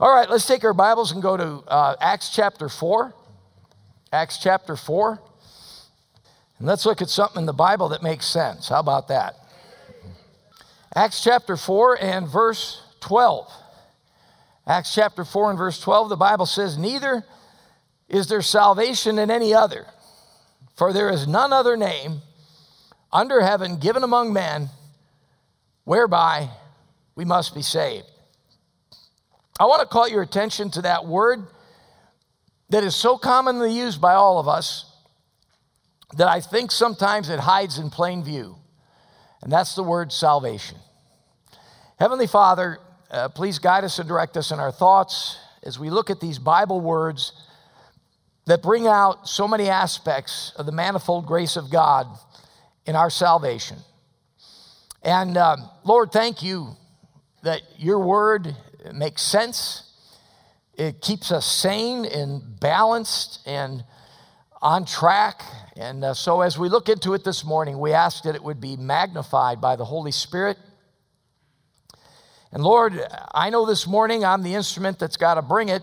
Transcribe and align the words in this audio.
All 0.00 0.14
right, 0.14 0.30
let's 0.30 0.46
take 0.46 0.62
our 0.62 0.74
Bibles 0.74 1.10
and 1.10 1.20
go 1.20 1.36
to 1.36 1.44
uh, 1.66 1.96
Acts 2.00 2.30
chapter 2.30 2.68
4. 2.68 3.12
Acts 4.12 4.38
chapter 4.38 4.76
4. 4.76 5.20
And 6.58 6.68
let's 6.68 6.86
look 6.86 7.02
at 7.02 7.08
something 7.08 7.40
in 7.40 7.46
the 7.46 7.52
Bible 7.52 7.88
that 7.88 8.00
makes 8.00 8.24
sense. 8.24 8.68
How 8.68 8.78
about 8.78 9.08
that? 9.08 9.34
Acts 10.94 11.24
chapter 11.24 11.56
4 11.56 12.00
and 12.00 12.28
verse 12.28 12.80
12. 13.00 13.52
Acts 14.68 14.94
chapter 14.94 15.24
4 15.24 15.50
and 15.50 15.58
verse 15.58 15.80
12, 15.80 16.10
the 16.10 16.16
Bible 16.16 16.46
says, 16.46 16.78
Neither 16.78 17.24
is 18.08 18.28
there 18.28 18.40
salvation 18.40 19.18
in 19.18 19.32
any 19.32 19.52
other, 19.52 19.84
for 20.76 20.92
there 20.92 21.10
is 21.10 21.26
none 21.26 21.52
other 21.52 21.76
name 21.76 22.20
under 23.12 23.40
heaven 23.40 23.80
given 23.80 24.04
among 24.04 24.32
men 24.32 24.68
whereby 25.82 26.50
we 27.16 27.24
must 27.24 27.52
be 27.52 27.62
saved. 27.62 28.06
I 29.60 29.64
want 29.66 29.80
to 29.80 29.88
call 29.88 30.06
your 30.08 30.22
attention 30.22 30.70
to 30.72 30.82
that 30.82 31.04
word 31.04 31.44
that 32.70 32.84
is 32.84 32.94
so 32.94 33.18
commonly 33.18 33.72
used 33.72 34.00
by 34.00 34.14
all 34.14 34.38
of 34.38 34.46
us 34.46 34.84
that 36.16 36.28
I 36.28 36.40
think 36.40 36.70
sometimes 36.70 37.28
it 37.28 37.40
hides 37.40 37.78
in 37.78 37.90
plain 37.90 38.22
view, 38.22 38.56
and 39.42 39.50
that's 39.50 39.74
the 39.74 39.82
word 39.82 40.12
salvation. 40.12 40.78
Heavenly 41.98 42.28
Father, 42.28 42.78
uh, 43.10 43.30
please 43.30 43.58
guide 43.58 43.82
us 43.82 43.98
and 43.98 44.08
direct 44.08 44.36
us 44.36 44.52
in 44.52 44.60
our 44.60 44.70
thoughts 44.70 45.38
as 45.64 45.76
we 45.76 45.90
look 45.90 46.08
at 46.08 46.20
these 46.20 46.38
Bible 46.38 46.80
words 46.80 47.32
that 48.46 48.62
bring 48.62 48.86
out 48.86 49.28
so 49.28 49.48
many 49.48 49.68
aspects 49.68 50.52
of 50.56 50.66
the 50.66 50.72
manifold 50.72 51.26
grace 51.26 51.56
of 51.56 51.68
God 51.68 52.06
in 52.86 52.94
our 52.94 53.10
salvation. 53.10 53.78
And 55.02 55.36
uh, 55.36 55.56
Lord, 55.84 56.12
thank 56.12 56.44
you 56.44 56.76
that 57.42 57.62
your 57.76 57.98
word 57.98 58.54
makes 58.92 59.22
sense. 59.22 59.84
It 60.74 61.00
keeps 61.00 61.32
us 61.32 61.44
sane 61.44 62.04
and 62.04 62.60
balanced 62.60 63.40
and 63.46 63.84
on 64.62 64.84
track. 64.84 65.42
And 65.76 66.04
uh, 66.04 66.14
so, 66.14 66.40
as 66.40 66.58
we 66.58 66.68
look 66.68 66.88
into 66.88 67.14
it 67.14 67.24
this 67.24 67.44
morning, 67.44 67.78
we 67.78 67.92
ask 67.92 68.24
that 68.24 68.34
it 68.34 68.42
would 68.42 68.60
be 68.60 68.76
magnified 68.76 69.60
by 69.60 69.76
the 69.76 69.84
Holy 69.84 70.12
Spirit. 70.12 70.56
And 72.52 72.62
Lord, 72.62 73.00
I 73.34 73.50
know 73.50 73.66
this 73.66 73.86
morning 73.86 74.24
I'm 74.24 74.42
the 74.42 74.54
instrument 74.54 74.98
that's 74.98 75.16
got 75.16 75.34
to 75.34 75.42
bring 75.42 75.68
it, 75.68 75.82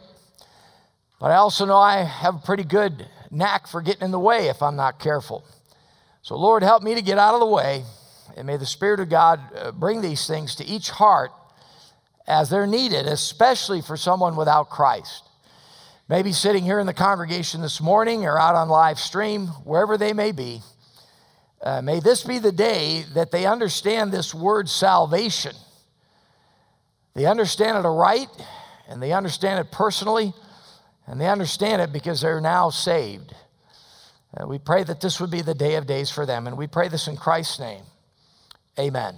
but 1.19 1.31
I 1.31 1.35
also 1.35 1.65
know 1.65 1.77
I 1.77 2.03
have 2.03 2.35
a 2.35 2.39
pretty 2.39 2.63
good 2.63 3.07
knack 3.29 3.67
for 3.67 3.81
getting 3.81 4.03
in 4.03 4.11
the 4.11 4.19
way 4.19 4.47
if 4.47 4.61
I'm 4.63 4.75
not 4.75 4.99
careful. 4.99 5.45
So, 6.21 6.35
Lord, 6.35 6.63
help 6.63 6.81
me 6.81 6.95
to 6.95 7.01
get 7.01 7.19
out 7.19 7.35
of 7.35 7.39
the 7.39 7.45
way, 7.45 7.83
and 8.35 8.47
may 8.47 8.57
the 8.57 8.65
Spirit 8.65 8.99
of 8.99 9.09
God 9.09 9.39
uh, 9.55 9.71
bring 9.71 10.01
these 10.01 10.25
things 10.25 10.55
to 10.55 10.65
each 10.65 10.89
heart 10.89 11.31
as 12.27 12.49
they're 12.49 12.67
needed, 12.67 13.05
especially 13.05 13.81
for 13.81 13.97
someone 13.97 14.35
without 14.35 14.69
Christ. 14.69 15.23
Maybe 16.07 16.31
sitting 16.31 16.63
here 16.63 16.79
in 16.79 16.87
the 16.87 16.93
congregation 16.93 17.61
this 17.61 17.81
morning 17.81 18.25
or 18.25 18.37
out 18.37 18.55
on 18.55 18.69
live 18.69 18.99
stream, 18.99 19.47
wherever 19.63 19.97
they 19.97 20.13
may 20.13 20.31
be. 20.31 20.61
Uh, 21.61 21.81
may 21.81 21.99
this 21.99 22.23
be 22.23 22.37
the 22.37 22.51
day 22.51 23.03
that 23.15 23.31
they 23.31 23.45
understand 23.45 24.11
this 24.11 24.33
word 24.33 24.69
salvation. 24.69 25.55
They 27.15 27.25
understand 27.25 27.77
it 27.77 27.85
aright, 27.85 28.29
and 28.87 29.01
they 29.01 29.13
understand 29.13 29.59
it 29.59 29.71
personally, 29.71 30.33
and 31.07 31.19
they 31.19 31.27
understand 31.27 31.81
it 31.81 31.91
because 31.91 32.21
they're 32.21 32.41
now 32.41 32.69
saved. 32.69 33.33
Uh, 34.35 34.45
we 34.45 34.59
pray 34.59 34.83
that 34.83 35.01
this 35.01 35.19
would 35.19 35.31
be 35.31 35.41
the 35.41 35.53
day 35.55 35.75
of 35.75 35.87
days 35.87 36.11
for 36.11 36.25
them, 36.25 36.45
and 36.45 36.57
we 36.57 36.67
pray 36.67 36.87
this 36.87 37.07
in 37.07 37.15
Christ's 37.15 37.59
name. 37.59 37.83
Amen. 38.77 39.15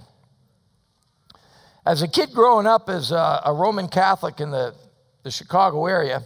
As 1.88 2.02
a 2.02 2.06
kid 2.06 2.32
growing 2.34 2.66
up 2.66 2.90
as 2.90 3.12
a, 3.12 3.40
a 3.46 3.54
Roman 3.54 3.88
Catholic 3.88 4.40
in 4.40 4.50
the, 4.50 4.74
the 5.22 5.30
Chicago 5.30 5.86
area, 5.86 6.22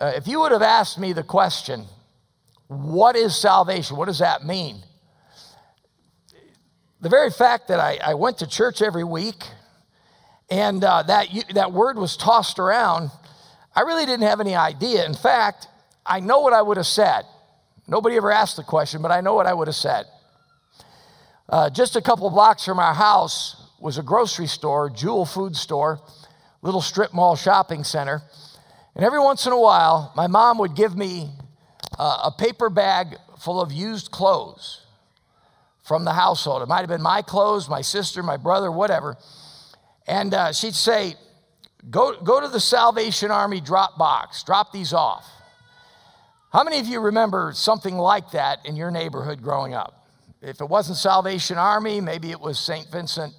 uh, 0.00 0.14
if 0.16 0.26
you 0.26 0.40
would 0.40 0.50
have 0.50 0.62
asked 0.62 0.98
me 0.98 1.12
the 1.12 1.22
question, 1.22 1.84
what 2.66 3.14
is 3.14 3.36
salvation? 3.36 3.96
What 3.96 4.06
does 4.06 4.18
that 4.18 4.44
mean? 4.44 4.82
The 7.00 7.08
very 7.08 7.30
fact 7.30 7.68
that 7.68 7.78
I, 7.78 8.00
I 8.04 8.14
went 8.14 8.38
to 8.38 8.48
church 8.48 8.82
every 8.82 9.04
week 9.04 9.44
and 10.50 10.82
uh, 10.82 11.04
that, 11.04 11.28
that 11.54 11.70
word 11.70 11.96
was 11.96 12.16
tossed 12.16 12.58
around, 12.58 13.12
I 13.76 13.82
really 13.82 14.06
didn't 14.06 14.26
have 14.26 14.40
any 14.40 14.56
idea. 14.56 15.06
In 15.06 15.14
fact, 15.14 15.68
I 16.04 16.18
know 16.18 16.40
what 16.40 16.52
I 16.52 16.62
would 16.62 16.78
have 16.78 16.86
said. 16.88 17.22
Nobody 17.86 18.16
ever 18.16 18.32
asked 18.32 18.56
the 18.56 18.64
question, 18.64 19.02
but 19.02 19.12
I 19.12 19.20
know 19.20 19.34
what 19.34 19.46
I 19.46 19.54
would 19.54 19.68
have 19.68 19.76
said. 19.76 20.06
Uh, 21.48 21.70
just 21.70 21.94
a 21.94 22.02
couple 22.02 22.28
blocks 22.28 22.64
from 22.64 22.80
our 22.80 22.94
house, 22.94 23.62
was 23.86 23.98
a 23.98 24.02
grocery 24.02 24.48
store, 24.48 24.90
Jewel 24.90 25.24
Food 25.24 25.54
Store, 25.54 26.00
little 26.60 26.80
strip 26.80 27.14
mall 27.14 27.36
shopping 27.36 27.84
center. 27.84 28.20
And 28.96 29.04
every 29.04 29.20
once 29.20 29.46
in 29.46 29.52
a 29.52 29.60
while, 29.60 30.12
my 30.16 30.26
mom 30.26 30.58
would 30.58 30.74
give 30.74 30.96
me 30.96 31.30
uh, 31.96 32.22
a 32.24 32.32
paper 32.36 32.68
bag 32.68 33.16
full 33.38 33.60
of 33.60 33.70
used 33.70 34.10
clothes 34.10 34.82
from 35.84 36.04
the 36.04 36.12
household. 36.14 36.62
It 36.62 36.66
might 36.66 36.80
have 36.80 36.88
been 36.88 37.00
my 37.00 37.22
clothes, 37.22 37.68
my 37.68 37.80
sister, 37.80 38.24
my 38.24 38.36
brother, 38.36 38.72
whatever. 38.72 39.18
And 40.08 40.34
uh, 40.34 40.52
she'd 40.52 40.74
say, 40.74 41.14
go, 41.88 42.20
go 42.20 42.40
to 42.40 42.48
the 42.48 42.58
Salvation 42.58 43.30
Army 43.30 43.60
drop 43.60 43.96
box, 43.96 44.42
drop 44.42 44.72
these 44.72 44.92
off. 44.92 45.30
How 46.52 46.64
many 46.64 46.80
of 46.80 46.86
you 46.86 46.98
remember 46.98 47.52
something 47.54 47.96
like 47.96 48.32
that 48.32 48.66
in 48.66 48.74
your 48.74 48.90
neighborhood 48.90 49.42
growing 49.42 49.74
up? 49.74 50.08
If 50.42 50.60
it 50.60 50.68
wasn't 50.68 50.98
Salvation 50.98 51.56
Army, 51.56 52.00
maybe 52.00 52.32
it 52.32 52.40
was 52.40 52.58
St. 52.58 52.90
Vincent 52.90 53.32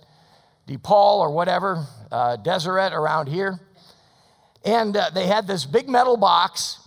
DePaul 0.67 1.19
or 1.19 1.31
whatever, 1.31 1.85
uh, 2.11 2.35
Deseret 2.35 2.93
around 2.93 3.27
here. 3.27 3.59
And 4.65 4.97
uh, 4.97 5.09
they 5.13 5.27
had 5.27 5.47
this 5.47 5.65
big 5.65 5.87
metal 5.87 6.17
box 6.17 6.79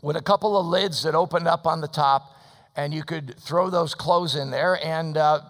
with 0.00 0.16
a 0.16 0.22
couple 0.22 0.58
of 0.58 0.66
lids 0.66 1.02
that 1.02 1.14
opened 1.14 1.46
up 1.46 1.66
on 1.66 1.80
the 1.80 1.88
top, 1.88 2.34
and 2.74 2.94
you 2.94 3.02
could 3.02 3.38
throw 3.38 3.70
those 3.70 3.94
clothes 3.94 4.34
in 4.36 4.50
there. 4.50 4.78
And 4.82 5.16
uh, 5.16 5.42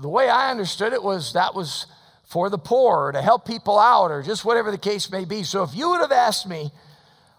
the 0.00 0.08
way 0.08 0.28
I 0.28 0.50
understood 0.50 0.92
it 0.92 1.02
was 1.02 1.32
that 1.34 1.54
was 1.54 1.86
for 2.24 2.50
the 2.50 2.58
poor 2.58 3.06
or 3.06 3.12
to 3.12 3.22
help 3.22 3.46
people 3.46 3.78
out 3.78 4.10
or 4.10 4.22
just 4.22 4.44
whatever 4.44 4.70
the 4.70 4.78
case 4.78 5.10
may 5.10 5.24
be. 5.24 5.44
So 5.44 5.62
if 5.62 5.74
you 5.74 5.90
would 5.90 6.00
have 6.00 6.12
asked 6.12 6.48
me, 6.48 6.72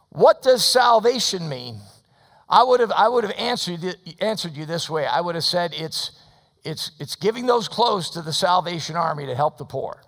what 0.10 0.42
does 0.42 0.64
salvation 0.64 1.50
mean? 1.50 1.80
I 2.48 2.64
would 2.64 2.80
have, 2.80 2.92
I 2.92 3.10
would 3.10 3.26
have 3.26 3.34
answered, 3.38 3.98
answered 4.22 4.54
you 4.54 4.66
this 4.66 4.90
way. 4.90 5.06
I 5.06 5.20
would 5.20 5.36
have 5.36 5.44
said 5.44 5.74
it's 5.74 6.12
it's, 6.66 6.92
it's 7.00 7.16
giving 7.16 7.46
those 7.46 7.68
clothes 7.68 8.10
to 8.12 8.22
the 8.22 8.34
Salvation 8.34 8.96
Army 8.96 9.28
to 9.28 9.36
help 9.36 9.58
the 9.58 9.66
poor. 9.66 10.02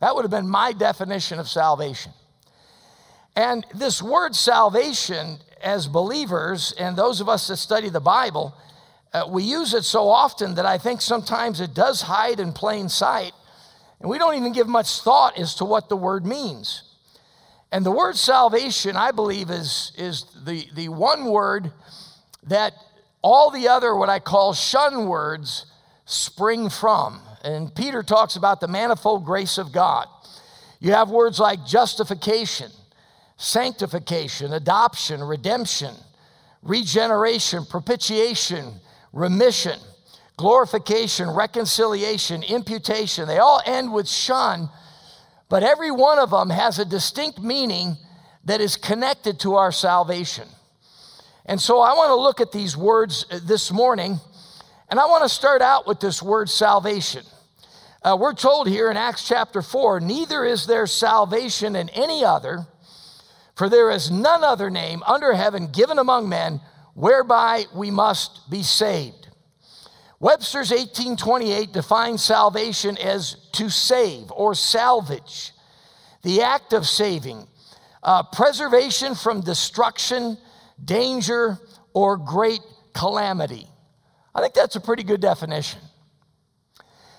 That 0.00 0.14
would 0.14 0.22
have 0.22 0.30
been 0.30 0.48
my 0.48 0.72
definition 0.72 1.38
of 1.38 1.48
salvation. 1.48 2.12
And 3.34 3.66
this 3.74 4.02
word 4.02 4.36
salvation, 4.36 5.38
as 5.62 5.86
believers 5.88 6.74
and 6.78 6.96
those 6.96 7.20
of 7.20 7.28
us 7.28 7.48
that 7.48 7.56
study 7.56 7.88
the 7.88 8.00
Bible, 8.00 8.54
uh, 9.14 9.24
we 9.28 9.42
use 9.42 9.74
it 9.74 9.84
so 9.84 10.08
often 10.08 10.56
that 10.56 10.66
I 10.66 10.76
think 10.76 11.00
sometimes 11.00 11.60
it 11.60 11.74
does 11.74 12.02
hide 12.02 12.40
in 12.40 12.52
plain 12.52 12.88
sight. 12.88 13.32
And 14.00 14.10
we 14.10 14.18
don't 14.18 14.34
even 14.34 14.52
give 14.52 14.68
much 14.68 15.00
thought 15.00 15.38
as 15.38 15.54
to 15.56 15.64
what 15.64 15.88
the 15.88 15.96
word 15.96 16.26
means. 16.26 16.82
And 17.70 17.86
the 17.86 17.90
word 17.90 18.16
salvation, 18.16 18.96
I 18.96 19.12
believe, 19.12 19.48
is, 19.48 19.92
is 19.96 20.26
the, 20.44 20.66
the 20.74 20.88
one 20.88 21.26
word 21.26 21.72
that 22.42 22.74
all 23.22 23.50
the 23.50 23.68
other, 23.68 23.94
what 23.94 24.08
I 24.08 24.18
call 24.18 24.52
shun 24.52 25.06
words, 25.06 25.66
spring 26.04 26.68
from. 26.68 27.20
And 27.44 27.74
Peter 27.74 28.02
talks 28.02 28.36
about 28.36 28.60
the 28.60 28.68
manifold 28.68 29.24
grace 29.24 29.58
of 29.58 29.72
God. 29.72 30.06
You 30.80 30.92
have 30.92 31.10
words 31.10 31.38
like 31.38 31.64
justification, 31.64 32.70
sanctification, 33.36 34.52
adoption, 34.52 35.22
redemption, 35.22 35.94
regeneration, 36.62 37.64
propitiation, 37.64 38.80
remission, 39.12 39.78
glorification, 40.36 41.30
reconciliation, 41.30 42.42
imputation. 42.42 43.28
They 43.28 43.38
all 43.38 43.60
end 43.64 43.92
with 43.92 44.08
shun, 44.08 44.68
but 45.48 45.62
every 45.62 45.90
one 45.90 46.18
of 46.18 46.30
them 46.30 46.50
has 46.50 46.78
a 46.78 46.84
distinct 46.84 47.40
meaning 47.40 47.96
that 48.44 48.60
is 48.60 48.76
connected 48.76 49.38
to 49.40 49.54
our 49.54 49.70
salvation. 49.70 50.48
And 51.46 51.60
so 51.60 51.80
I 51.80 51.94
want 51.94 52.10
to 52.10 52.14
look 52.14 52.40
at 52.40 52.52
these 52.52 52.76
words 52.76 53.26
uh, 53.30 53.40
this 53.42 53.72
morning, 53.72 54.20
and 54.88 55.00
I 55.00 55.06
want 55.06 55.24
to 55.24 55.28
start 55.28 55.60
out 55.60 55.86
with 55.86 55.98
this 55.98 56.22
word 56.22 56.48
salvation. 56.48 57.24
Uh, 58.02 58.16
we're 58.18 58.34
told 58.34 58.68
here 58.68 58.90
in 58.90 58.96
Acts 58.96 59.26
chapter 59.26 59.62
4 59.62 60.00
neither 60.00 60.44
is 60.44 60.66
there 60.66 60.86
salvation 60.86 61.74
in 61.74 61.88
any 61.90 62.24
other, 62.24 62.66
for 63.56 63.68
there 63.68 63.90
is 63.90 64.10
none 64.10 64.44
other 64.44 64.70
name 64.70 65.02
under 65.06 65.32
heaven 65.32 65.68
given 65.72 65.98
among 65.98 66.28
men 66.28 66.60
whereby 66.94 67.64
we 67.74 67.90
must 67.90 68.48
be 68.50 68.62
saved. 68.62 69.28
Webster's 70.20 70.70
1828 70.70 71.72
defines 71.72 72.22
salvation 72.22 72.96
as 72.98 73.36
to 73.52 73.68
save 73.68 74.30
or 74.30 74.54
salvage, 74.54 75.52
the 76.22 76.42
act 76.42 76.72
of 76.72 76.86
saving, 76.86 77.48
uh, 78.04 78.22
preservation 78.22 79.16
from 79.16 79.40
destruction 79.40 80.38
danger, 80.84 81.58
or 81.94 82.16
great 82.16 82.60
calamity. 82.94 83.66
I 84.34 84.40
think 84.40 84.54
that's 84.54 84.76
a 84.76 84.80
pretty 84.80 85.02
good 85.02 85.20
definition. 85.20 85.80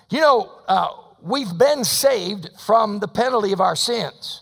You 0.10 0.22
know, 0.22 0.52
uh, 0.68 0.90
we've 1.22 1.58
been 1.58 1.84
saved 1.84 2.50
from 2.66 3.00
the 3.00 3.08
penalty 3.08 3.54
of 3.54 3.62
our 3.62 3.76
sins. 3.76 4.42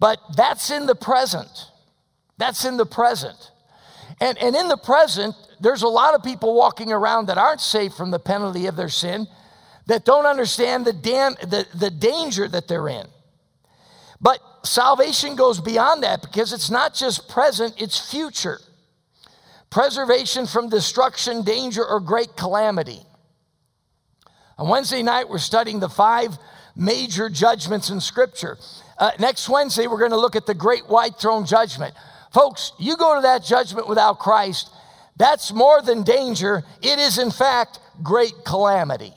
But 0.00 0.20
that's 0.36 0.70
in 0.70 0.86
the 0.86 0.94
present. 0.94 1.48
That's 2.36 2.64
in 2.64 2.76
the 2.76 2.86
present. 2.86 3.50
And, 4.20 4.38
and 4.38 4.54
in 4.54 4.68
the 4.68 4.76
present, 4.76 5.34
there's 5.60 5.82
a 5.82 5.88
lot 5.88 6.14
of 6.14 6.22
people 6.22 6.54
walking 6.54 6.92
around 6.92 7.26
that 7.26 7.38
aren't 7.38 7.60
safe 7.60 7.94
from 7.94 8.10
the 8.10 8.18
penalty 8.18 8.66
of 8.66 8.76
their 8.76 8.88
sin, 8.88 9.26
that 9.86 10.04
don't 10.04 10.26
understand 10.26 10.84
the, 10.84 10.92
dam- 10.92 11.36
the, 11.40 11.66
the 11.74 11.90
danger 11.90 12.46
that 12.46 12.68
they're 12.68 12.88
in. 12.88 13.06
But 14.20 14.40
salvation 14.64 15.36
goes 15.36 15.60
beyond 15.60 16.02
that 16.02 16.22
because 16.22 16.52
it's 16.52 16.70
not 16.70 16.94
just 16.94 17.28
present, 17.28 17.74
it's 17.80 18.10
future. 18.10 18.60
Preservation 19.70 20.46
from 20.46 20.68
destruction, 20.68 21.42
danger, 21.42 21.84
or 21.84 22.00
great 22.00 22.36
calamity. 22.36 23.00
On 24.56 24.68
Wednesday 24.68 25.02
night, 25.02 25.28
we're 25.28 25.38
studying 25.38 25.78
the 25.78 25.88
five 25.88 26.36
major 26.74 27.28
judgments 27.28 27.90
in 27.90 28.00
Scripture. 28.00 28.58
Uh, 28.98 29.10
next 29.18 29.48
Wednesday, 29.48 29.86
we're 29.86 29.98
going 29.98 30.10
to 30.10 30.18
look 30.18 30.36
at 30.36 30.46
the 30.46 30.54
great 30.54 30.88
white 30.88 31.16
throne 31.20 31.44
judgment. 31.44 31.94
Folks, 32.32 32.72
you 32.78 32.96
go 32.96 33.14
to 33.14 33.22
that 33.22 33.44
judgment 33.44 33.88
without 33.88 34.18
Christ, 34.18 34.70
that's 35.16 35.52
more 35.52 35.82
than 35.82 36.02
danger. 36.02 36.64
It 36.82 36.98
is, 36.98 37.18
in 37.18 37.30
fact, 37.30 37.80
great 38.02 38.34
calamity. 38.44 39.12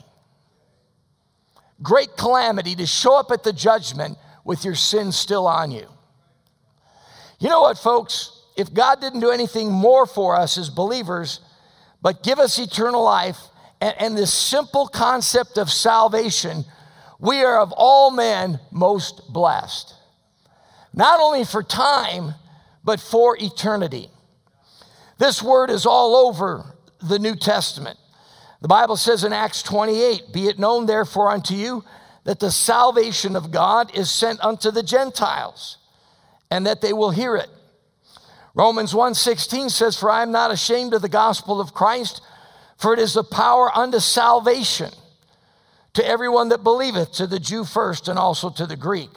Great 1.80 2.16
calamity 2.16 2.74
to 2.76 2.86
show 2.86 3.16
up 3.18 3.30
at 3.30 3.42
the 3.42 3.52
judgment 3.52 4.18
with 4.44 4.64
your 4.64 4.74
sin 4.74 5.12
still 5.12 5.46
on 5.46 5.70
you. 5.70 5.86
You 7.38 7.48
know 7.48 7.62
what, 7.62 7.78
folks? 7.78 8.40
If 8.56 8.72
God 8.72 9.00
didn't 9.00 9.20
do 9.20 9.30
anything 9.30 9.70
more 9.70 10.06
for 10.06 10.36
us 10.36 10.58
as 10.58 10.70
believers, 10.70 11.40
but 12.00 12.22
give 12.22 12.38
us 12.38 12.58
eternal 12.58 13.02
life 13.02 13.38
and, 13.80 13.94
and 13.98 14.16
this 14.16 14.32
simple 14.32 14.86
concept 14.86 15.58
of 15.58 15.70
salvation, 15.70 16.64
we 17.18 17.42
are 17.42 17.60
of 17.60 17.72
all 17.72 18.10
men 18.10 18.60
most 18.70 19.32
blessed. 19.32 19.94
Not 20.92 21.20
only 21.20 21.44
for 21.44 21.62
time, 21.62 22.34
but 22.84 23.00
for 23.00 23.36
eternity. 23.40 24.08
This 25.18 25.42
word 25.42 25.70
is 25.70 25.86
all 25.86 26.28
over 26.28 26.74
the 27.00 27.18
New 27.18 27.36
Testament. 27.36 27.98
The 28.60 28.68
Bible 28.68 28.96
says 28.96 29.24
in 29.24 29.32
Acts 29.32 29.62
28 29.62 30.32
Be 30.32 30.48
it 30.48 30.58
known 30.58 30.86
therefore 30.86 31.30
unto 31.30 31.54
you 31.54 31.84
that 32.24 32.40
the 32.40 32.50
salvation 32.50 33.36
of 33.36 33.50
God 33.50 33.94
is 33.96 34.10
sent 34.10 34.42
unto 34.44 34.70
the 34.70 34.82
Gentiles, 34.82 35.78
and 36.50 36.66
that 36.66 36.80
they 36.80 36.92
will 36.92 37.10
hear 37.10 37.36
it. 37.36 37.50
Romans 38.54 38.92
1:16 38.92 39.70
says, 39.70 39.96
For 39.96 40.10
I 40.10 40.22
am 40.22 40.30
not 40.30 40.50
ashamed 40.50 40.94
of 40.94 41.02
the 41.02 41.08
gospel 41.08 41.60
of 41.60 41.74
Christ, 41.74 42.20
for 42.76 42.92
it 42.92 42.98
is 42.98 43.14
the 43.14 43.24
power 43.24 43.76
unto 43.76 43.98
salvation 43.98 44.90
to 45.94 46.06
everyone 46.06 46.48
that 46.50 46.64
believeth, 46.64 47.12
to 47.12 47.26
the 47.26 47.40
Jew 47.40 47.64
first, 47.64 48.08
and 48.08 48.18
also 48.18 48.50
to 48.50 48.66
the 48.66 48.76
Greek. 48.76 49.10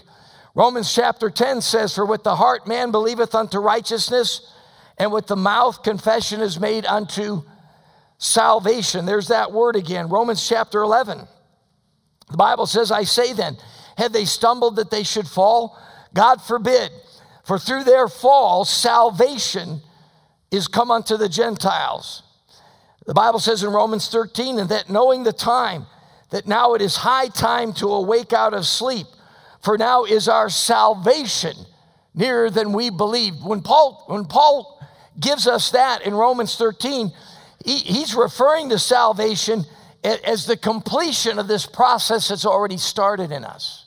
Romans 0.54 0.94
chapter 0.94 1.30
10 1.30 1.62
says, 1.62 1.94
For 1.94 2.06
with 2.06 2.24
the 2.24 2.36
heart 2.36 2.68
man 2.68 2.92
believeth 2.92 3.36
unto 3.36 3.60
righteousness, 3.60 4.54
and 4.98 5.12
with 5.12 5.28
the 5.28 5.36
mouth 5.36 5.84
confession 5.84 6.42
is 6.42 6.60
made 6.60 6.86
unto 6.86 7.44
salvation. 8.18 9.06
There's 9.06 9.28
that 9.28 9.52
word 9.52 9.76
again. 9.76 10.08
Romans 10.10 10.48
chapter 10.48 10.82
11. 10.82 11.28
The 12.30 12.38
Bible 12.38 12.66
says, 12.66 12.92
I 12.92 13.04
say 13.04 13.34
then, 13.34 13.58
had 13.98 14.14
they 14.14 14.26
stumbled 14.26 14.78
that 14.78 14.92
they 14.92 15.04
should 15.04 15.28
fall? 15.28 15.80
God 16.14 16.42
forbid. 16.42 16.92
For 17.44 17.60
through 17.60 17.84
their 17.84 18.08
fall, 18.08 18.66
salvation 18.66 19.82
is 20.52 20.68
come 20.68 20.92
unto 20.92 21.18
the 21.18 21.30
Gentiles. 21.30 22.24
The 23.06 23.14
Bible 23.14 23.40
says 23.40 23.64
in 23.64 23.72
Romans 23.72 24.10
13, 24.10 24.60
and 24.60 24.70
that 24.70 24.90
knowing 24.90 25.24
the 25.24 25.34
time, 25.34 25.86
that 26.32 26.48
now 26.48 26.74
it 26.74 26.82
is 26.82 26.96
high 26.96 27.28
time 27.28 27.72
to 27.74 27.88
awake 27.88 28.34
out 28.34 28.54
of 28.54 28.66
sleep 28.66 29.06
for 29.66 29.80
now 29.80 30.04
is 30.04 30.28
our 30.28 30.48
salvation 30.48 31.58
nearer 32.14 32.52
than 32.52 32.72
we 32.72 32.92
believed. 32.92 33.44
When 33.44 33.64
Paul, 33.64 34.04
when 34.06 34.26
Paul 34.26 34.80
gives 35.20 35.48
us 35.48 35.72
that 35.72 36.06
in 36.06 36.14
Romans 36.14 36.56
13, 36.56 37.12
he, 37.66 37.78
he's 37.78 38.14
referring 38.14 38.70
to 38.70 38.78
salvation 38.78 39.66
as 40.06 40.46
the 40.46 40.58
completion 40.58 41.40
of 41.40 41.48
this 41.48 41.66
process 41.66 42.28
that's 42.28 42.46
already 42.46 42.78
started 42.78 43.32
in 43.32 43.44
us. 43.44 43.86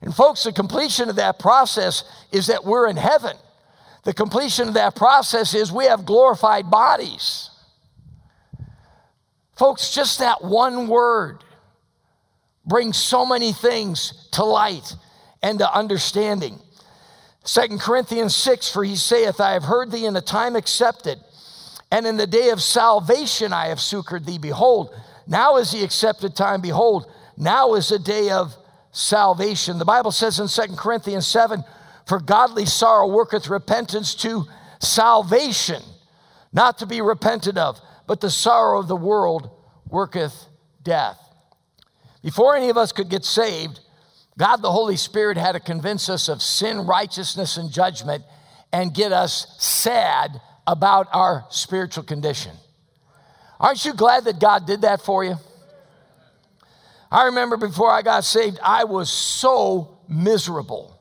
And, 0.00 0.14
folks, 0.14 0.44
the 0.44 0.52
completion 0.52 1.08
of 1.08 1.16
that 1.16 1.38
process 1.38 2.04
is 2.32 2.46
that 2.48 2.64
we're 2.64 2.88
in 2.88 2.96
heaven. 2.96 3.36
The 4.04 4.14
completion 4.14 4.68
of 4.68 4.74
that 4.74 4.96
process 4.96 5.54
is 5.54 5.72
we 5.72 5.86
have 5.86 6.04
glorified 6.04 6.70
bodies. 6.70 7.50
Folks, 9.56 9.94
just 9.94 10.18
that 10.18 10.42
one 10.42 10.88
word 10.88 11.44
brings 12.66 12.96
so 12.96 13.24
many 13.24 13.52
things 13.52 14.28
to 14.32 14.44
light 14.44 14.94
and 15.42 15.58
to 15.58 15.72
understanding. 15.72 16.58
Second 17.44 17.80
Corinthians 17.80 18.34
6, 18.34 18.70
for 18.70 18.84
he 18.84 18.96
saith, 18.96 19.40
I 19.40 19.52
have 19.52 19.64
heard 19.64 19.90
thee 19.90 20.06
in 20.06 20.16
a 20.16 20.22
time 20.22 20.56
accepted, 20.56 21.18
and 21.94 22.08
in 22.08 22.16
the 22.16 22.26
day 22.26 22.50
of 22.50 22.60
salvation 22.60 23.52
I 23.52 23.68
have 23.68 23.80
succored 23.80 24.26
thee. 24.26 24.38
Behold, 24.38 24.92
now 25.28 25.58
is 25.58 25.70
the 25.70 25.84
accepted 25.84 26.34
time. 26.34 26.60
Behold, 26.60 27.08
now 27.36 27.74
is 27.74 27.88
the 27.88 28.00
day 28.00 28.30
of 28.30 28.52
salvation. 28.90 29.78
The 29.78 29.84
Bible 29.84 30.10
says 30.10 30.40
in 30.40 30.48
Second 30.48 30.76
Corinthians 30.76 31.28
7, 31.28 31.62
for 32.08 32.18
godly 32.18 32.66
sorrow 32.66 33.06
worketh 33.06 33.48
repentance 33.48 34.16
to 34.16 34.44
salvation, 34.80 35.82
not 36.52 36.78
to 36.78 36.86
be 36.86 37.00
repented 37.00 37.56
of, 37.58 37.78
but 38.08 38.20
the 38.20 38.28
sorrow 38.28 38.80
of 38.80 38.88
the 38.88 38.96
world 38.96 39.48
worketh 39.88 40.48
death. 40.82 41.20
Before 42.24 42.56
any 42.56 42.70
of 42.70 42.76
us 42.76 42.90
could 42.90 43.08
get 43.08 43.24
saved, 43.24 43.78
God 44.36 44.62
the 44.62 44.72
Holy 44.72 44.96
Spirit 44.96 45.36
had 45.36 45.52
to 45.52 45.60
convince 45.60 46.08
us 46.08 46.28
of 46.28 46.42
sin, 46.42 46.88
righteousness, 46.88 47.56
and 47.56 47.70
judgment 47.70 48.24
and 48.72 48.92
get 48.92 49.12
us 49.12 49.54
sad 49.60 50.40
about 50.66 51.08
our 51.12 51.44
spiritual 51.50 52.04
condition. 52.04 52.52
Aren't 53.60 53.84
you 53.84 53.94
glad 53.94 54.24
that 54.24 54.40
God 54.40 54.66
did 54.66 54.82
that 54.82 55.00
for 55.00 55.24
you? 55.24 55.36
I 57.10 57.26
remember 57.26 57.56
before 57.56 57.90
I 57.90 58.02
got 58.02 58.24
saved, 58.24 58.58
I 58.62 58.84
was 58.84 59.10
so 59.10 59.98
miserable. 60.08 60.98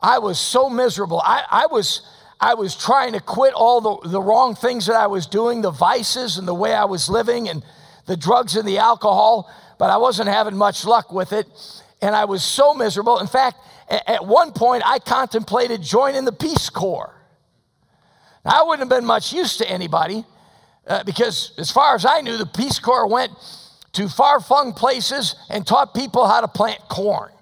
I 0.00 0.18
was 0.18 0.38
so 0.38 0.70
miserable. 0.70 1.20
I, 1.20 1.44
I 1.50 1.66
was, 1.66 2.02
I 2.40 2.54
was 2.54 2.76
trying 2.76 3.14
to 3.14 3.20
quit 3.20 3.54
all 3.54 3.80
the, 3.80 4.08
the 4.08 4.22
wrong 4.22 4.54
things 4.54 4.86
that 4.86 4.96
I 4.96 5.06
was 5.06 5.26
doing, 5.26 5.62
the 5.62 5.70
vices 5.70 6.38
and 6.38 6.46
the 6.46 6.54
way 6.54 6.72
I 6.74 6.84
was 6.84 7.08
living, 7.08 7.48
and 7.48 7.64
the 8.06 8.16
drugs 8.16 8.54
and 8.54 8.68
the 8.68 8.78
alcohol 8.78 9.50
but 9.78 9.90
I 9.90 9.96
wasn't 9.96 10.28
having 10.28 10.56
much 10.56 10.84
luck 10.84 11.12
with 11.12 11.32
it. 11.32 11.46
And 12.00 12.14
I 12.14 12.24
was 12.24 12.42
so 12.42 12.74
miserable. 12.74 13.18
In 13.18 13.26
fact, 13.26 13.56
at 13.88 14.26
one 14.26 14.52
point, 14.52 14.82
I 14.84 14.98
contemplated 14.98 15.82
joining 15.82 16.24
the 16.24 16.32
Peace 16.32 16.70
Corps. 16.70 17.13
I 18.44 18.62
wouldn't 18.62 18.80
have 18.80 18.98
been 18.98 19.06
much 19.06 19.32
use 19.32 19.56
to 19.58 19.70
anybody 19.70 20.24
uh, 20.86 21.02
because, 21.04 21.52
as 21.58 21.70
far 21.70 21.94
as 21.94 22.04
I 22.04 22.20
knew, 22.20 22.36
the 22.36 22.46
Peace 22.46 22.78
Corps 22.78 23.06
went 23.06 23.32
to 23.92 24.08
far 24.08 24.40
flung 24.40 24.72
places 24.72 25.34
and 25.48 25.66
taught 25.66 25.94
people 25.94 26.26
how 26.26 26.40
to 26.40 26.48
plant 26.48 26.80
corn. 26.88 27.32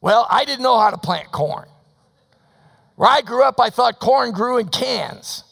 Well, 0.00 0.26
I 0.30 0.44
didn't 0.44 0.62
know 0.62 0.78
how 0.78 0.90
to 0.90 0.96
plant 0.96 1.30
corn. 1.30 1.68
Where 2.96 3.10
I 3.10 3.20
grew 3.20 3.42
up, 3.42 3.60
I 3.60 3.70
thought 3.70 3.98
corn 3.98 4.32
grew 4.32 4.58
in 4.58 4.68
cans. 4.68 5.44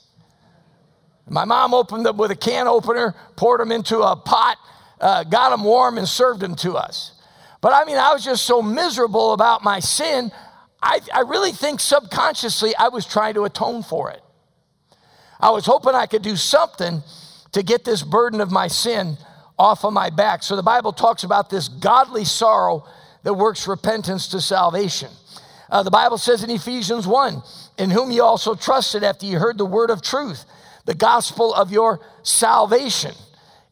My 1.29 1.45
mom 1.45 1.75
opened 1.75 2.07
them 2.07 2.17
with 2.17 2.31
a 2.31 2.37
can 2.37 2.67
opener, 2.67 3.15
poured 3.37 3.61
them 3.61 3.71
into 3.71 3.99
a 4.01 4.17
pot, 4.17 4.57
uh, 5.01 5.25
got 5.25 5.51
them 5.51 5.65
warm 5.65 5.99
and 5.99 6.09
served 6.09 6.41
them 6.41 6.55
to 6.57 6.77
us. 6.77 7.13
But 7.61 7.73
I 7.75 7.85
mean, 7.85 7.99
I 7.99 8.13
was 8.13 8.25
just 8.25 8.45
so 8.45 8.63
miserable 8.63 9.33
about 9.33 9.63
my 9.63 9.81
sin. 9.81 10.31
I, 10.83 11.01
I 11.13 11.21
really 11.21 11.53
think 11.53 11.81
subconsciously 11.81 12.75
I 12.77 12.89
was 12.89 13.07
trying 13.07 13.35
to 13.35 13.45
atone 13.45 13.83
for 13.83 14.11
it. 14.11 14.23
I 15.41 15.51
was 15.51 15.67
hoping 15.67 15.95
I 15.95 16.07
could 16.07 16.23
do 16.23 16.37
something 16.37 17.03
to 17.53 17.63
get 17.63 17.85
this 17.85 18.03
burden 18.03 18.41
of 18.41 18.51
my 18.51 18.69
sin 18.69 19.17
off 19.59 19.85
of 19.85 19.93
my 19.93 20.11
back. 20.11 20.43
So 20.43 20.57
the 20.57 20.63
Bible 20.63 20.93
talks 20.93 21.25
about 21.25 21.51
this 21.51 21.69
godly 21.69 22.25
sorrow 22.25 22.87
that 23.25 23.35
works 23.35 23.67
repentance 23.67 24.29
to 24.29 24.41
salvation. 24.41 25.11
Uh, 25.71 25.83
the 25.83 25.91
Bible 25.91 26.19
says 26.19 26.43
in 26.43 26.51
Ephesians 26.51 27.07
1 27.07 27.43
In 27.79 27.91
whom 27.91 28.11
you 28.11 28.23
also 28.23 28.55
trusted 28.55 29.03
after 29.03 29.27
you 29.27 29.39
heard 29.39 29.59
the 29.59 29.67
word 29.67 29.91
of 29.91 30.03
truth, 30.03 30.45
the 30.85 30.95
gospel 30.95 31.53
of 31.55 31.71
your 31.71 32.01
salvation 32.23 33.13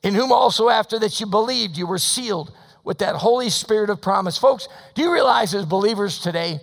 in 0.06 0.14
whom 0.14 0.30
also 0.30 0.68
after 0.68 1.00
that 1.00 1.18
you 1.18 1.26
believed, 1.26 1.76
you 1.76 1.84
were 1.84 1.98
sealed 1.98 2.52
with 2.84 2.98
that 2.98 3.16
Holy 3.16 3.50
Spirit 3.50 3.90
of 3.90 4.00
promise. 4.00 4.38
Folks, 4.38 4.68
do 4.94 5.02
you 5.02 5.12
realize 5.12 5.52
as 5.52 5.64
believers 5.64 6.20
today, 6.20 6.60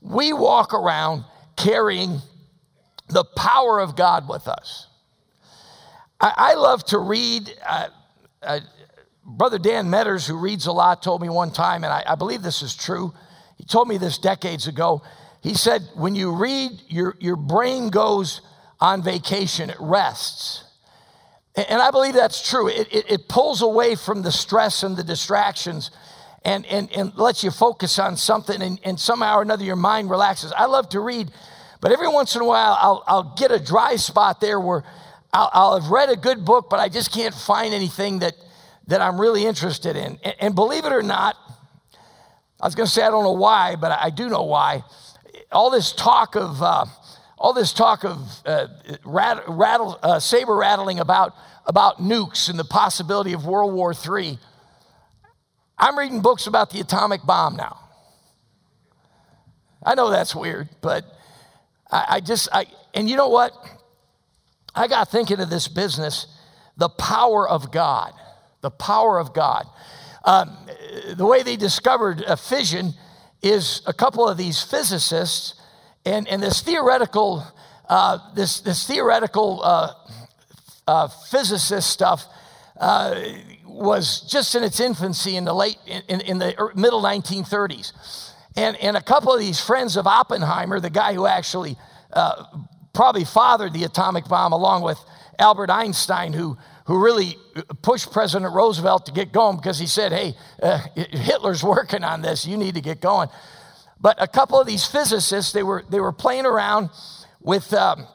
we 0.00 0.32
walk 0.32 0.74
around 0.74 1.24
carrying 1.56 2.20
the 3.08 3.24
power 3.24 3.80
of 3.80 3.96
God 3.96 4.28
with 4.28 4.48
us? 4.48 4.86
I, 6.20 6.32
I 6.36 6.54
love 6.54 6.84
to 6.86 6.98
read. 6.98 7.52
Uh, 7.66 7.88
uh, 8.42 8.60
Brother 9.24 9.58
Dan 9.58 9.88
Metters, 9.88 10.26
who 10.26 10.38
reads 10.38 10.66
a 10.66 10.72
lot, 10.72 11.02
told 11.02 11.20
me 11.20 11.28
one 11.28 11.50
time, 11.50 11.84
and 11.84 11.92
I, 11.92 12.02
I 12.06 12.14
believe 12.14 12.42
this 12.42 12.62
is 12.62 12.74
true. 12.74 13.12
He 13.58 13.64
told 13.64 13.86
me 13.86 13.98
this 13.98 14.16
decades 14.16 14.66
ago. 14.66 15.02
He 15.42 15.54
said, 15.54 15.82
when 15.94 16.14
you 16.14 16.34
read, 16.34 16.80
your, 16.88 17.14
your 17.20 17.36
brain 17.36 17.90
goes 17.90 18.40
on 18.80 19.02
vacation, 19.02 19.68
it 19.68 19.76
rests. 19.78 20.64
And 21.54 21.82
I 21.82 21.90
believe 21.90 22.14
that's 22.14 22.48
true. 22.48 22.68
It, 22.68 22.88
it, 22.92 23.10
it, 23.10 23.28
pulls 23.28 23.62
away 23.62 23.96
from 23.96 24.22
the 24.22 24.30
stress 24.30 24.84
and 24.84 24.96
the 24.96 25.02
distractions, 25.02 25.90
and, 26.44 26.64
and, 26.66 26.90
and 26.92 27.14
lets 27.16 27.42
you 27.42 27.50
focus 27.50 27.98
on 27.98 28.16
something, 28.16 28.62
and, 28.62 28.80
and 28.84 28.98
somehow 28.98 29.38
or 29.38 29.42
another 29.42 29.64
your 29.64 29.76
mind 29.76 30.10
relaxes. 30.10 30.52
I 30.56 30.66
love 30.66 30.88
to 30.90 31.00
read, 31.00 31.30
but 31.80 31.92
every 31.92 32.08
once 32.08 32.34
in 32.34 32.42
a 32.42 32.46
while 32.46 32.76
I'll, 32.80 33.04
I'll 33.06 33.34
get 33.36 33.50
a 33.50 33.58
dry 33.58 33.96
spot 33.96 34.40
there 34.40 34.60
where 34.60 34.84
I'll, 35.32 35.50
I'll 35.52 35.80
have 35.80 35.90
read 35.90 36.08
a 36.08 36.16
good 36.16 36.44
book, 36.44 36.68
but 36.70 36.80
I 36.80 36.88
just 36.88 37.12
can't 37.12 37.34
find 37.34 37.74
anything 37.74 38.20
that, 38.20 38.34
that 38.86 39.00
I'm 39.00 39.20
really 39.20 39.44
interested 39.44 39.96
in. 39.96 40.18
And, 40.22 40.34
and 40.40 40.54
believe 40.54 40.84
it 40.84 40.92
or 40.92 41.02
not, 41.02 41.36
I 42.60 42.66
was 42.66 42.74
going 42.74 42.86
to 42.86 42.92
say 42.92 43.02
I 43.02 43.10
don't 43.10 43.24
know 43.24 43.32
why, 43.32 43.76
but 43.76 43.92
I 43.92 44.10
do 44.10 44.28
know 44.28 44.42
why. 44.42 44.82
All 45.52 45.70
this 45.70 45.92
talk 45.92 46.34
of 46.34 46.60
uh, 46.62 46.86
all 47.38 47.52
this 47.52 47.72
talk 47.72 48.04
of 48.04 48.18
uh, 48.44 48.66
rattle, 49.04 49.98
uh, 50.02 50.18
saber 50.18 50.56
rattling 50.56 50.98
about 50.98 51.34
about 51.66 51.98
nukes 52.00 52.48
and 52.48 52.58
the 52.58 52.64
possibility 52.64 53.32
of 53.32 53.46
World 53.46 53.72
War 53.72 53.92
III. 53.92 54.38
I'm 55.78 55.98
reading 55.98 56.20
books 56.20 56.46
about 56.46 56.70
the 56.70 56.80
atomic 56.80 57.24
bomb 57.24 57.56
now. 57.56 57.78
I 59.84 59.94
know 59.94 60.10
that's 60.10 60.34
weird, 60.34 60.68
but 60.80 61.04
I, 61.90 62.04
I 62.08 62.20
just 62.20 62.48
I 62.52 62.66
and 62.94 63.08
you 63.08 63.16
know 63.16 63.28
what? 63.28 63.52
I 64.74 64.88
got 64.88 65.10
thinking 65.10 65.40
of 65.40 65.50
this 65.50 65.68
business, 65.68 66.26
the 66.76 66.88
power 66.88 67.48
of 67.48 67.70
God, 67.70 68.12
the 68.60 68.70
power 68.70 69.18
of 69.18 69.32
God. 69.32 69.66
Um, 70.24 70.56
the 71.14 71.24
way 71.24 71.42
they 71.42 71.56
discovered 71.56 72.22
a 72.22 72.36
fission 72.36 72.94
is 73.40 73.82
a 73.86 73.92
couple 73.92 74.28
of 74.28 74.36
these 74.36 74.62
physicists 74.62 75.54
and, 76.04 76.26
and 76.28 76.42
this 76.42 76.60
theoretical 76.60 77.44
uh, 77.88 78.18
this, 78.34 78.60
this 78.60 78.86
theoretical 78.86 79.62
uh, 79.64 79.92
uh, 80.86 81.08
physicist 81.08 81.88
stuff 81.88 82.26
uh, 82.78 83.18
was 83.78 84.20
just 84.22 84.54
in 84.54 84.62
its 84.62 84.80
infancy 84.80 85.36
in 85.36 85.44
the 85.44 85.54
late 85.54 85.78
in, 85.86 86.20
in 86.20 86.38
the 86.38 86.70
middle 86.74 87.02
1930s 87.02 88.32
and, 88.56 88.76
and 88.76 88.96
a 88.96 89.02
couple 89.02 89.32
of 89.32 89.38
these 89.38 89.60
friends 89.60 89.96
of 89.96 90.06
oppenheimer 90.06 90.80
the 90.80 90.90
guy 90.90 91.14
who 91.14 91.26
actually 91.26 91.76
uh, 92.12 92.44
probably 92.92 93.24
fathered 93.24 93.72
the 93.72 93.84
atomic 93.84 94.26
bomb 94.26 94.52
along 94.52 94.82
with 94.82 94.98
albert 95.38 95.70
einstein 95.70 96.32
who 96.32 96.56
who 96.88 96.98
really 96.98 97.36
pushed 97.82 98.10
President 98.12 98.50
Roosevelt 98.54 99.04
to 99.06 99.12
get 99.12 99.30
going 99.30 99.58
because 99.58 99.78
he 99.78 99.86
said, 99.86 100.10
Hey, 100.10 100.34
uh, 100.62 100.78
Hitler's 100.96 101.62
working 101.62 102.02
on 102.02 102.22
this. 102.22 102.46
You 102.46 102.56
need 102.56 102.76
to 102.76 102.80
get 102.80 103.02
going. 103.02 103.28
But 104.00 104.20
a 104.22 104.26
couple 104.26 104.58
of 104.58 104.66
these 104.66 104.86
physicists, 104.86 105.52
they 105.52 105.62
were, 105.62 105.84
they 105.90 106.00
were 106.00 106.12
playing 106.12 106.46
around 106.46 106.88
with, 107.40 107.74
um, 107.74 108.06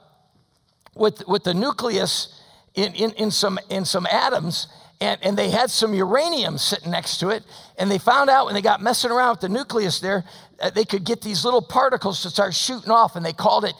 with, 0.96 1.22
with 1.28 1.44
the 1.44 1.54
nucleus 1.54 2.42
in, 2.74 2.96
in, 2.96 3.12
in, 3.12 3.30
some, 3.30 3.60
in 3.70 3.86
some 3.86 4.08
atoms, 4.08 4.68
and, 5.04 5.22
and 5.22 5.38
they 5.38 5.50
had 5.50 5.70
some 5.70 5.94
uranium 5.94 6.58
sitting 6.58 6.92
next 6.92 7.18
to 7.18 7.30
it. 7.30 7.44
And 7.78 7.92
they 7.92 7.98
found 7.98 8.30
out 8.30 8.46
when 8.46 8.56
they 8.56 8.62
got 8.62 8.82
messing 8.82 9.12
around 9.12 9.32
with 9.32 9.42
the 9.42 9.50
nucleus 9.50 10.00
there, 10.00 10.24
uh, 10.62 10.70
they 10.70 10.86
could 10.86 11.04
get 11.04 11.22
these 11.22 11.44
little 11.44 11.62
particles 11.62 12.22
to 12.22 12.30
start 12.30 12.54
shooting 12.54 12.90
off, 12.90 13.16
and 13.18 13.26
they 13.26 13.34
called 13.34 13.66
it 13.66 13.74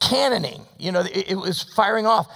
cannoning. 0.00 0.62
You 0.78 0.92
know, 0.92 1.00
it, 1.00 1.30
it 1.32 1.34
was 1.34 1.64
firing 1.74 2.06
off. 2.06 2.28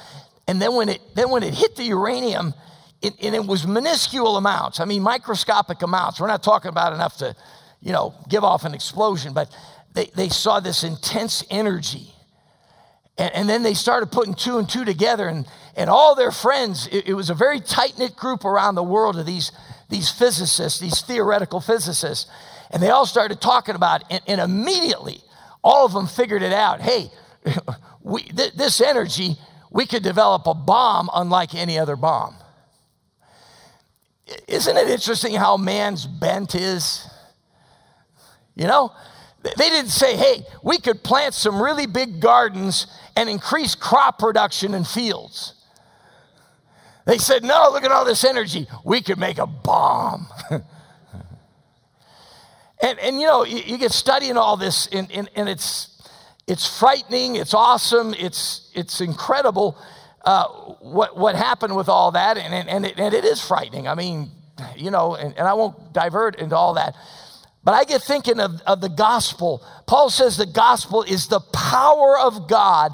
And 0.48 0.60
then 0.60 0.74
when 0.74 0.88
it, 0.88 1.00
then 1.14 1.30
when 1.30 1.44
it 1.44 1.54
hit 1.54 1.76
the 1.76 1.84
uranium, 1.84 2.52
it, 3.00 3.14
and 3.22 3.34
it 3.34 3.46
was 3.46 3.64
minuscule 3.64 4.36
amounts, 4.36 4.80
I 4.80 4.86
mean, 4.86 5.02
microscopic 5.02 5.82
amounts. 5.82 6.20
We're 6.20 6.26
not 6.26 6.42
talking 6.42 6.68
about 6.68 6.92
enough 6.92 7.18
to, 7.18 7.36
you 7.80 7.92
know, 7.92 8.14
give 8.28 8.42
off 8.42 8.64
an 8.64 8.74
explosion, 8.74 9.34
but 9.34 9.56
they, 9.94 10.06
they 10.16 10.28
saw 10.28 10.58
this 10.58 10.82
intense 10.82 11.44
energy. 11.48 12.12
And, 13.16 13.32
and 13.34 13.48
then 13.48 13.62
they 13.62 13.74
started 13.74 14.10
putting 14.10 14.34
two 14.34 14.58
and 14.58 14.68
two 14.68 14.84
together, 14.84 15.28
and, 15.28 15.46
and 15.76 15.88
all 15.88 16.14
their 16.14 16.30
friends, 16.30 16.86
it, 16.88 17.08
it 17.08 17.14
was 17.14 17.30
a 17.30 17.34
very 17.34 17.60
tight 17.60 17.98
knit 17.98 18.16
group 18.16 18.44
around 18.44 18.74
the 18.74 18.82
world 18.82 19.18
of 19.18 19.26
these, 19.26 19.52
these 19.88 20.10
physicists, 20.10 20.78
these 20.78 21.00
theoretical 21.00 21.60
physicists. 21.60 22.30
And 22.70 22.82
they 22.82 22.90
all 22.90 23.06
started 23.06 23.40
talking 23.40 23.74
about 23.74 24.02
it, 24.02 24.06
and, 24.10 24.22
and 24.26 24.40
immediately 24.40 25.20
all 25.62 25.86
of 25.86 25.92
them 25.92 26.06
figured 26.06 26.42
it 26.42 26.52
out. 26.52 26.80
Hey, 26.80 27.10
we, 28.02 28.22
th- 28.22 28.54
this 28.54 28.80
energy 28.80 29.36
we 29.72 29.86
could 29.86 30.02
develop 30.02 30.46
a 30.46 30.54
bomb 30.54 31.08
unlike 31.14 31.54
any 31.54 31.78
other 31.78 31.96
bomb. 31.96 32.36
Isn't 34.46 34.76
it 34.76 34.88
interesting 34.88 35.34
how 35.34 35.56
man's 35.56 36.06
bent 36.06 36.54
is? 36.54 37.08
You 38.54 38.66
know, 38.66 38.92
they 39.42 39.70
didn't 39.70 39.90
say, 39.90 40.16
hey, 40.16 40.42
we 40.62 40.78
could 40.78 41.02
plant 41.02 41.34
some 41.34 41.60
really 41.60 41.86
big 41.86 42.20
gardens 42.20 42.86
and 43.16 43.28
increase 43.28 43.74
crop 43.74 44.18
production 44.18 44.74
in 44.74 44.84
fields. 44.84 45.54
They 47.06 47.18
said, 47.18 47.42
no, 47.42 47.68
look 47.72 47.84
at 47.84 47.90
all 47.90 48.04
this 48.04 48.24
energy. 48.24 48.66
We 48.84 49.02
could 49.02 49.18
make 49.18 49.38
a 49.38 49.46
bomb. 49.46 50.28
and, 50.50 50.64
and 52.98 53.20
you 53.20 53.26
know, 53.26 53.44
you, 53.44 53.58
you, 53.58 53.78
get 53.78 53.92
studying 53.92 54.36
all 54.36 54.56
this, 54.56 54.86
and, 54.88 55.10
and, 55.10 55.28
and 55.34 55.48
it's, 55.48 56.00
it's 56.46 56.78
frightening, 56.78 57.36
it's 57.36 57.54
awesome, 57.54 58.14
it's, 58.14 58.70
it's 58.74 59.00
incredible 59.00 59.76
uh, 60.24 60.46
what, 60.80 61.16
what 61.16 61.34
happened 61.34 61.74
with 61.74 61.88
all 61.88 62.12
that, 62.12 62.36
and, 62.36 62.54
and, 62.54 62.68
and, 62.68 62.86
it, 62.86 62.98
and 62.98 63.14
it 63.14 63.24
is 63.24 63.40
frightening. 63.40 63.88
I 63.88 63.94
mean, 63.94 64.30
you 64.76 64.90
know, 64.90 65.14
and, 65.14 65.36
and 65.36 65.48
I 65.48 65.54
won't 65.54 65.92
divert 65.92 66.36
into 66.36 66.56
all 66.56 66.74
that. 66.74 66.94
But 67.64 67.74
I 67.74 67.84
get 67.84 68.02
thinking 68.02 68.40
of, 68.40 68.60
of 68.66 68.80
the 68.80 68.88
gospel. 68.88 69.64
Paul 69.86 70.10
says 70.10 70.36
the 70.36 70.46
gospel 70.46 71.02
is 71.02 71.28
the 71.28 71.40
power 71.40 72.18
of 72.18 72.48
God 72.48 72.92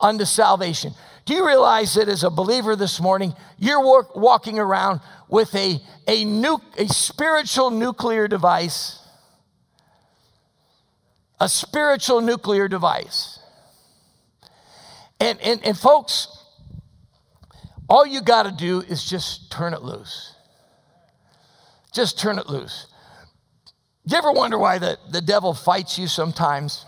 unto 0.00 0.24
salvation. 0.24 0.92
Do 1.28 1.34
you 1.34 1.46
realize 1.46 1.92
that 1.94 2.08
as 2.08 2.24
a 2.24 2.30
believer 2.30 2.74
this 2.74 3.00
morning, 3.02 3.34
you're 3.58 3.84
walk, 3.84 4.16
walking 4.16 4.58
around 4.58 5.02
with 5.28 5.54
a, 5.54 5.78
a, 6.06 6.24
nu- 6.24 6.62
a 6.78 6.88
spiritual 6.88 7.70
nuclear 7.70 8.28
device 8.28 8.98
a 11.40 11.48
spiritual 11.48 12.20
nuclear 12.20 12.68
device. 12.68 13.38
And, 15.20 15.40
and, 15.40 15.64
and 15.64 15.76
folks, 15.78 16.28
all 17.88 18.06
you 18.06 18.20
got 18.20 18.44
to 18.44 18.52
do 18.52 18.80
is 18.80 19.04
just 19.04 19.50
turn 19.50 19.74
it 19.74 19.82
loose. 19.82 20.34
Just 21.92 22.18
turn 22.18 22.38
it 22.38 22.48
loose. 22.48 22.86
Do 24.06 24.14
you 24.14 24.18
ever 24.18 24.32
wonder 24.32 24.58
why 24.58 24.78
the, 24.78 24.98
the 25.10 25.20
devil 25.20 25.54
fights 25.54 25.98
you 25.98 26.06
sometimes? 26.06 26.84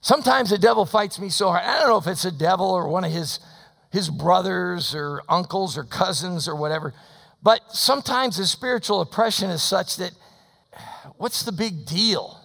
Sometimes 0.00 0.50
the 0.50 0.58
devil 0.58 0.86
fights 0.86 1.18
me 1.18 1.28
so 1.28 1.50
hard. 1.50 1.62
I 1.64 1.78
don't 1.78 1.88
know 1.88 1.98
if 1.98 2.06
it's 2.06 2.24
a 2.24 2.32
devil 2.32 2.70
or 2.70 2.88
one 2.88 3.04
of 3.04 3.12
his, 3.12 3.40
his 3.90 4.08
brothers 4.08 4.94
or 4.94 5.22
uncles 5.28 5.76
or 5.76 5.84
cousins 5.84 6.48
or 6.48 6.56
whatever, 6.56 6.94
but 7.42 7.60
sometimes 7.72 8.36
the 8.36 8.46
spiritual 8.46 9.00
oppression 9.00 9.50
is 9.50 9.62
such 9.62 9.96
that 9.96 10.12
what's 11.16 11.42
the 11.42 11.52
big 11.52 11.86
deal? 11.86 12.40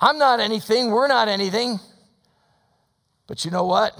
I'm 0.00 0.18
not 0.18 0.40
anything, 0.40 0.90
we're 0.90 1.08
not 1.08 1.28
anything. 1.28 1.80
But 3.26 3.44
you 3.44 3.50
know 3.50 3.64
what? 3.64 3.92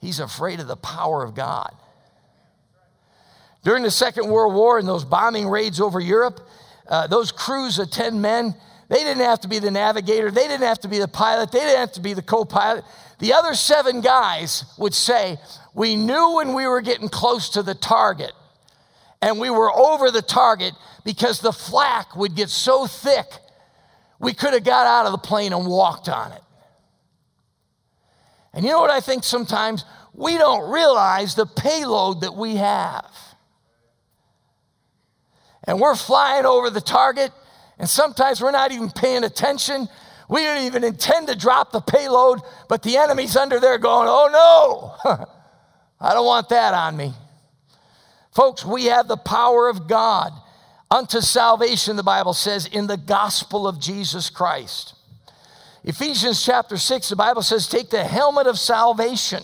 He's 0.00 0.20
afraid 0.20 0.60
of 0.60 0.68
the 0.68 0.76
power 0.76 1.22
of 1.22 1.34
God. 1.34 1.74
During 3.64 3.82
the 3.82 3.90
Second 3.90 4.30
World 4.30 4.54
War 4.54 4.78
and 4.78 4.88
those 4.88 5.04
bombing 5.04 5.48
raids 5.48 5.80
over 5.80 5.98
Europe, 6.00 6.40
uh, 6.88 7.06
those 7.08 7.32
crews 7.32 7.78
of 7.78 7.90
10 7.90 8.20
men, 8.20 8.54
they 8.88 9.04
didn't 9.04 9.22
have 9.22 9.40
to 9.40 9.48
be 9.48 9.58
the 9.58 9.70
navigator, 9.70 10.30
they 10.30 10.48
didn't 10.48 10.66
have 10.66 10.80
to 10.80 10.88
be 10.88 10.98
the 10.98 11.08
pilot, 11.08 11.52
they 11.52 11.60
didn't 11.60 11.78
have 11.78 11.92
to 11.92 12.00
be 12.00 12.14
the 12.14 12.22
co 12.22 12.44
pilot. 12.44 12.84
The 13.18 13.34
other 13.34 13.54
seven 13.54 14.00
guys 14.00 14.64
would 14.78 14.94
say, 14.94 15.38
We 15.74 15.96
knew 15.96 16.36
when 16.36 16.54
we 16.54 16.66
were 16.66 16.80
getting 16.80 17.08
close 17.08 17.50
to 17.50 17.62
the 17.62 17.74
target 17.74 18.32
and 19.20 19.38
we 19.40 19.50
were 19.50 19.72
over 19.72 20.10
the 20.10 20.22
target 20.22 20.74
because 21.04 21.40
the 21.40 21.52
flak 21.52 22.16
would 22.16 22.34
get 22.34 22.48
so 22.48 22.86
thick 22.86 23.26
we 24.18 24.32
could 24.32 24.52
have 24.52 24.64
got 24.64 24.86
out 24.86 25.06
of 25.06 25.12
the 25.12 25.18
plane 25.18 25.52
and 25.52 25.66
walked 25.66 26.08
on 26.08 26.32
it. 26.32 26.42
And 28.52 28.64
you 28.64 28.70
know 28.70 28.80
what 28.80 28.90
I 28.90 29.00
think 29.00 29.22
sometimes? 29.24 29.84
We 30.12 30.36
don't 30.36 30.70
realize 30.70 31.34
the 31.34 31.46
payload 31.46 32.22
that 32.22 32.34
we 32.34 32.56
have. 32.56 33.06
And 35.64 35.80
we're 35.80 35.94
flying 35.94 36.46
over 36.46 36.70
the 36.70 36.80
target, 36.80 37.30
and 37.78 37.88
sometimes 37.88 38.40
we're 38.40 38.50
not 38.50 38.72
even 38.72 38.90
paying 38.90 39.24
attention. 39.24 39.88
We 40.28 40.42
don't 40.42 40.64
even 40.64 40.84
intend 40.84 41.28
to 41.28 41.36
drop 41.36 41.72
the 41.72 41.80
payload, 41.80 42.40
but 42.68 42.82
the 42.82 42.96
enemy's 42.96 43.36
under 43.36 43.60
there 43.60 43.78
going, 43.78 44.08
oh 44.10 44.98
no, 45.04 45.26
I 46.00 46.14
don't 46.14 46.26
want 46.26 46.48
that 46.50 46.74
on 46.74 46.96
me. 46.96 47.12
Folks, 48.34 48.64
we 48.64 48.86
have 48.86 49.08
the 49.08 49.16
power 49.16 49.68
of 49.68 49.88
God 49.88 50.32
unto 50.90 51.20
salvation, 51.20 51.96
the 51.96 52.02
Bible 52.02 52.34
says, 52.34 52.66
in 52.66 52.86
the 52.86 52.96
gospel 52.96 53.66
of 53.66 53.80
Jesus 53.80 54.30
Christ. 54.30 54.94
Ephesians 55.84 56.44
chapter 56.44 56.76
6, 56.76 57.08
the 57.08 57.16
Bible 57.16 57.42
says, 57.42 57.68
take 57.68 57.90
the 57.90 58.04
helmet 58.04 58.46
of 58.46 58.58
salvation 58.58 59.42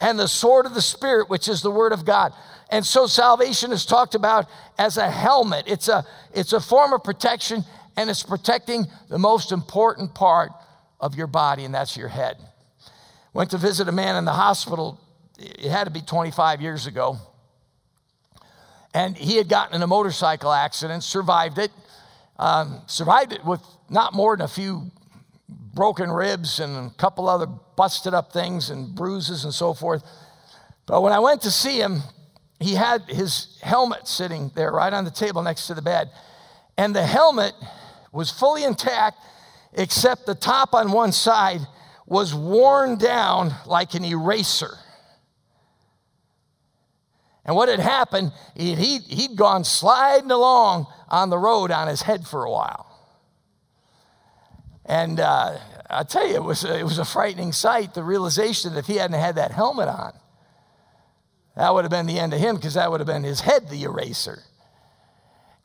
and 0.00 0.18
the 0.18 0.28
sword 0.28 0.66
of 0.66 0.74
the 0.74 0.82
Spirit, 0.82 1.28
which 1.28 1.48
is 1.48 1.62
the 1.62 1.70
word 1.70 1.92
of 1.92 2.04
God. 2.04 2.32
And 2.70 2.86
so 2.86 3.06
salvation 3.06 3.72
is 3.72 3.84
talked 3.84 4.14
about 4.14 4.46
as 4.78 4.96
a 4.96 5.10
helmet. 5.10 5.64
It's 5.66 5.88
a, 5.88 6.06
it's 6.32 6.52
a 6.52 6.60
form 6.60 6.92
of 6.92 7.02
protection, 7.02 7.64
and 7.96 8.08
it's 8.08 8.22
protecting 8.22 8.86
the 9.08 9.18
most 9.18 9.50
important 9.50 10.14
part 10.14 10.52
of 11.00 11.16
your 11.16 11.26
body, 11.26 11.64
and 11.64 11.74
that's 11.74 11.96
your 11.96 12.08
head. 12.08 12.36
Went 13.32 13.50
to 13.50 13.58
visit 13.58 13.88
a 13.88 13.92
man 13.92 14.16
in 14.16 14.24
the 14.24 14.32
hospital, 14.32 15.00
it 15.38 15.70
had 15.70 15.84
to 15.84 15.90
be 15.90 16.00
25 16.00 16.60
years 16.60 16.86
ago. 16.86 17.16
And 18.94 19.16
he 19.16 19.36
had 19.36 19.48
gotten 19.48 19.74
in 19.74 19.82
a 19.82 19.86
motorcycle 19.86 20.52
accident, 20.52 21.02
survived 21.02 21.58
it, 21.58 21.70
um, 22.38 22.82
survived 22.86 23.32
it 23.32 23.44
with 23.44 23.60
not 23.88 24.14
more 24.14 24.36
than 24.36 24.44
a 24.44 24.48
few 24.48 24.90
broken 25.74 26.10
ribs 26.10 26.60
and 26.60 26.90
a 26.90 26.94
couple 26.96 27.28
other 27.28 27.46
busted 27.46 28.14
up 28.14 28.32
things 28.32 28.70
and 28.70 28.94
bruises 28.94 29.44
and 29.44 29.54
so 29.54 29.74
forth. 29.74 30.04
But 30.86 31.02
when 31.02 31.12
I 31.12 31.20
went 31.20 31.42
to 31.42 31.50
see 31.50 31.78
him, 31.78 32.02
he 32.60 32.74
had 32.74 33.02
his 33.08 33.58
helmet 33.62 34.06
sitting 34.06 34.52
there 34.54 34.70
right 34.70 34.92
on 34.92 35.04
the 35.04 35.10
table 35.10 35.42
next 35.42 35.66
to 35.66 35.74
the 35.74 35.82
bed. 35.82 36.10
And 36.76 36.94
the 36.94 37.04
helmet 37.04 37.54
was 38.12 38.30
fully 38.30 38.64
intact, 38.64 39.16
except 39.72 40.26
the 40.26 40.34
top 40.34 40.74
on 40.74 40.92
one 40.92 41.12
side 41.12 41.60
was 42.06 42.34
worn 42.34 42.98
down 42.98 43.54
like 43.66 43.94
an 43.94 44.04
eraser. 44.04 44.76
And 47.46 47.56
what 47.56 47.68
had 47.70 47.80
happened, 47.80 48.32
he'd, 48.54 49.02
he'd 49.04 49.36
gone 49.36 49.64
sliding 49.64 50.30
along 50.30 50.86
on 51.08 51.30
the 51.30 51.38
road 51.38 51.70
on 51.70 51.88
his 51.88 52.02
head 52.02 52.26
for 52.26 52.44
a 52.44 52.50
while. 52.50 52.86
And 54.84 55.18
uh, 55.18 55.56
I 55.88 56.02
tell 56.02 56.28
you, 56.28 56.34
it 56.34 56.44
was, 56.44 56.64
a, 56.64 56.78
it 56.78 56.82
was 56.82 56.98
a 56.98 57.04
frightening 57.04 57.52
sight, 57.52 57.94
the 57.94 58.02
realization 58.02 58.74
that 58.74 58.80
if 58.80 58.86
he 58.86 58.96
hadn't 58.96 59.18
had 59.18 59.36
that 59.36 59.52
helmet 59.52 59.88
on, 59.88 60.12
that 61.60 61.74
would 61.74 61.84
have 61.84 61.90
been 61.90 62.06
the 62.06 62.18
end 62.18 62.32
of 62.32 62.40
him 62.40 62.56
because 62.56 62.72
that 62.72 62.90
would 62.90 63.00
have 63.00 63.06
been 63.06 63.22
his 63.22 63.42
head, 63.42 63.68
the 63.68 63.82
eraser. 63.82 64.44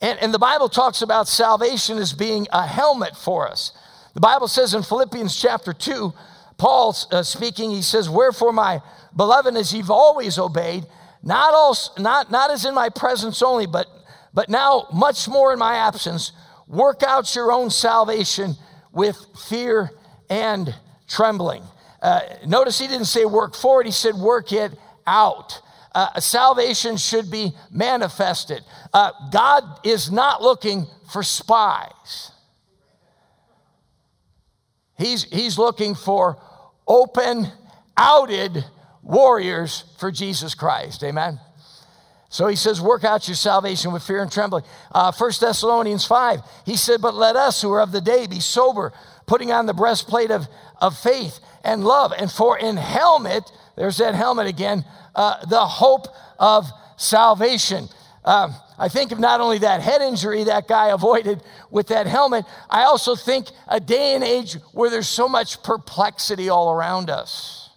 And, 0.02 0.20
and 0.20 0.34
the 0.34 0.40
Bible 0.40 0.68
talks 0.68 1.02
about 1.02 1.30
salvation 1.30 1.98
as 2.00 2.12
being 2.12 2.48
a 2.52 2.68
helmet 2.68 3.16
for 3.16 3.48
us. 3.48 3.72
The 4.14 4.20
Bible 4.20 4.50
says 4.50 4.74
in 4.74 4.84
Philippians 4.84 5.40
chapter 5.40 5.72
2, 5.72 6.14
Paul 6.58 6.94
uh, 7.12 7.24
speaking, 7.24 7.72
he 7.72 7.82
says, 7.82 8.10
Wherefore, 8.10 8.52
my 8.52 8.82
beloved, 9.16 9.56
as 9.56 9.74
you've 9.74 9.90
always 9.90 10.38
obeyed, 10.38 10.84
not, 11.24 11.54
also, 11.54 12.02
not, 12.02 12.30
not 12.30 12.52
as 12.52 12.66
in 12.66 12.76
my 12.76 12.90
presence 12.90 13.42
only, 13.42 13.66
but, 13.66 13.88
but 14.34 14.50
now 14.50 14.88
much 14.94 15.30
more 15.30 15.54
in 15.54 15.60
my 15.60 15.78
absence, 15.78 16.34
work 16.68 17.04
out 17.04 17.34
your 17.34 17.54
own 17.54 17.70
salvation 17.70 18.56
with 18.92 19.18
fear 19.48 19.92
and 20.30 20.76
trembling. 21.08 21.64
Uh, 22.02 22.20
notice 22.46 22.80
he 22.80 22.88
didn't 22.88 23.06
say 23.06 23.24
work 23.24 23.56
for 23.56 23.80
it, 23.80 23.86
he 23.86 23.94
said 23.94 24.16
work 24.16 24.52
it 24.52 24.78
out. 25.08 25.62
Uh, 25.96 26.20
salvation 26.20 26.98
should 26.98 27.32
be 27.32 27.54
manifested. 27.72 28.62
Uh, 28.94 29.12
God 29.32 29.64
is 29.86 30.12
not 30.12 30.42
looking 30.42 30.88
for 31.12 31.24
spies. 31.24 32.32
He's, 34.98 35.24
he's 35.24 35.58
looking 35.58 35.96
for 35.96 36.38
open, 36.86 37.48
outed 37.96 38.66
warriors 39.02 39.86
for 39.98 40.12
Jesus 40.12 40.54
Christ. 40.54 41.02
Amen. 41.02 41.40
So 42.28 42.48
he 42.48 42.58
says, 42.58 42.82
work 42.82 43.06
out 43.06 43.30
your 43.30 43.36
salvation 43.36 43.94
with 43.94 44.04
fear 44.04 44.22
and 44.22 44.30
trembling. 44.30 44.66
Uh, 44.92 45.14
1 45.18 45.32
Thessalonians 45.40 46.04
5, 46.04 46.42
he 46.66 46.76
said, 46.76 47.02
But 47.02 47.14
let 47.14 47.38
us 47.38 47.62
who 47.62 47.72
are 47.72 47.82
of 47.82 47.94
the 47.94 48.02
day 48.02 48.28
be 48.28 48.42
sober, 48.42 48.92
putting 49.28 49.54
on 49.54 49.66
the 49.66 49.74
breastplate 49.74 50.32
of, 50.32 50.50
of 50.82 50.98
faith 50.98 51.40
and 51.64 51.86
love. 51.86 52.12
And 52.18 52.30
for 52.30 52.58
in 52.58 52.76
helmet, 52.76 53.50
there's 53.76 53.98
that 53.98 54.16
helmet 54.16 54.48
again, 54.48 54.86
uh, 55.14 55.46
the 55.46 55.66
hope 55.66 56.08
of 56.40 56.66
salvation. 56.98 57.88
Uh, 58.24 58.50
I 58.78 58.90
think 58.90 59.12
of 59.12 59.20
not 59.20 59.42
only 59.42 59.60
that 59.60 59.82
head 59.82 60.02
injury 60.02 60.46
that 60.46 60.68
guy 60.68 60.90
avoided 60.90 61.44
with 61.70 61.88
that 61.88 62.08
helmet, 62.08 62.46
I 62.70 62.84
also 62.84 63.16
think 63.16 63.48
a 63.68 63.80
day 63.80 64.16
and 64.16 64.24
age 64.24 64.56
where 64.74 64.90
there's 64.90 65.08
so 65.08 65.30
much 65.30 65.62
perplexity 65.64 66.50
all 66.50 66.72
around 66.72 67.10
us. 67.10 67.70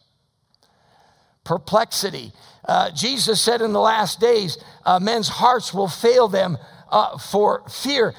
Perplexity. 1.45 2.33
Uh, 2.65 2.91
Jesus 2.91 3.41
said 3.41 3.61
in 3.61 3.73
the 3.73 3.81
last 3.81 4.21
days, 4.21 4.59
uh, 4.85 4.99
men's 4.99 5.29
hearts 5.29 5.73
will 5.73 5.89
fail 5.89 6.29
them 6.29 6.59
uh, 6.91 7.19
for 7.19 7.69
fear. 7.69 8.15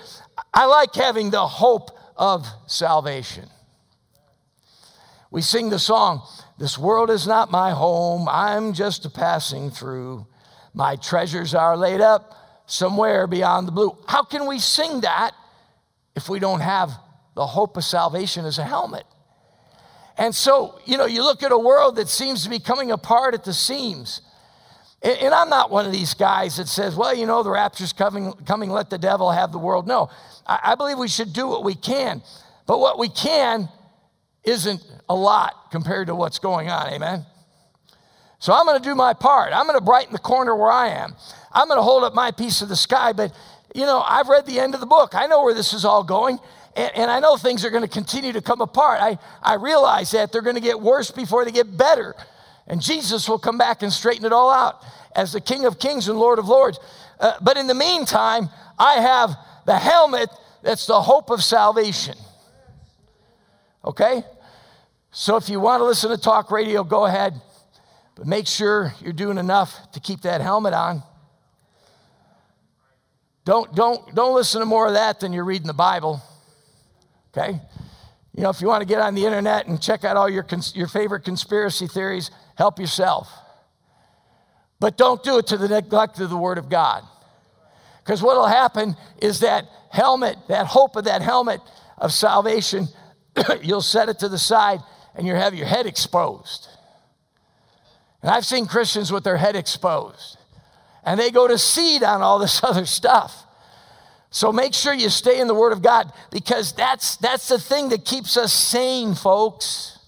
I 0.54 0.66
like 0.66 0.96
having 0.96 1.30
the 1.30 1.46
hope 1.46 1.92
of 2.16 2.48
salvation. 2.68 3.50
We 5.32 5.42
sing 5.42 5.70
the 5.70 5.80
song, 5.80 6.28
This 6.60 6.78
world 6.78 7.10
is 7.10 7.26
not 7.26 7.50
my 7.50 7.72
home, 7.72 8.28
I'm 8.30 8.74
just 8.74 9.06
a 9.06 9.10
passing 9.10 9.72
through. 9.72 10.28
My 10.74 10.98
treasures 10.98 11.56
are 11.56 11.78
laid 11.78 12.02
up 12.02 12.36
somewhere 12.66 13.28
beyond 13.28 13.66
the 13.66 13.72
blue. 13.72 13.98
How 14.08 14.24
can 14.24 14.46
we 14.46 14.60
sing 14.60 15.02
that 15.02 15.32
if 16.18 16.28
we 16.28 16.38
don't 16.38 16.60
have 16.60 16.92
the 17.34 17.46
hope 17.46 17.78
of 17.78 17.86
salvation 17.86 18.44
as 18.44 18.58
a 18.58 18.66
helmet? 18.66 19.06
And 20.18 20.36
so, 20.36 20.82
you 20.86 20.98
know, 20.98 21.06
you 21.06 21.24
look 21.24 21.44
at 21.44 21.54
a 21.54 21.58
world 21.58 21.96
that 21.96 22.10
seems 22.10 22.44
to 22.44 22.50
be 22.50 22.60
coming 22.60 22.92
apart 22.92 23.34
at 23.34 23.46
the 23.46 23.54
seams. 23.54 24.20
And, 25.02 25.34
I'm 25.34 25.48
not 25.48 25.72
one 25.72 25.86
of 25.86 25.94
these 25.94 26.14
guys 26.14 26.58
that 26.58 26.68
says, 26.68 26.94
well, 26.94 27.16
you 27.16 27.26
know, 27.26 27.42
the 27.42 27.52
rapture's 27.52 27.94
coming, 27.94 28.34
coming 28.46 28.70
let 28.70 28.90
the 28.90 28.98
devil 28.98 29.32
have 29.32 29.54
the 29.54 29.58
world. 29.58 29.88
No, 29.88 30.10
I, 30.46 30.60
I 30.62 30.76
believe 30.76 30.98
we 30.98 31.08
should 31.08 31.32
do 31.32 31.48
what 31.48 31.64
we 31.64 31.74
can. 31.74 32.22
But 32.68 32.80
what 32.82 33.00
we 33.00 33.08
can 33.08 33.70
isn't 34.50 34.82
a 35.08 35.16
lot 35.16 35.72
compared 35.72 36.08
to 36.08 36.16
what's 36.16 36.40
going 36.40 36.70
on. 36.70 36.92
Amen? 36.92 37.26
So 38.40 38.54
I'm 38.54 38.66
going 38.66 38.82
to 38.82 38.90
do 38.90 38.96
my 38.96 39.14
part. 39.14 39.52
I'm 39.54 39.66
going 39.66 39.78
to 39.78 39.84
brighten 39.84 40.14
the 40.14 40.20
corner 40.20 40.56
where 40.56 40.72
I 40.72 40.90
am. 40.90 41.16
I'm 41.52 41.68
going 41.68 41.78
to 41.78 41.84
hold 41.84 42.04
up 42.04 42.14
my 42.14 42.32
piece 42.32 42.62
of 42.62 42.70
the 42.70 42.76
sky. 42.76 43.12
But, 43.12 43.34
you 43.76 43.86
know, 43.86 44.02
I've 44.02 44.30
read 44.30 44.46
the 44.46 44.60
end 44.60 44.74
of 44.74 44.80
the 44.80 44.86
book. 44.86 45.14
I 45.14 45.28
know 45.28 45.44
where 45.44 45.54
this 45.54 45.74
is 45.74 45.84
all 45.84 46.04
going. 46.04 46.40
And, 46.76 46.92
and 46.96 47.12
I 47.12 47.20
know 47.20 47.36
things 47.36 47.66
are 47.66 47.70
going 47.70 47.84
to 47.84 47.90
continue 47.90 48.32
to 48.34 48.42
come 48.42 48.62
apart. 48.62 49.02
I, 49.02 49.18
I 49.44 49.56
realize 49.56 50.12
that 50.12 50.32
they're 50.32 50.42
going 50.42 50.56
to 50.56 50.62
get 50.62 50.80
worse 50.80 51.12
before 51.12 51.44
they 51.44 51.52
get 51.52 51.76
better. 51.76 52.16
And 52.68 52.82
Jesus 52.82 53.28
will 53.28 53.40
come 53.40 53.58
back 53.58 53.82
and 53.82 53.92
straighten 53.92 54.26
it 54.26 54.32
all 54.32 54.52
out 54.52 54.84
as 55.16 55.34
the 55.34 55.42
King 55.42 55.66
of 55.66 55.80
Kings 55.80 56.08
and 56.08 56.18
Lord 56.18 56.40
of 56.40 56.48
Lords. 56.48 56.80
Uh, 57.20 57.34
but 57.42 57.58
in 57.58 57.68
the 57.68 57.74
meantime, 57.74 58.48
I 58.78 59.02
have 59.02 59.36
the 59.66 59.78
helmet 59.78 60.30
that's 60.62 60.86
the 60.86 61.02
hope 61.02 61.30
of 61.30 61.44
salvation. 61.44 62.16
Okay? 63.84 64.24
So 65.12 65.36
if 65.36 65.50
you 65.50 65.60
want 65.60 65.82
to 65.82 65.86
listen 65.86 66.12
to 66.12 66.18
talk 66.18 66.52
radio, 66.52 66.84
go 66.84 67.06
ahead. 67.06 67.42
But 68.16 68.28
make 68.28 68.48
sure 68.48 68.94
you're 69.02 69.14
doing 69.14 69.38
enough 69.38 69.92
to 69.94 70.00
keep 70.00 70.22
that 70.22 70.42
helmet 70.42 70.74
on. 70.74 71.04
Don't, 73.46 73.74
don't, 73.74 74.14
don't 74.14 74.36
listen 74.36 74.60
to 74.60 74.66
more 74.66 74.88
of 74.88 74.94
that 74.94 75.20
than 75.20 75.34
you're 75.34 75.46
reading 75.46 75.68
the 75.68 75.74
Bible. 75.74 76.22
Okay? 77.30 77.60
You 78.36 78.44
know, 78.44 78.50
if 78.50 78.62
you 78.62 78.68
want 78.68 78.82
to 78.82 78.88
get 78.88 79.02
on 79.02 79.16
the 79.16 79.26
internet 79.26 79.68
and 79.68 79.82
check 79.82 80.04
out 80.04 80.18
all 80.18 80.30
your, 80.30 80.44
cons- 80.44 80.76
your 80.76 80.88
favorite 80.88 81.24
conspiracy 81.24 81.88
theories, 81.88 82.30
help 82.56 82.78
yourself. 82.78 83.32
But 84.80 84.98
don't 84.98 85.24
do 85.24 85.40
it 85.40 85.48
to 85.48 85.58
the 85.58 85.68
neglect 85.68 86.20
of 86.20 86.30
the 86.30 86.38
Word 86.38 86.58
of 86.58 86.70
God. 86.70 87.04
Because 88.04 88.22
what 88.22 88.38
will 88.38 88.48
happen 88.48 88.96
is 89.22 89.40
that 89.40 89.66
helmet, 89.92 90.38
that 90.48 90.68
hope 90.68 90.96
of 90.96 91.06
that 91.06 91.22
helmet 91.22 91.62
of 91.98 92.14
salvation, 92.14 92.88
you'll 93.64 93.82
set 93.82 94.10
it 94.10 94.20
to 94.20 94.30
the 94.30 94.38
side 94.38 94.80
and 95.20 95.28
you 95.28 95.36
have 95.36 95.54
your 95.54 95.68
head 95.68 95.86
exposed. 95.86 96.70
And 98.22 98.32
I've 98.32 98.46
seen 98.46 98.66
Christians 98.66 99.12
with 99.12 99.26
their 99.26 99.36
head 99.36 99.58
exposed, 99.58 100.38
and 101.04 101.20
they 101.20 101.30
go 101.30 101.46
to 101.46 101.58
seed 101.58 102.04
on 102.04 102.22
all 102.22 102.40
this 102.40 102.64
other 102.64 102.86
stuff. 102.86 103.46
So 104.32 104.54
make 104.54 104.74
sure 104.74 104.94
you 104.94 105.10
stay 105.10 105.42
in 105.42 105.48
the 105.48 105.56
Word 105.56 105.74
of 105.74 105.82
God 105.82 106.14
because 106.32 106.72
that's, 106.72 107.18
that's 107.18 107.50
the 107.50 107.60
thing 107.60 107.90
that 107.90 108.06
keeps 108.06 108.38
us 108.38 108.54
sane, 108.54 109.14
folks. 109.14 110.00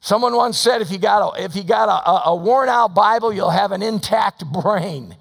Someone 0.00 0.36
once 0.36 0.58
said 0.58 0.82
if 0.82 0.90
you 0.90 0.98
got 0.98 1.38
a, 1.38 1.42
if 1.42 1.56
you 1.56 1.64
got 1.64 1.88
a, 1.88 2.28
a 2.28 2.36
worn 2.36 2.68
out 2.68 2.94
Bible, 2.94 3.32
you'll 3.32 3.48
have 3.48 3.72
an 3.72 3.82
intact 3.82 4.44
brain. 4.52 5.16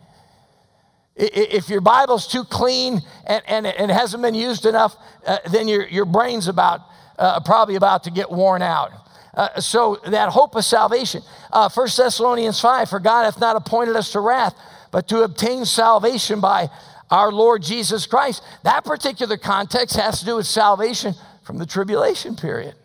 If 1.16 1.70
your 1.70 1.80
Bible's 1.80 2.28
too 2.28 2.44
clean 2.44 3.02
and, 3.26 3.42
and 3.48 3.66
it 3.66 3.90
hasn't 3.90 4.22
been 4.22 4.34
used 4.34 4.66
enough, 4.66 4.98
uh, 5.26 5.38
then 5.50 5.70
your, 5.70 5.88
your 5.88 6.04
brain's 6.04 6.50
about, 6.50 6.82
uh, 7.18 7.40
probably 7.42 7.76
about 7.76 8.04
to 8.04 8.12
get 8.12 8.30
worn 8.30 8.62
out. 8.62 8.92
Uh, 9.34 9.60
so 9.60 10.00
that 10.06 10.30
hope 10.30 10.56
of 10.56 10.64
salvation. 10.64 11.22
Uh, 11.52 11.70
1 11.70 11.88
Thessalonians 11.98 12.60
5, 12.62 12.90
for 12.90 13.00
God 13.00 13.26
hath 13.26 13.40
not 13.40 13.56
appointed 13.56 13.96
us 13.96 14.12
to 14.14 14.20
wrath, 14.20 14.56
but 14.92 15.08
to 15.10 15.24
obtain 15.24 15.66
salvation 15.66 16.40
by 16.40 16.70
our 17.12 17.32
Lord 17.32 17.62
Jesus 17.62 18.06
Christ. 18.06 18.42
That 18.64 18.86
particular 18.86 19.38
context 19.38 19.98
has 19.98 20.20
to 20.20 20.26
do 20.26 20.38
with 20.38 20.48
salvation 20.48 21.14
from 21.44 21.58
the 21.58 21.66
tribulation 21.66 22.36
period. 22.36 22.76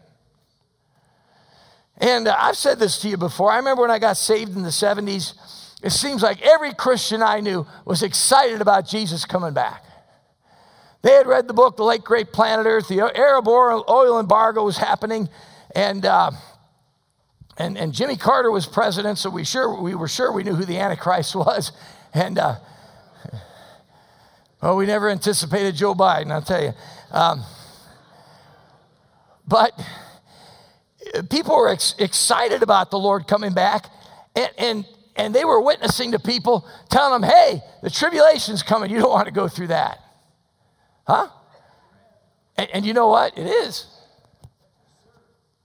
And 1.98 2.26
uh, 2.26 2.36
I've 2.38 2.56
said 2.56 2.78
this 2.78 2.98
to 3.02 3.08
you 3.08 3.16
before. 3.16 3.52
I 3.52 3.56
remember 3.56 3.82
when 3.82 3.90
I 3.90 3.98
got 3.98 4.16
saved 4.16 4.56
in 4.56 4.62
the 4.62 4.70
70s, 4.70 5.34
it 5.82 5.90
seems 5.90 6.22
like 6.22 6.42
every 6.42 6.74
Christian 6.74 7.22
I 7.22 7.40
knew 7.40 7.66
was 7.84 8.02
excited 8.02 8.60
about 8.60 8.86
Jesus 8.86 9.24
coming 9.24 9.54
back. 9.54 9.84
They 11.02 11.12
had 11.12 11.26
read 11.26 11.48
the 11.48 11.54
book, 11.54 11.76
The 11.76 11.84
Late 11.84 12.04
Great 12.04 12.32
Planet 12.32 12.66
Earth, 12.66 12.88
the 12.88 13.00
Arab 13.00 13.48
oil 13.48 14.20
embargo 14.20 14.64
was 14.64 14.76
happening, 14.76 15.28
and, 15.74 16.04
uh, 16.04 16.30
and, 17.56 17.78
and 17.78 17.92
Jimmy 17.92 18.16
Carter 18.16 18.50
was 18.50 18.66
president, 18.66 19.18
so 19.18 19.30
we, 19.30 19.44
sure, 19.44 19.80
we 19.80 19.94
were 19.94 20.08
sure 20.08 20.30
we 20.32 20.42
knew 20.42 20.54
who 20.54 20.64
the 20.64 20.78
Antichrist 20.78 21.34
was. 21.34 21.72
And, 22.12 22.38
uh, 22.38 22.56
well, 24.62 24.76
we 24.76 24.84
never 24.84 25.08
anticipated 25.08 25.74
Joe 25.74 25.94
Biden, 25.94 26.30
I'll 26.30 26.42
tell 26.42 26.62
you. 26.62 26.72
Um, 27.10 27.44
but 29.48 29.72
people 31.30 31.56
were 31.56 31.70
ex- 31.70 31.94
excited 31.98 32.62
about 32.62 32.90
the 32.90 32.98
Lord 32.98 33.26
coming 33.26 33.54
back. 33.54 33.86
And, 34.36 34.50
and, 34.58 34.86
and 35.16 35.34
they 35.34 35.44
were 35.44 35.60
witnessing 35.60 36.12
to 36.12 36.18
people, 36.18 36.68
telling 36.90 37.20
them, 37.20 37.30
hey, 37.30 37.62
the 37.82 37.90
tribulation's 37.90 38.62
coming. 38.62 38.90
You 38.90 39.00
don't 39.00 39.10
want 39.10 39.26
to 39.26 39.32
go 39.32 39.48
through 39.48 39.68
that. 39.68 39.98
Huh? 41.10 41.26
And, 42.56 42.70
and 42.70 42.86
you 42.86 42.94
know 42.94 43.08
what? 43.08 43.36
It 43.36 43.44
is. 43.44 43.84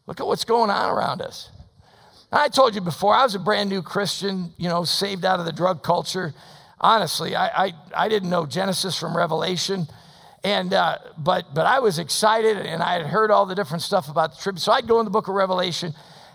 Look 0.08 0.20
at 0.20 0.26
what's 0.26 0.44
going 0.44 0.72
on 0.72 0.90
around 0.90 1.22
us. 1.22 1.52
I 2.32 2.50
told 2.50 2.74
you 2.74 2.82
before, 2.82 3.14
I 3.14 3.22
was 3.22 3.36
a 3.36 3.40
brand 3.40 3.70
new 3.70 3.84
Christian, 3.84 4.54
you 4.58 4.68
know, 4.68 4.86
saved 4.86 5.24
out 5.24 5.40
of 5.40 5.46
the 5.46 5.52
drug 5.52 5.84
culture. 5.84 6.34
Honestly, 6.82 7.36
I, 7.36 7.66
I, 7.66 7.74
I 7.96 8.10
didn't 8.10 8.32
know 8.32 8.48
Genesis 8.48 8.98
from 9.00 9.16
Revelation. 9.16 9.86
And, 10.44 10.74
uh, 10.74 10.98
but, 11.16 11.54
but 11.54 11.68
I 11.68 11.78
was 11.78 12.00
excited 12.00 12.58
and 12.58 12.82
I 12.82 12.94
had 12.94 13.06
heard 13.06 13.30
all 13.30 13.46
the 13.46 13.56
different 13.56 13.84
stuff 13.84 14.10
about 14.10 14.36
the 14.36 14.42
tribute. 14.42 14.62
So 14.62 14.72
I'd 14.72 14.88
go 14.88 14.98
in 14.98 15.06
the 15.06 15.12
book 15.12 15.28
of 15.28 15.36
Revelation 15.36 15.94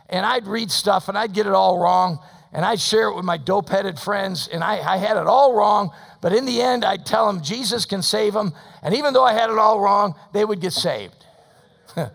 and 0.08 0.24
I'd 0.24 0.46
read 0.46 0.70
stuff 0.70 1.08
and 1.08 1.18
I'd 1.18 1.32
get 1.32 1.48
it 1.48 1.52
all 1.52 1.80
wrong 1.80 2.20
and 2.52 2.64
I'd 2.64 2.80
share 2.80 3.08
it 3.08 3.14
with 3.14 3.24
my 3.24 3.36
dope 3.36 3.68
headed 3.68 3.98
friends 3.98 4.48
and 4.48 4.64
I, 4.64 4.94
I 4.94 4.96
had 4.96 5.16
it 5.16 5.26
all 5.26 5.54
wrong. 5.54 5.92
But 6.20 6.32
in 6.32 6.44
the 6.46 6.60
end, 6.60 6.84
I'd 6.84 7.06
tell 7.06 7.26
them 7.26 7.42
Jesus 7.42 7.84
can 7.84 8.02
save 8.02 8.34
them. 8.34 8.52
And 8.82 8.94
even 8.94 9.14
though 9.14 9.24
I 9.24 9.32
had 9.32 9.50
it 9.50 9.58
all 9.58 9.80
wrong, 9.80 10.14
they 10.32 10.44
would 10.44 10.60
get 10.60 10.72
saved. 10.72 11.14
Isn't 11.96 12.10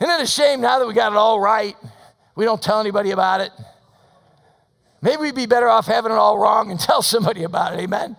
it 0.00 0.20
a 0.20 0.26
shame 0.26 0.60
now 0.60 0.78
that 0.78 0.86
we 0.86 0.94
got 0.94 1.12
it 1.12 1.18
all 1.18 1.40
right, 1.40 1.76
we 2.36 2.44
don't 2.44 2.62
tell 2.62 2.80
anybody 2.80 3.10
about 3.10 3.40
it? 3.40 3.50
Maybe 5.02 5.22
we'd 5.22 5.34
be 5.34 5.46
better 5.46 5.68
off 5.68 5.86
having 5.86 6.12
it 6.12 6.16
all 6.16 6.38
wrong 6.38 6.70
and 6.70 6.78
tell 6.88 7.02
somebody 7.02 7.42
about 7.42 7.74
it, 7.74 7.80
amen? 7.80 8.16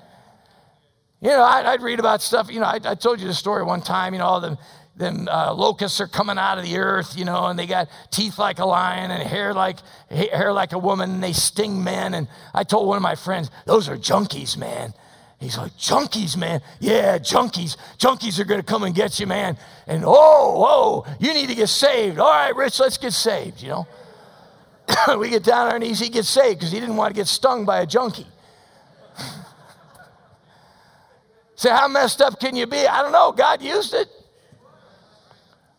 You 1.21 1.29
know, 1.29 1.43
I'd, 1.43 1.65
I'd 1.65 1.81
read 1.81 1.99
about 1.99 2.21
stuff, 2.21 2.51
you 2.51 2.59
know, 2.59 2.67
I, 2.67 2.79
I, 2.83 2.93
told 2.93 3.19
you 3.19 3.27
the 3.27 3.33
story 3.33 3.63
one 3.63 3.81
time, 3.81 4.13
you 4.13 4.19
know, 4.19 4.25
all 4.25 4.39
the 4.39 4.57
them 4.97 5.27
uh, 5.29 5.53
locusts 5.53 6.01
are 6.01 6.07
coming 6.07 6.37
out 6.37 6.57
of 6.57 6.63
the 6.63 6.77
earth, 6.77 7.15
you 7.17 7.25
know, 7.25 7.45
and 7.45 7.57
they 7.57 7.67
got 7.67 7.87
teeth 8.09 8.39
like 8.39 8.59
a 8.59 8.65
lion 8.65 9.11
and 9.11 9.21
hair 9.27 9.53
like 9.53 9.77
hair 10.09 10.51
like 10.51 10.73
a 10.73 10.79
woman, 10.79 11.11
and 11.11 11.23
they 11.23 11.33
sting 11.33 11.83
men. 11.83 12.13
And 12.13 12.27
I 12.53 12.63
told 12.63 12.87
one 12.87 12.97
of 12.97 13.03
my 13.03 13.15
friends, 13.15 13.51
those 13.65 13.87
are 13.89 13.95
junkies, 13.95 14.57
man. 14.57 14.93
He's 15.39 15.57
like, 15.57 15.73
junkies, 15.73 16.35
man. 16.35 16.61
Yeah, 16.79 17.19
junkies. 17.19 17.77
Junkies 17.99 18.39
are 18.39 18.43
going 18.43 18.59
to 18.59 18.65
come 18.65 18.81
and 18.83 18.95
get 18.95 19.19
you, 19.19 19.27
man. 19.27 19.55
And 19.85 20.03
oh, 20.03 21.03
whoa, 21.05 21.15
you 21.19 21.31
need 21.33 21.49
to 21.49 21.55
get 21.55 21.69
saved. 21.69 22.17
All 22.17 22.31
right, 22.31 22.55
Rich, 22.55 22.79
let's 22.79 22.97
get 22.97 23.13
saved, 23.13 23.61
you 23.61 23.69
know. 23.69 23.87
we 25.19 25.29
get 25.29 25.43
down 25.43 25.67
on 25.67 25.73
our 25.73 25.79
knees, 25.79 25.99
he 25.99 26.09
gets 26.09 26.29
saved 26.29 26.59
because 26.59 26.71
he 26.71 26.79
didn't 26.79 26.95
want 26.95 27.13
to 27.13 27.19
get 27.19 27.27
stung 27.27 27.65
by 27.65 27.81
a 27.81 27.85
junkie. 27.85 28.25
Say, 31.57 31.69
how 31.71 31.87
messed 31.87 32.21
up 32.21 32.39
can 32.39 32.55
you 32.55 32.67
be? 32.67 32.87
I 32.87 33.01
don't 33.01 33.11
know. 33.11 33.31
God 33.31 33.61
used 33.61 33.93
it. 33.93 34.07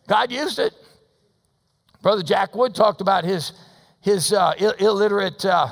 God 0.07 0.31
used 0.31 0.59
it. 0.59 0.73
Brother 2.01 2.21
Jack 2.21 2.53
Wood 2.53 2.75
talked 2.75 3.01
about 3.01 3.23
his, 3.23 3.53
his 4.01 4.31
uh, 4.33 4.53
Ill- 4.57 4.75
illiterate 4.77 5.43
uh, 5.45 5.69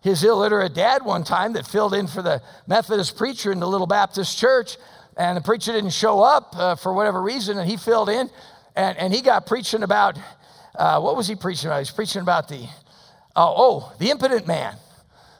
his 0.00 0.22
illiterate 0.22 0.74
dad 0.74 1.04
one 1.04 1.24
time 1.24 1.54
that 1.54 1.66
filled 1.66 1.92
in 1.92 2.06
for 2.06 2.22
the 2.22 2.40
Methodist 2.68 3.16
preacher 3.16 3.50
in 3.50 3.58
the 3.58 3.66
little 3.66 3.86
Baptist 3.86 4.38
church. 4.38 4.76
And 5.16 5.36
the 5.36 5.40
preacher 5.40 5.72
didn't 5.72 5.90
show 5.92 6.20
up 6.20 6.54
uh, 6.56 6.76
for 6.76 6.94
whatever 6.94 7.20
reason, 7.20 7.58
and 7.58 7.68
he 7.68 7.76
filled 7.76 8.08
in. 8.08 8.30
And, 8.76 8.96
and 8.96 9.12
he 9.12 9.20
got 9.20 9.44
preaching 9.46 9.82
about, 9.82 10.16
uh, 10.76 11.00
what 11.00 11.16
was 11.16 11.26
he 11.26 11.34
preaching 11.34 11.68
about? 11.68 11.80
He's 11.80 11.90
preaching 11.90 12.22
about 12.22 12.48
the, 12.48 12.62
uh, 13.34 13.52
oh, 13.56 13.92
the 13.98 14.10
impotent 14.10 14.46
man. 14.46 14.76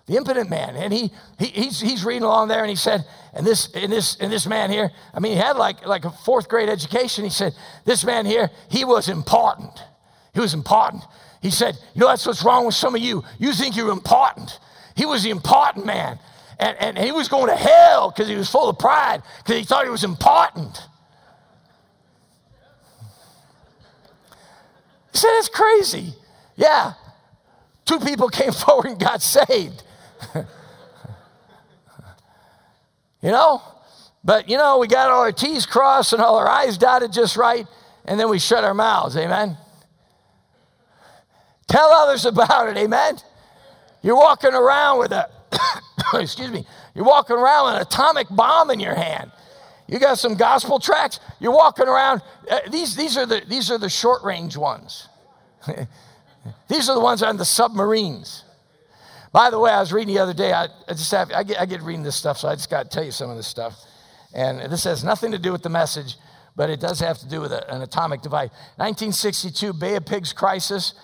The 0.07 0.17
impotent 0.17 0.51
man. 0.51 0.75
And 0.75 0.93
he, 0.93 1.13
he, 1.39 1.47
he's, 1.47 1.81
he's 1.81 2.05
reading 2.05 2.25
along 2.25 2.49
there, 2.49 2.61
and 2.61 2.69
he 2.69 2.77
said, 2.77 3.05
and 3.35 3.47
this, 3.47 3.69
and, 3.75 3.93
this, 3.93 4.17
and 4.17 4.33
this 4.33 4.47
man 4.47 4.71
here, 4.71 4.91
I 5.13 5.21
mean, 5.21 5.33
he 5.33 5.39
had 5.39 5.57
like, 5.57 5.87
like 5.87 6.05
a 6.05 6.11
fourth 6.11 6.49
grade 6.49 6.69
education. 6.69 7.25
He 7.25 7.31
said, 7.31 7.55
this 7.85 8.05
man 8.05 8.27
here, 8.27 8.51
he 8.71 8.85
was 8.85 9.09
important. 9.09 9.83
He 10.35 10.41
was 10.41 10.55
important. 10.55 11.03
He 11.41 11.51
said, 11.51 11.77
You 11.95 12.01
know, 12.01 12.09
that's 12.09 12.27
what's 12.27 12.45
wrong 12.45 12.67
with 12.67 12.75
some 12.75 12.95
of 12.95 13.01
you. 13.01 13.25
You 13.39 13.53
think 13.53 13.77
you're 13.77 13.91
important. 13.91 14.59
He 14.97 15.07
was 15.07 15.23
the 15.23 15.31
important 15.31 15.87
man. 15.87 16.19
And, 16.59 16.77
and 16.79 16.99
he 16.99 17.13
was 17.13 17.29
going 17.29 17.49
to 17.49 17.57
hell 17.57 18.11
because 18.11 18.29
he 18.29 18.35
was 18.35 18.51
full 18.51 18.69
of 18.69 18.79
pride 18.79 19.23
because 19.39 19.57
he 19.57 19.65
thought 19.65 19.85
he 19.85 19.91
was 19.91 20.05
important. 20.05 20.77
He 25.13 25.19
said, 25.19 25.31
It's 25.39 25.49
crazy. 25.49 26.15
Yeah. 26.57 26.95
Two 27.85 28.01
people 28.01 28.29
came 28.41 28.53
forward 28.53 28.87
and 28.87 28.99
got 28.99 29.23
saved. 29.23 29.83
you 33.23 33.31
know? 33.31 33.63
But, 34.25 34.49
you 34.49 34.57
know, 34.57 34.79
we 34.79 34.89
got 34.89 35.11
all 35.11 35.21
our 35.21 35.33
T's 35.33 35.67
crossed 35.67 36.13
and 36.13 36.21
all 36.21 36.37
our 36.37 36.49
I's 36.49 36.77
dotted 36.77 37.13
just 37.13 37.37
right, 37.37 37.67
and 38.05 38.19
then 38.19 38.29
we 38.29 38.39
shut 38.39 38.65
our 38.65 38.75
mouths. 38.75 39.17
Amen? 39.17 39.57
Tell 41.69 41.91
others 41.91 42.25
about 42.25 42.69
it, 42.69 42.77
amen? 42.79 43.19
You're 44.03 44.17
walking 44.17 44.55
around 44.55 44.99
with 44.99 45.13
a, 45.13 45.29
excuse 46.15 46.51
me, 46.51 46.67
you're 46.95 47.05
walking 47.05 47.37
around 47.37 47.67
with 47.67 47.75
an 47.77 47.83
atomic 47.83 48.27
bomb 48.31 48.71
in 48.71 48.81
your 48.81 48.95
hand. 48.95 49.31
You 49.87 49.99
got 49.99 50.19
some 50.19 50.35
gospel 50.35 50.79
tracks. 50.79 51.21
You're 51.41 51.53
walking 51.53 51.87
around. 51.87 52.23
Uh, 52.51 52.61
these, 52.71 52.95
these, 52.97 53.17
are 53.17 53.27
the, 53.27 53.43
these 53.47 53.71
are 53.71 53.79
the 53.79 53.89
short 53.89 54.23
range 54.23 54.57
ones. 54.57 55.09
these 56.69 56.89
are 56.89 56.95
the 56.95 57.01
ones 57.01 57.23
on 57.23 57.37
the 57.37 57.45
submarines. 57.45 58.45
By 59.33 59.51
the 59.51 59.59
way, 59.59 59.71
I 59.71 59.81
was 59.81 59.93
reading 59.93 60.15
the 60.15 60.21
other 60.21 60.35
day. 60.35 60.53
I, 60.53 60.65
I 60.89 60.93
just 60.93 61.11
have, 61.11 61.31
I 61.33 61.43
get, 61.43 61.61
I 61.61 61.67
get 61.67 61.83
reading 61.83 62.03
this 62.03 62.17
stuff, 62.17 62.39
so 62.39 62.49
I 62.49 62.55
just 62.55 62.71
got 62.71 62.85
to 62.85 62.89
tell 62.89 63.05
you 63.05 63.11
some 63.11 63.31
of 63.31 63.37
this 63.37 63.47
stuff. 63.47 63.79
And 64.35 64.61
this 64.71 64.85
has 64.85 65.05
nothing 65.05 65.33
to 65.33 65.39
do 65.39 65.53
with 65.53 65.63
the 65.63 65.69
message, 65.69 66.17
but 66.57 66.71
it 66.71 66.81
does 66.81 67.01
have 67.01 67.19
to 67.19 67.29
do 67.29 67.41
with 67.41 67.53
a, 67.53 67.73
an 67.73 67.83
atomic 67.83 68.23
device. 68.23 68.51
1962 68.77 69.73
Bay 69.75 69.97
of 69.97 70.07
Pigs 70.07 70.33
crisis. 70.33 70.95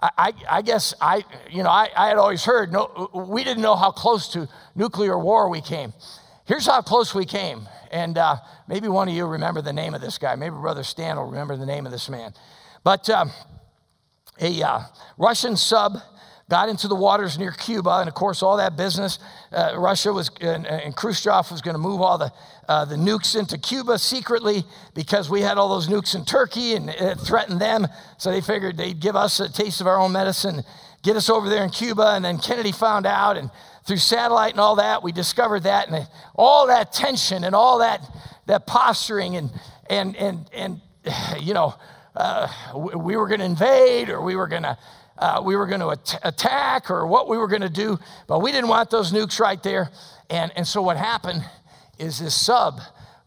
I, 0.00 0.32
I, 0.48 0.62
guess 0.62 0.94
I, 1.00 1.24
you 1.50 1.64
know, 1.64 1.70
I, 1.70 1.88
I 1.96 2.08
had 2.08 2.18
always 2.18 2.44
heard, 2.44 2.72
no, 2.72 3.10
we 3.12 3.42
didn't 3.42 3.62
know 3.62 3.74
how 3.74 3.90
close 3.90 4.28
to 4.28 4.48
nuclear 4.76 5.18
war 5.18 5.48
we 5.48 5.60
came. 5.60 5.92
Here's 6.46 6.66
how 6.66 6.82
close 6.82 7.14
we 7.14 7.24
came. 7.24 7.68
And 7.90 8.16
uh, 8.16 8.36
maybe 8.68 8.86
one 8.86 9.08
of 9.08 9.14
you 9.14 9.26
remember 9.26 9.60
the 9.60 9.72
name 9.72 9.94
of 9.94 10.00
this 10.00 10.16
guy. 10.18 10.36
Maybe 10.36 10.54
Brother 10.54 10.84
Stan 10.84 11.16
will 11.16 11.26
remember 11.26 11.56
the 11.56 11.66
name 11.66 11.84
of 11.84 11.90
this 11.90 12.08
man. 12.08 12.32
But 12.84 13.10
um, 13.10 13.32
a 14.40 14.62
uh, 14.62 14.80
Russian 15.16 15.56
sub 15.56 15.98
got 16.48 16.68
into 16.68 16.88
the 16.88 16.94
waters 16.94 17.38
near 17.38 17.52
Cuba, 17.52 17.98
and 17.98 18.08
of 18.08 18.14
course, 18.14 18.42
all 18.42 18.56
that 18.56 18.76
business. 18.76 19.18
Uh, 19.52 19.74
Russia 19.76 20.12
was, 20.12 20.30
and, 20.40 20.66
and 20.66 20.96
Khrushchev 20.96 21.50
was 21.50 21.60
going 21.60 21.74
to 21.74 21.80
move 21.80 22.00
all 22.00 22.16
the, 22.16 22.32
uh, 22.68 22.84
the 22.86 22.96
nukes 22.96 23.38
into 23.38 23.58
Cuba 23.58 23.98
secretly 23.98 24.64
because 24.94 25.28
we 25.28 25.42
had 25.42 25.58
all 25.58 25.68
those 25.68 25.88
nukes 25.88 26.14
in 26.14 26.24
Turkey 26.24 26.74
and 26.74 26.88
it 26.88 27.18
threatened 27.20 27.60
them. 27.60 27.86
So 28.16 28.30
they 28.30 28.40
figured 28.40 28.76
they'd 28.76 28.98
give 28.98 29.14
us 29.14 29.40
a 29.40 29.52
taste 29.52 29.80
of 29.80 29.86
our 29.86 29.98
own 29.98 30.12
medicine, 30.12 30.62
get 31.02 31.16
us 31.16 31.28
over 31.28 31.50
there 31.50 31.64
in 31.64 31.70
Cuba. 31.70 32.12
And 32.14 32.24
then 32.24 32.38
Kennedy 32.38 32.72
found 32.72 33.04
out, 33.04 33.36
and 33.36 33.50
through 33.86 33.98
satellite 33.98 34.52
and 34.52 34.60
all 34.60 34.76
that, 34.76 35.02
we 35.02 35.12
discovered 35.12 35.64
that. 35.64 35.88
And 35.88 36.08
all 36.34 36.66
that 36.68 36.92
tension 36.92 37.44
and 37.44 37.54
all 37.54 37.78
that, 37.78 38.00
that 38.46 38.66
posturing 38.66 39.36
and, 39.36 39.50
and, 39.90 40.16
and, 40.16 40.50
and 40.54 40.80
you 41.40 41.52
know, 41.52 41.74
uh, 42.16 42.48
we 42.74 43.16
were 43.16 43.28
going 43.28 43.40
to 43.40 43.46
invade 43.46 44.08
or 44.08 44.20
we 44.22 44.34
were 44.34 44.48
going 44.48 44.64
to 44.64 44.76
uh, 45.18 45.42
we 45.44 45.56
were 45.56 45.66
going 45.66 45.80
to 45.80 45.90
at- 45.90 46.20
attack 46.22 46.90
or 46.90 47.06
what 47.06 47.28
we 47.28 47.36
were 47.36 47.48
going 47.48 47.62
to 47.62 47.68
do, 47.68 47.98
but 48.26 48.40
we 48.40 48.52
didn't 48.52 48.68
want 48.68 48.90
those 48.90 49.12
nukes 49.12 49.40
right 49.40 49.62
there. 49.62 49.90
And, 50.30 50.52
and 50.56 50.66
so 50.66 50.80
what 50.80 50.96
happened 50.96 51.44
is 51.98 52.18
this 52.18 52.34
sub 52.34 52.80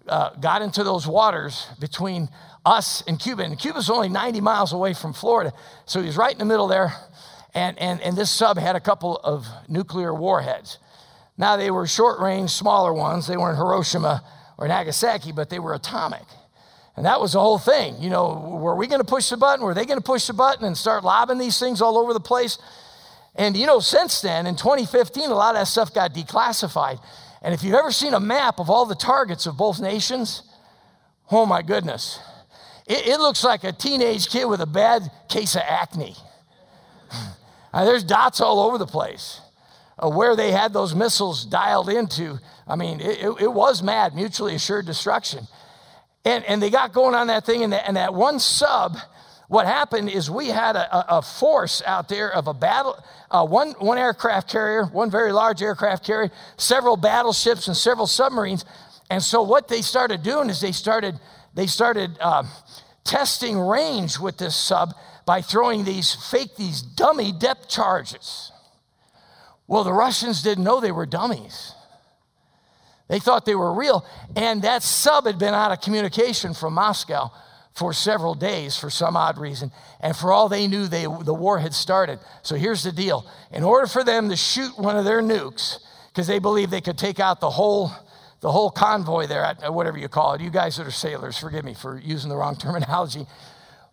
uh, 0.08 0.32
got 0.36 0.62
into 0.62 0.84
those 0.84 1.06
waters 1.06 1.68
between 1.80 2.30
us 2.66 3.04
and 3.08 3.20
Cuba. 3.20 3.44
And 3.44 3.58
Cuba's 3.60 3.90
only 3.90 4.10
90 4.10 4.42
miles 4.42 4.74
away 4.74 4.94
from 4.94 5.14
Florida. 5.14 5.54
So 5.86 6.00
he 6.00 6.08
was 6.08 6.18
right 6.18 6.32
in 6.32 6.40
the 6.40 6.46
middle 6.46 6.68
there. 6.68 6.94
And, 7.54 7.78
and, 7.80 8.00
and 8.02 8.16
this 8.16 8.32
sub 8.32 8.58
had 8.58 8.76
a 8.76 8.80
couple 8.80 9.18
of 9.18 9.46
nuclear 9.68 10.14
warheads. 10.14 10.78
Now, 11.38 11.58
they 11.58 11.72
were 11.72 11.88
short 11.88 12.20
range, 12.20 12.52
smaller 12.52 12.94
ones. 12.94 13.28
They 13.28 13.36
weren't 13.36 13.58
Hiroshima 13.58 14.24
or 14.58 14.68
Nagasaki, 14.68 15.32
but 15.32 15.50
they 15.50 15.60
were 15.60 15.74
atomic. 15.74 16.24
And 16.96 17.06
that 17.06 17.22
was 17.22 17.34
the 17.34 17.40
whole 17.40 17.58
thing. 17.58 17.96
You 18.02 18.10
know, 18.10 18.60
were 18.62 18.76
we 18.76 18.88
going 18.88 19.00
to 19.00 19.06
push 19.08 19.30
the 19.30 19.38
button? 19.38 19.64
Were 19.66 19.74
they 19.74 19.86
going 19.86 20.00
to 20.00 20.04
push 20.04 20.28
the 20.28 20.34
button 20.34 20.66
and 20.66 20.78
start 20.78 21.04
lobbing 21.04 21.38
these 21.38 21.60
things 21.60 21.82
all 21.82 21.98
over 21.98 22.14
the 22.14 22.20
place? 22.20 22.58
And 23.36 23.56
you 23.56 23.66
know, 23.66 23.80
since 23.80 24.22
then, 24.22 24.46
in 24.46 24.56
2015, 24.56 25.30
a 25.30 25.34
lot 25.34 25.56
of 25.56 25.62
that 25.62 25.68
stuff 25.68 25.94
got 25.94 26.14
declassified. 26.14 27.02
And 27.42 27.54
if 27.54 27.64
you've 27.64 27.76
ever 27.76 27.92
seen 27.92 28.14
a 28.14 28.20
map 28.20 28.60
of 28.60 28.70
all 28.70 28.86
the 28.86 28.96
targets 28.96 29.46
of 29.46 29.58
both 29.58 29.80
nations, 29.80 30.44
oh 31.32 31.46
my 31.46 31.62
goodness, 31.62 32.20
it, 32.86 33.08
it 33.08 33.20
looks 33.20 33.44
like 33.44 33.64
a 33.64 33.72
teenage 33.72 34.30
kid 34.30 34.46
with 34.46 34.62
a 34.62 34.68
bad 34.68 35.10
case 35.30 35.56
of 35.56 35.62
acne. 35.66 36.16
there's 37.74 38.04
dots 38.04 38.42
all 38.42 38.60
over 38.60 38.78
the 38.78 38.86
place. 38.86 39.40
Uh, 39.98 40.10
where 40.10 40.36
they 40.36 40.52
had 40.52 40.74
those 40.74 40.96
missiles 40.96 41.46
dialed 41.46 41.90
into, 41.90 42.40
I 42.68 42.76
mean, 42.76 43.00
it, 43.00 43.24
it 43.40 43.52
was 43.52 43.84
mad, 43.84 44.16
mutually 44.16 44.56
assured 44.56 44.86
destruction. 44.86 45.48
And, 46.24 46.46
and 46.46 46.62
they 46.62 46.70
got 46.70 46.94
going 46.94 47.16
on 47.16 47.28
that 47.28 47.46
thing, 47.46 47.64
and 47.64 47.74
that, 47.74 47.88
and 47.88 47.98
that 47.98 48.14
one 48.14 48.40
sub, 48.40 48.96
what 49.48 49.66
happened 49.66 50.10
is 50.10 50.30
we 50.30 50.48
had 50.48 50.76
a, 50.76 51.18
a 51.18 51.22
force 51.22 51.82
out 51.86 52.08
there 52.08 52.32
of 52.32 52.48
a 52.48 52.54
battle, 52.54 53.04
uh, 53.32 53.46
one, 53.46 53.72
one 53.80 53.98
aircraft 53.98 54.50
carrier, 54.50 54.86
one 54.86 55.10
very 55.10 55.32
large 55.32 55.62
aircraft 55.62 56.06
carrier, 56.06 56.32
several 56.58 56.96
battleships, 56.96 57.68
and 57.68 57.76
several 57.76 58.08
submarines. 58.08 58.66
And 59.10 59.22
so 59.22 59.42
what 59.42 59.68
they 59.68 59.82
started 59.82 60.24
doing 60.24 60.50
is 60.50 60.62
they 60.62 60.72
started, 60.72 61.20
they 61.54 61.68
started 61.68 62.18
uh, 62.22 62.44
testing 63.04 63.60
range 63.60 64.20
with 64.20 64.38
this 64.38 64.56
sub 64.56 64.94
by 65.26 65.42
throwing 65.42 65.84
these 65.84 66.14
fake, 66.14 66.56
these 66.56 66.82
dummy 66.82 67.32
depth 67.32 67.68
charges. 67.68 68.52
Well, 69.68 69.84
the 69.84 69.94
Russians 69.94 70.44
didn't 70.44 70.64
know 70.64 70.80
they 70.80 70.92
were 70.92 71.06
dummies. 71.06 71.74
They 73.12 73.20
thought 73.20 73.46
they 73.46 73.56
were 73.56 73.74
real. 73.74 74.06
And 74.38 74.62
that 74.62 74.84
sub 74.84 75.26
had 75.26 75.38
been 75.38 75.54
out 75.54 75.74
of 75.74 75.82
communication 75.82 76.54
from 76.54 76.76
Moscow 76.76 77.30
for 77.74 77.92
several 77.92 78.36
days 78.36 78.78
for 78.78 78.90
some 78.90 79.18
odd 79.18 79.38
reason. 79.38 79.70
And 80.00 80.16
for 80.16 80.32
all 80.32 80.48
they 80.48 80.66
knew, 80.66 80.88
they, 80.88 81.04
the 81.04 81.34
war 81.34 81.60
had 81.60 81.74
started. 81.74 82.20
So 82.42 82.56
here's 82.56 82.84
the 82.84 82.94
deal 82.94 83.30
in 83.52 83.66
order 83.66 83.86
for 83.86 84.06
them 84.06 84.30
to 84.30 84.38
shoot 84.38 84.80
one 84.80 84.96
of 84.96 85.04
their 85.04 85.22
nukes, 85.22 85.80
because 86.08 86.26
they 86.26 86.40
believed 86.40 86.72
they 86.72 86.80
could 86.80 86.98
take 86.98 87.20
out 87.20 87.42
the 87.42 87.50
whole, 87.50 87.92
the 88.40 88.50
whole 88.50 88.72
convoy 88.72 89.28
there, 89.28 89.56
whatever 89.68 89.98
you 89.98 90.08
call 90.08 90.34
it. 90.36 90.42
You 90.42 90.50
guys 90.50 90.78
that 90.78 90.88
are 90.88 90.92
sailors, 90.92 91.38
forgive 91.38 91.66
me 91.66 91.74
for 91.74 92.00
using 92.00 92.30
the 92.30 92.38
wrong 92.38 92.56
terminology. 92.60 93.28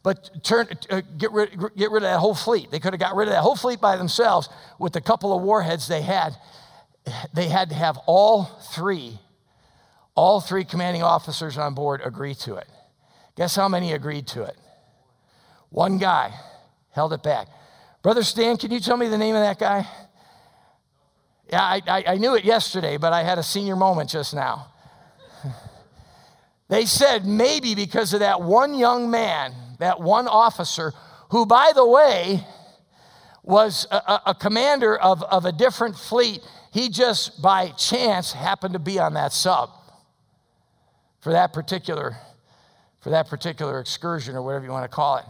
But 0.04 0.44
turn, 0.44 0.68
uh, 0.90 1.02
get, 1.18 1.33
rid, 1.33 1.59
get 1.76 1.90
rid 1.90 2.04
of 2.04 2.09
that 2.09 2.20
whole 2.20 2.37
fleet. 2.37 2.70
They 2.70 2.78
could 2.78 2.92
have 2.92 3.00
got 3.00 3.16
rid 3.16 3.26
of 3.26 3.35
that 3.35 3.42
whole 3.42 3.57
fleet 3.57 3.81
by 3.81 3.96
themselves 3.96 4.48
with 4.78 4.92
the 4.92 5.00
couple 5.00 5.37
of 5.37 5.42
warheads 5.42 5.88
they 5.88 6.02
had. 6.02 6.37
They 7.32 7.48
had 7.48 7.70
to 7.70 7.74
have 7.74 7.98
all 8.06 8.44
three, 8.72 9.18
all 10.14 10.40
three 10.40 10.64
commanding 10.64 11.02
officers 11.02 11.58
on 11.58 11.74
board 11.74 12.00
agree 12.04 12.34
to 12.36 12.56
it. 12.56 12.68
Guess 13.36 13.56
how 13.56 13.68
many 13.68 13.92
agreed 13.92 14.26
to 14.28 14.42
it? 14.42 14.56
One 15.70 15.98
guy 15.98 16.32
held 16.90 17.12
it 17.12 17.22
back. 17.22 17.48
Brother 18.02 18.22
Stan, 18.22 18.56
can 18.56 18.70
you 18.70 18.80
tell 18.80 18.96
me 18.96 19.08
the 19.08 19.18
name 19.18 19.34
of 19.34 19.42
that 19.42 19.58
guy? 19.58 19.86
Yeah, 21.50 21.62
I, 21.62 21.82
I, 21.86 22.04
I 22.08 22.14
knew 22.16 22.34
it 22.34 22.44
yesterday, 22.44 22.96
but 22.96 23.12
I 23.12 23.22
had 23.22 23.38
a 23.38 23.42
senior 23.42 23.76
moment 23.76 24.10
just 24.10 24.34
now. 24.34 24.68
they 26.68 26.84
said 26.84 27.24
maybe 27.24 27.74
because 27.74 28.12
of 28.12 28.20
that 28.20 28.42
one 28.42 28.74
young 28.74 29.10
man, 29.10 29.54
that 29.78 30.00
one 30.00 30.28
officer, 30.28 30.92
who, 31.30 31.46
by 31.46 31.72
the 31.74 31.86
way, 31.86 32.44
was 33.42 33.86
a, 33.90 34.20
a, 34.26 34.34
commander 34.34 34.94
of, 34.94 35.22
of 35.22 35.46
a 35.46 35.52
different 35.52 35.96
fleet. 35.96 36.40
He 36.72 36.88
just 36.88 37.40
by 37.40 37.68
chance 37.70 38.33
happened 38.33 38.74
to 38.74 38.78
be 38.78 38.98
on 38.98 39.14
that 39.14 39.33
sub 39.33 39.70
for 41.20 41.33
that 41.33 41.52
particular 41.52 42.16
for 43.00 43.11
that 43.11 43.28
particular 43.28 43.81
excursion 43.81 44.35
or 44.35 44.42
whatever 44.42 44.64
you 44.64 44.70
want 44.70 44.85
to 44.85 44.94
call 44.94 45.18
it. 45.18 45.24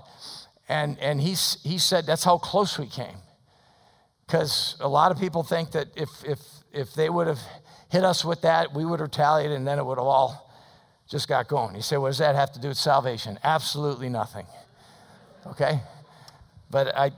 And, 0.69 0.99
and 0.99 1.21
he, 1.21 1.35
he 1.63 1.79
said 1.79 2.07
that's 2.07 2.25
how 2.25 2.39
close 2.39 2.79
we 2.79 2.87
came. 2.87 3.17
Because 4.27 4.77
a 4.81 4.89
lot 4.89 5.13
of 5.13 5.19
people 5.19 5.43
think 5.43 5.73
that 5.73 5.89
if, 5.97 6.09
if, 6.25 6.41
if 6.73 6.95
they 6.95 7.09
would 7.09 7.27
have 7.27 7.41
hit 7.91 8.05
us 8.05 8.25
with 8.25 8.43
that, 8.43 8.75
we 8.75 8.85
would 8.85 9.01
have 9.01 9.09
retaliated 9.09 9.57
and 9.57 9.67
then 9.67 9.79
it 9.79 9.85
would 9.87 9.99
have 9.99 10.07
all 10.07 10.53
just 11.09 11.29
got 11.29 11.49
going. 11.49 11.75
He 11.75 11.81
said, 11.81 11.97
What 11.97 12.09
does 12.09 12.19
that 12.19 12.35
have 12.35 12.53
to 12.53 12.61
do 12.61 12.69
with 12.69 12.77
salvation? 12.77 13.39
Absolutely 13.43 14.11
nothing. 14.11 14.47
Okay? 15.47 15.81
But 16.71 16.95
I, 16.95 17.13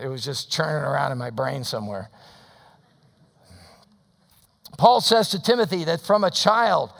it 0.00 0.06
was 0.06 0.24
just 0.24 0.52
churning 0.52 0.84
around 0.84 1.10
in 1.10 1.18
my 1.18 1.30
brain 1.30 1.64
somewhere. 1.64 2.10
Paul 4.78 5.00
says 5.00 5.30
to 5.30 5.42
Timothy 5.42 5.84
that 5.84 6.00
from 6.00 6.24
a 6.24 6.30
child 6.30 6.90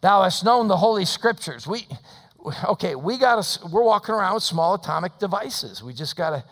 thou 0.00 0.22
hast 0.22 0.44
known 0.44 0.68
the 0.68 0.76
holy 0.76 1.04
scriptures. 1.04 1.66
We, 1.66 1.86
okay, 2.64 2.94
we 2.94 3.18
got 3.18 3.42
to, 3.42 3.68
we're 3.68 3.82
walking 3.82 4.14
around 4.14 4.34
with 4.34 4.42
small 4.42 4.74
atomic 4.74 5.18
devices. 5.18 5.82
We 5.82 5.94
just 5.94 6.16
got 6.16 6.30
to, 6.30 6.44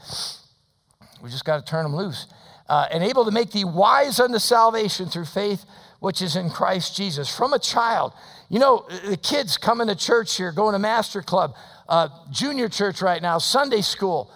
we 1.22 1.30
just 1.30 1.44
got 1.44 1.64
to 1.64 1.70
turn 1.70 1.84
them 1.84 1.94
loose. 1.94 2.26
Uh, 2.68 2.86
and 2.90 3.02
able 3.02 3.24
to 3.24 3.30
make 3.30 3.50
thee 3.50 3.64
wise 3.64 4.18
unto 4.18 4.38
salvation 4.38 5.08
through 5.08 5.26
faith 5.26 5.64
which 6.02 6.20
is 6.20 6.34
in 6.34 6.50
Christ 6.50 6.96
Jesus. 6.96 7.34
From 7.34 7.52
a 7.52 7.60
child, 7.60 8.12
you 8.48 8.58
know, 8.58 8.84
the 9.08 9.16
kids 9.16 9.56
coming 9.56 9.86
to 9.86 9.94
church 9.94 10.36
here, 10.36 10.50
going 10.50 10.72
to 10.72 10.80
Master 10.80 11.22
Club, 11.22 11.54
uh, 11.88 12.08
junior 12.32 12.68
church 12.68 13.00
right 13.00 13.22
now, 13.22 13.38
Sunday 13.38 13.82
school. 13.82 14.28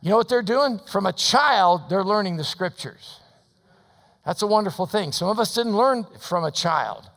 You 0.00 0.10
know 0.10 0.16
what 0.16 0.28
they're 0.28 0.42
doing? 0.42 0.80
From 0.90 1.06
a 1.06 1.12
child, 1.12 1.82
they're 1.88 2.02
learning 2.02 2.38
the 2.38 2.44
scriptures. 2.44 3.20
That's 4.24 4.42
a 4.42 4.46
wonderful 4.46 4.86
thing. 4.86 5.12
Some 5.12 5.28
of 5.28 5.38
us 5.38 5.54
didn't 5.54 5.76
learn 5.76 6.06
from 6.20 6.44
a 6.44 6.50
child. 6.50 7.10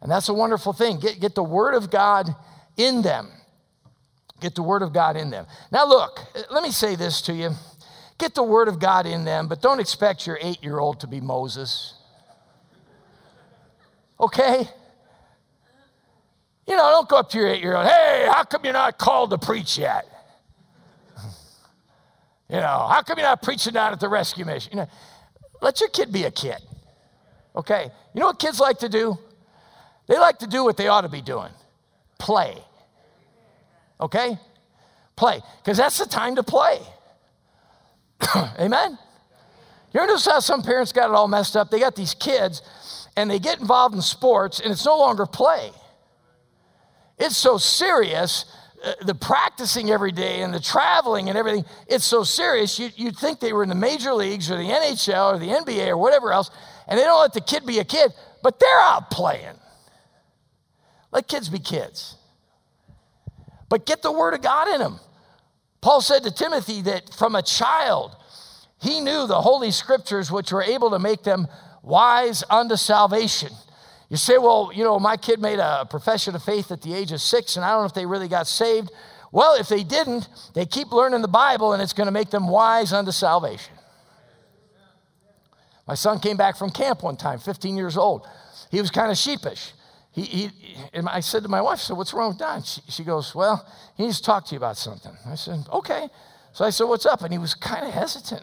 And 0.00 0.10
that's 0.10 0.28
a 0.28 0.34
wonderful 0.34 0.72
thing. 0.72 0.98
Get, 0.98 1.20
get 1.20 1.34
the 1.34 1.42
Word 1.42 1.74
of 1.74 1.90
God 1.90 2.34
in 2.76 3.02
them. 3.02 3.28
Get 4.40 4.54
the 4.54 4.62
Word 4.62 4.82
of 4.82 4.92
God 4.92 5.16
in 5.16 5.30
them. 5.30 5.46
Now, 5.70 5.86
look, 5.86 6.20
let 6.50 6.62
me 6.62 6.70
say 6.70 6.96
this 6.96 7.20
to 7.22 7.34
you 7.34 7.50
get 8.18 8.34
the 8.34 8.42
Word 8.42 8.68
of 8.68 8.78
God 8.78 9.06
in 9.06 9.24
them, 9.24 9.48
but 9.48 9.62
don't 9.62 9.80
expect 9.80 10.26
your 10.26 10.38
eight 10.42 10.62
year 10.62 10.78
old 10.78 11.00
to 11.00 11.06
be 11.06 11.20
Moses. 11.20 11.94
Okay? 14.20 14.68
You 16.66 16.76
know, 16.76 16.90
don't 16.90 17.08
go 17.08 17.16
up 17.16 17.30
to 17.30 17.38
your 17.38 17.48
eight 17.48 17.62
year 17.62 17.76
old, 17.76 17.86
hey, 17.86 18.28
how 18.30 18.44
come 18.44 18.62
you're 18.62 18.74
not 18.74 18.98
called 18.98 19.30
to 19.30 19.38
preach 19.38 19.78
yet? 19.78 20.06
you 22.48 22.56
know, 22.56 22.86
how 22.90 23.02
come 23.02 23.18
you're 23.18 23.26
not 23.26 23.42
preaching 23.42 23.76
out 23.76 23.92
at 23.92 24.00
the 24.00 24.08
rescue 24.08 24.44
mission? 24.44 24.72
You 24.72 24.76
know, 24.80 24.88
let 25.60 25.80
your 25.80 25.88
kid 25.90 26.12
be 26.12 26.24
a 26.24 26.30
kid. 26.30 26.58
Okay? 27.54 27.90
You 28.14 28.20
know 28.20 28.26
what 28.26 28.38
kids 28.38 28.60
like 28.60 28.78
to 28.78 28.88
do? 28.88 29.18
They 30.06 30.18
like 30.18 30.38
to 30.38 30.46
do 30.46 30.64
what 30.64 30.76
they 30.76 30.88
ought 30.88 31.02
to 31.02 31.08
be 31.08 31.22
doing 31.22 31.52
play 32.18 32.62
okay? 34.00 34.38
Play, 35.16 35.40
because 35.62 35.76
that's 35.76 35.98
the 35.98 36.06
time 36.06 36.36
to 36.36 36.42
play. 36.42 36.78
Amen? 38.58 38.98
You 39.92 40.00
ever 40.00 40.06
notice 40.06 40.26
how 40.26 40.40
some 40.40 40.62
parents 40.62 40.92
got 40.92 41.10
it 41.10 41.14
all 41.14 41.28
messed 41.28 41.56
up? 41.56 41.70
They 41.70 41.80
got 41.80 41.96
these 41.96 42.14
kids 42.14 42.62
and 43.16 43.30
they 43.30 43.38
get 43.38 43.60
involved 43.60 43.94
in 43.94 44.02
sports 44.02 44.60
and 44.60 44.72
it's 44.72 44.86
no 44.86 44.96
longer 44.96 45.26
play. 45.26 45.70
It's 47.18 47.36
so 47.36 47.58
serious, 47.58 48.46
Uh, 48.82 48.94
the 49.04 49.14
practicing 49.14 49.90
every 49.90 50.12
day 50.12 50.42
and 50.42 50.54
the 50.54 50.60
traveling 50.60 51.28
and 51.28 51.36
everything, 51.36 51.64
it's 51.86 52.04
so 52.04 52.24
serious. 52.24 52.78
You, 52.78 52.88
you'd 52.96 53.16
think 53.16 53.40
they 53.40 53.52
were 53.52 53.62
in 53.62 53.68
the 53.68 53.74
major 53.74 54.14
leagues 54.14 54.50
or 54.50 54.56
the 54.56 54.62
NHL 54.62 55.34
or 55.34 55.38
the 55.38 55.48
NBA 55.48 55.88
or 55.88 55.98
whatever 55.98 56.32
else, 56.32 56.50
and 56.88 56.98
they 56.98 57.04
don't 57.04 57.20
let 57.20 57.34
the 57.34 57.40
kid 57.42 57.66
be 57.66 57.78
a 57.78 57.84
kid, 57.84 58.12
but 58.42 58.58
they're 58.58 58.80
out 58.80 59.10
playing. 59.10 59.56
Let 61.12 61.28
kids 61.28 61.48
be 61.48 61.58
kids 61.58 62.16
but 63.70 63.86
get 63.86 64.02
the 64.02 64.12
word 64.12 64.34
of 64.34 64.42
God 64.42 64.68
in 64.68 64.80
them. 64.80 65.00
Paul 65.80 66.02
said 66.02 66.24
to 66.24 66.30
Timothy 66.30 66.82
that 66.82 67.14
from 67.14 67.34
a 67.34 67.42
child, 67.42 68.14
he 68.82 69.00
knew 69.00 69.26
the 69.26 69.40
holy 69.40 69.70
scriptures 69.70 70.30
which 70.30 70.52
were 70.52 70.62
able 70.62 70.90
to 70.90 70.98
make 70.98 71.22
them 71.22 71.46
wise 71.82 72.44
unto 72.50 72.76
salvation. 72.76 73.52
You 74.10 74.18
say, 74.18 74.36
well, 74.36 74.70
you 74.74 74.84
know, 74.84 74.98
my 74.98 75.16
kid 75.16 75.40
made 75.40 75.58
a 75.58 75.86
profession 75.88 76.34
of 76.34 76.42
faith 76.42 76.70
at 76.70 76.82
the 76.82 76.92
age 76.92 77.12
of 77.12 77.22
six, 77.22 77.56
and 77.56 77.64
I 77.64 77.70
don't 77.70 77.82
know 77.82 77.86
if 77.86 77.94
they 77.94 78.04
really 78.04 78.28
got 78.28 78.46
saved. 78.46 78.90
Well, 79.32 79.54
if 79.58 79.68
they 79.68 79.82
didn't, 79.82 80.28
they 80.54 80.66
keep 80.66 80.92
learning 80.92 81.22
the 81.22 81.28
Bible, 81.28 81.72
and 81.72 81.82
it's 81.82 81.92
going 81.94 82.08
to 82.08 82.12
make 82.12 82.30
them 82.30 82.48
wise 82.48 82.92
unto 82.92 83.12
salvation. 83.12 83.72
My 85.86 85.94
son 85.94 86.18
came 86.18 86.36
back 86.36 86.56
from 86.56 86.70
camp 86.70 87.02
one 87.02 87.16
time, 87.16 87.38
15 87.38 87.76
years 87.76 87.96
old. 87.96 88.26
He 88.70 88.80
was 88.80 88.90
kind 88.90 89.10
of 89.10 89.16
sheepish 89.16 89.72
he, 90.12 90.22
he, 90.22 90.50
and 90.92 91.08
I 91.08 91.20
said 91.20 91.42
to 91.44 91.48
my 91.48 91.60
wife, 91.60 91.78
so 91.78 91.94
what's 91.94 92.12
wrong 92.12 92.30
with 92.30 92.38
Don? 92.38 92.62
She, 92.62 92.80
she 92.88 93.04
goes, 93.04 93.34
well, 93.34 93.66
he 93.96 94.04
needs 94.04 94.18
to 94.18 94.24
talk 94.24 94.44
to 94.46 94.52
you 94.52 94.56
about 94.56 94.76
something. 94.76 95.12
I 95.26 95.36
said, 95.36 95.64
okay. 95.72 96.08
So 96.52 96.64
I 96.64 96.70
said, 96.70 96.84
what's 96.84 97.06
up? 97.06 97.22
And 97.22 97.32
he 97.32 97.38
was 97.38 97.54
kind 97.54 97.86
of 97.86 97.92
hesitant. 97.92 98.42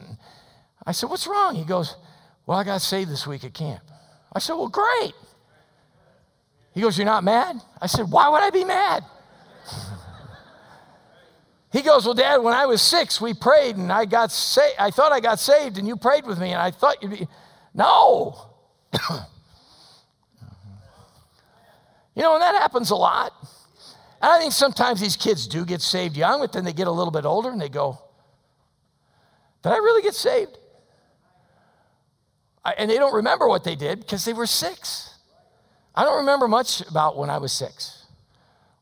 I 0.86 0.94
said, 0.94 1.10
what's 1.10 1.28
wrong? 1.28 1.56
He 1.56 1.66
goes, 1.66 1.96
well, 2.46 2.58
I 2.58 2.64
got 2.64 2.82
saved 2.82 3.12
this 3.12 3.28
week 3.28 3.44
at 3.44 3.54
camp. 3.54 3.82
I 4.32 4.40
said, 4.40 4.54
well, 4.54 4.70
great. 4.70 5.14
He 6.78 6.84
goes, 6.84 6.96
you're 6.96 7.06
not 7.06 7.24
mad? 7.24 7.60
I 7.82 7.88
said, 7.88 8.12
why 8.12 8.30
would 8.30 8.44
I 8.44 8.52
be 8.52 8.64
mad? 8.64 9.04
he 11.72 11.82
goes, 11.82 12.06
well, 12.06 12.14
Dad, 12.14 12.38
when 12.38 12.54
I 12.54 12.68
was 12.68 12.84
six, 12.84 13.20
we 13.20 13.34
prayed 13.34 13.78
and 13.78 13.92
I 13.92 14.06
got 14.06 14.32
saved. 14.32 14.76
I 14.78 14.92
thought 14.92 15.12
I 15.12 15.20
got 15.20 15.40
saved 15.40 15.80
and 15.80 15.88
you 15.88 15.98
prayed 15.98 16.28
with 16.28 16.40
me 16.40 16.52
and 16.52 16.62
I 16.62 16.70
thought 16.70 17.02
you'd 17.02 17.10
be, 17.10 17.28
no. 17.74 18.52
You 22.16 22.24
know, 22.24 22.34
and 22.34 22.42
that 22.42 22.54
happens 22.56 22.92
a 22.92 22.96
lot. 22.96 23.32
And 24.22 24.32
I 24.32 24.40
think 24.40 24.52
sometimes 24.52 25.00
these 25.00 25.16
kids 25.16 25.48
do 25.48 25.66
get 25.66 25.82
saved 25.82 26.16
young, 26.18 26.42
but 26.42 26.52
then 26.52 26.64
they 26.64 26.74
get 26.74 26.88
a 26.88 26.92
little 26.92 27.12
bit 27.12 27.26
older 27.26 27.50
and 27.50 27.62
they 27.62 27.70
go, 27.70 28.00
Did 29.62 29.72
I 29.72 29.78
really 29.78 30.02
get 30.02 30.16
saved? 30.16 30.58
And 32.76 32.90
they 32.90 32.98
don't 32.98 33.14
remember 33.14 33.48
what 33.48 33.64
they 33.64 33.76
did 33.76 34.00
because 34.00 34.26
they 34.26 34.34
were 34.34 34.48
six. 34.48 35.17
I 35.98 36.04
don't 36.04 36.20
remember 36.20 36.48
much 36.48 36.82
about 36.88 37.18
when 37.18 37.30
I 37.30 37.40
was 37.40 37.52
six 37.52 38.06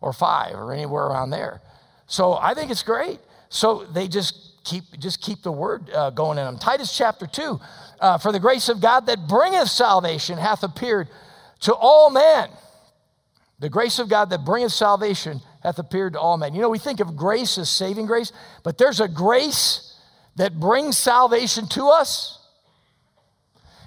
or 0.02 0.14
five 0.14 0.54
or 0.56 0.74
anywhere 0.74 1.06
around 1.06 1.32
there. 1.32 1.62
So 2.06 2.34
I 2.34 2.54
think 2.54 2.70
it's 2.70 2.84
great. 2.84 3.20
So 3.50 3.86
they 3.86 4.08
just 4.08 4.64
keep 4.64 4.84
just 5.00 5.22
keep 5.22 5.42
the 5.42 5.52
word 5.52 5.90
uh, 5.92 6.12
going 6.12 6.38
in 6.38 6.46
them. 6.46 6.58
Titus 6.58 6.96
chapter 6.96 7.26
two, 7.26 7.60
uh, 8.00 8.18
for 8.20 8.32
the 8.32 8.40
grace 8.40 8.70
of 8.70 8.82
God 8.82 9.08
that 9.08 9.28
bringeth 9.28 9.70
salvation 9.70 10.38
hath 10.38 10.62
appeared 10.64 11.08
to 11.62 11.74
all 11.74 12.12
men 12.12 12.50
the 13.60 13.70
grace 13.70 14.00
of 14.00 14.10
God 14.10 14.30
that 14.32 14.44
bringeth 14.44 14.72
salvation 14.72 15.42
hath 15.64 15.80
appeared 15.80 16.14
to 16.14 16.20
all 16.20 16.38
men. 16.38 16.54
You 16.54 16.62
know, 16.62 16.70
we 16.70 16.80
think 16.80 17.00
of 17.00 17.16
grace 17.16 17.58
as 17.58 17.70
saving 17.70 18.06
grace, 18.06 18.32
but 18.64 18.78
there's 18.78 19.00
a 19.00 19.08
grace 19.08 19.98
that 20.36 20.60
brings 20.60 20.98
salvation 20.98 21.68
to 21.70 21.88
us. 21.88 22.40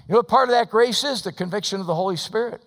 You 0.07 0.13
know 0.13 0.19
what 0.19 0.27
part 0.27 0.49
of 0.49 0.53
that 0.53 0.71
grace 0.71 1.03
is? 1.03 1.21
The 1.21 1.31
conviction 1.31 1.79
of 1.79 1.85
the 1.85 1.93
Holy 1.93 2.17
Spirit. 2.17 2.63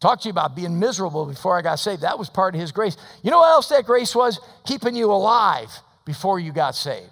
Talked 0.00 0.22
to 0.22 0.28
you 0.28 0.30
about 0.30 0.54
being 0.54 0.78
miserable 0.78 1.26
before 1.26 1.58
I 1.58 1.62
got 1.62 1.76
saved. 1.80 2.02
That 2.02 2.18
was 2.18 2.30
part 2.30 2.54
of 2.54 2.60
His 2.60 2.70
grace. 2.70 2.96
You 3.22 3.30
know 3.30 3.38
what 3.38 3.50
else 3.50 3.68
that 3.68 3.84
grace 3.84 4.14
was? 4.14 4.40
Keeping 4.64 4.94
you 4.94 5.10
alive 5.10 5.70
before 6.04 6.38
you 6.38 6.52
got 6.52 6.74
saved. 6.74 7.10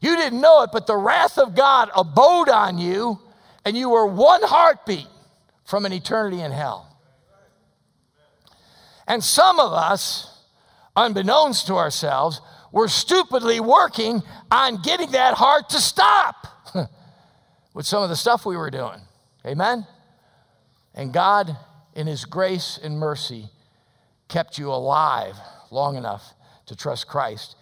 You 0.00 0.16
didn't 0.16 0.40
know 0.40 0.62
it, 0.62 0.70
but 0.72 0.86
the 0.86 0.96
wrath 0.96 1.38
of 1.38 1.54
God 1.54 1.90
abode 1.94 2.48
on 2.48 2.78
you, 2.78 3.18
and 3.64 3.76
you 3.76 3.90
were 3.90 4.06
one 4.06 4.42
heartbeat 4.42 5.06
from 5.64 5.86
an 5.86 5.92
eternity 5.92 6.40
in 6.40 6.50
hell. 6.50 6.90
And 9.06 9.22
some 9.22 9.60
of 9.60 9.72
us, 9.72 10.42
unbeknownst 10.96 11.66
to 11.66 11.74
ourselves, 11.74 12.40
were 12.72 12.88
stupidly 12.88 13.60
working 13.60 14.22
on 14.50 14.82
getting 14.82 15.12
that 15.12 15.34
heart 15.34 15.68
to 15.70 15.78
stop 15.78 16.46
with 17.74 17.86
some 17.86 18.02
of 18.02 18.08
the 18.08 18.16
stuff 18.16 18.44
we 18.44 18.56
were 18.56 18.70
doing. 18.70 19.00
Amen? 19.46 19.86
And 20.94 21.12
God, 21.12 21.56
in 21.94 22.06
His 22.06 22.24
grace 22.24 22.78
and 22.82 22.98
mercy, 22.98 23.48
kept 24.28 24.58
you 24.58 24.70
alive 24.70 25.36
long 25.70 25.96
enough 25.96 26.34
to 26.66 26.76
trust 26.76 27.06
Christ 27.06 27.56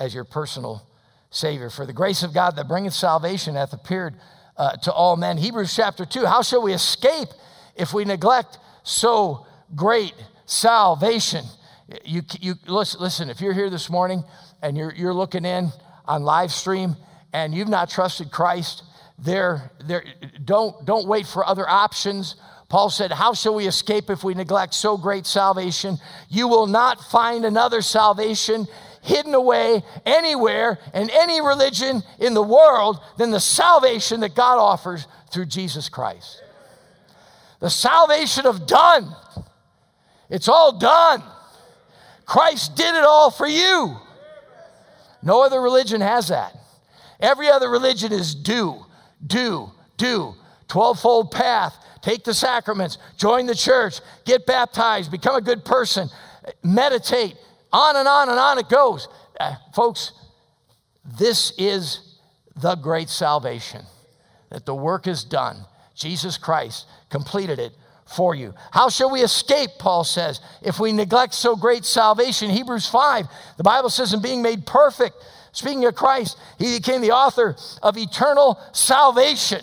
as 0.00 0.14
your 0.14 0.24
personal 0.24 0.82
Savior. 1.30 1.70
For 1.70 1.86
the 1.86 1.92
grace 1.92 2.22
of 2.22 2.32
God 2.32 2.56
that 2.56 2.68
bringeth 2.68 2.94
salvation 2.94 3.54
hath 3.54 3.72
appeared 3.72 4.14
uh, 4.56 4.72
to 4.76 4.92
all 4.92 5.16
men. 5.16 5.36
Hebrews 5.38 5.74
chapter 5.74 6.04
2 6.04 6.26
How 6.26 6.42
shall 6.42 6.62
we 6.62 6.72
escape 6.72 7.28
if 7.76 7.92
we 7.92 8.04
neglect 8.04 8.58
so 8.82 9.46
great 9.74 10.14
salvation? 10.46 11.44
You, 12.04 12.22
you 12.40 12.54
listen, 12.66 13.00
listen, 13.00 13.30
if 13.30 13.40
you're 13.40 13.54
here 13.54 13.70
this 13.70 13.88
morning 13.88 14.24
and 14.60 14.76
you're, 14.76 14.92
you're 14.94 15.14
looking 15.14 15.44
in 15.44 15.70
on 16.06 16.22
live 16.22 16.52
stream 16.52 16.96
and 17.32 17.54
you've 17.54 17.68
not 17.68 17.88
trusted 17.88 18.30
Christ, 18.30 18.82
there, 19.18 19.70
there, 19.84 20.04
don't, 20.44 20.84
don't 20.84 21.06
wait 21.06 21.26
for 21.26 21.46
other 21.46 21.68
options. 21.68 22.36
Paul 22.68 22.90
said, 22.90 23.10
How 23.10 23.32
shall 23.32 23.54
we 23.54 23.66
escape 23.66 24.10
if 24.10 24.22
we 24.22 24.34
neglect 24.34 24.74
so 24.74 24.96
great 24.96 25.26
salvation? 25.26 25.98
You 26.28 26.48
will 26.48 26.66
not 26.66 27.00
find 27.00 27.44
another 27.44 27.80
salvation 27.80 28.66
hidden 29.02 29.34
away 29.34 29.82
anywhere 30.04 30.78
in 30.92 31.08
any 31.10 31.40
religion 31.40 32.02
in 32.18 32.34
the 32.34 32.42
world 32.42 33.00
than 33.16 33.30
the 33.30 33.40
salvation 33.40 34.20
that 34.20 34.34
God 34.34 34.58
offers 34.58 35.06
through 35.30 35.46
Jesus 35.46 35.88
Christ. 35.88 36.42
The 37.60 37.70
salvation 37.70 38.46
of 38.46 38.66
done. 38.66 39.14
It's 40.28 40.48
all 40.48 40.78
done. 40.78 41.22
Christ 42.26 42.76
did 42.76 42.94
it 42.94 43.04
all 43.04 43.30
for 43.30 43.46
you. 43.46 43.96
No 45.22 45.42
other 45.42 45.60
religion 45.60 46.00
has 46.00 46.28
that. 46.28 46.54
Every 47.18 47.48
other 47.48 47.68
religion 47.68 48.12
is 48.12 48.34
do, 48.34 48.84
do, 49.26 49.72
do. 49.96 50.34
12 50.68 51.00
fold 51.00 51.30
path, 51.32 51.74
take 52.08 52.24
the 52.24 52.32
sacraments, 52.32 52.96
join 53.18 53.44
the 53.44 53.54
church, 53.54 54.00
get 54.24 54.46
baptized, 54.46 55.10
become 55.10 55.36
a 55.36 55.42
good 55.42 55.62
person, 55.64 56.08
meditate, 56.62 57.36
on 57.70 57.96
and 57.96 58.08
on 58.08 58.30
and 58.30 58.38
on 58.38 58.58
it 58.58 58.68
goes. 58.70 59.08
Uh, 59.38 59.54
folks, 59.74 60.12
this 61.18 61.52
is 61.58 62.16
the 62.56 62.74
great 62.76 63.10
salvation 63.10 63.82
that 64.50 64.64
the 64.64 64.74
work 64.74 65.06
is 65.06 65.22
done. 65.22 65.58
Jesus 65.94 66.38
Christ 66.38 66.86
completed 67.10 67.58
it 67.58 67.72
for 68.06 68.34
you. 68.34 68.54
How 68.70 68.88
shall 68.88 69.10
we 69.10 69.20
escape, 69.20 69.70
Paul 69.78 70.02
says, 70.02 70.40
if 70.62 70.80
we 70.80 70.92
neglect 70.92 71.34
so 71.34 71.56
great 71.56 71.84
salvation? 71.84 72.48
Hebrews 72.48 72.88
5, 72.88 73.26
the 73.58 73.62
Bible 73.62 73.90
says, 73.90 74.14
in 74.14 74.22
being 74.22 74.40
made 74.40 74.64
perfect, 74.64 75.14
speaking 75.52 75.84
of 75.84 75.94
Christ, 75.94 76.38
he 76.58 76.78
became 76.78 77.02
the 77.02 77.12
author 77.12 77.54
of 77.82 77.98
eternal 77.98 78.58
salvation. 78.72 79.60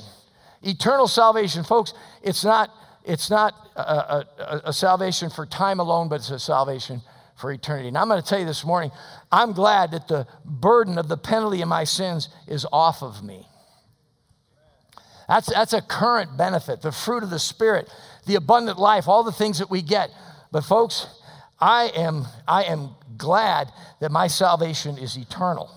Eternal 0.62 1.08
salvation, 1.08 1.64
folks, 1.64 1.94
it's 2.26 2.44
not, 2.44 2.72
it's 3.06 3.30
not 3.30 3.54
a, 3.76 3.82
a, 3.82 4.62
a 4.66 4.74
salvation 4.74 5.30
for 5.30 5.46
time 5.46 5.80
alone, 5.80 6.10
but 6.10 6.16
it's 6.16 6.32
a 6.32 6.40
salvation 6.40 7.02
for 7.38 7.52
eternity. 7.52 7.88
And 7.88 7.98
I'm 7.98 8.08
going 8.08 8.22
to 8.22 8.28
tell 8.28 8.40
you 8.40 8.46
this 8.46 8.66
morning, 8.66 8.92
I'm 9.32 9.54
glad 9.54 9.92
that 9.92 10.08
the 10.08 10.28
burden 10.44 10.98
of 10.98 11.08
the 11.08 11.18
penalty 11.18 11.62
of 11.62 11.68
my 11.68 11.84
sins 11.84 12.30
is 12.48 12.66
off 12.72 13.04
of 13.04 13.24
me. 13.24 13.48
That's, 15.28 15.48
that's 15.48 15.74
a 15.74 15.82
current 15.82 16.36
benefit, 16.38 16.82
the 16.82 16.92
fruit 16.92 17.24
of 17.24 17.30
the 17.30 17.40
Spirit, 17.40 17.90
the 18.26 18.36
abundant 18.36 18.80
life, 18.80 19.08
all 19.08 19.24
the 19.24 19.32
things 19.32 19.60
that 19.60 19.70
we 19.70 19.82
get. 19.82 20.10
But, 20.52 20.62
folks, 20.62 21.08
I 21.60 21.92
am, 21.96 22.26
I 22.48 22.64
am 22.64 22.96
glad 23.18 23.72
that 24.02 24.12
my 24.12 24.28
salvation 24.28 24.98
is 24.98 25.16
eternal. 25.16 25.72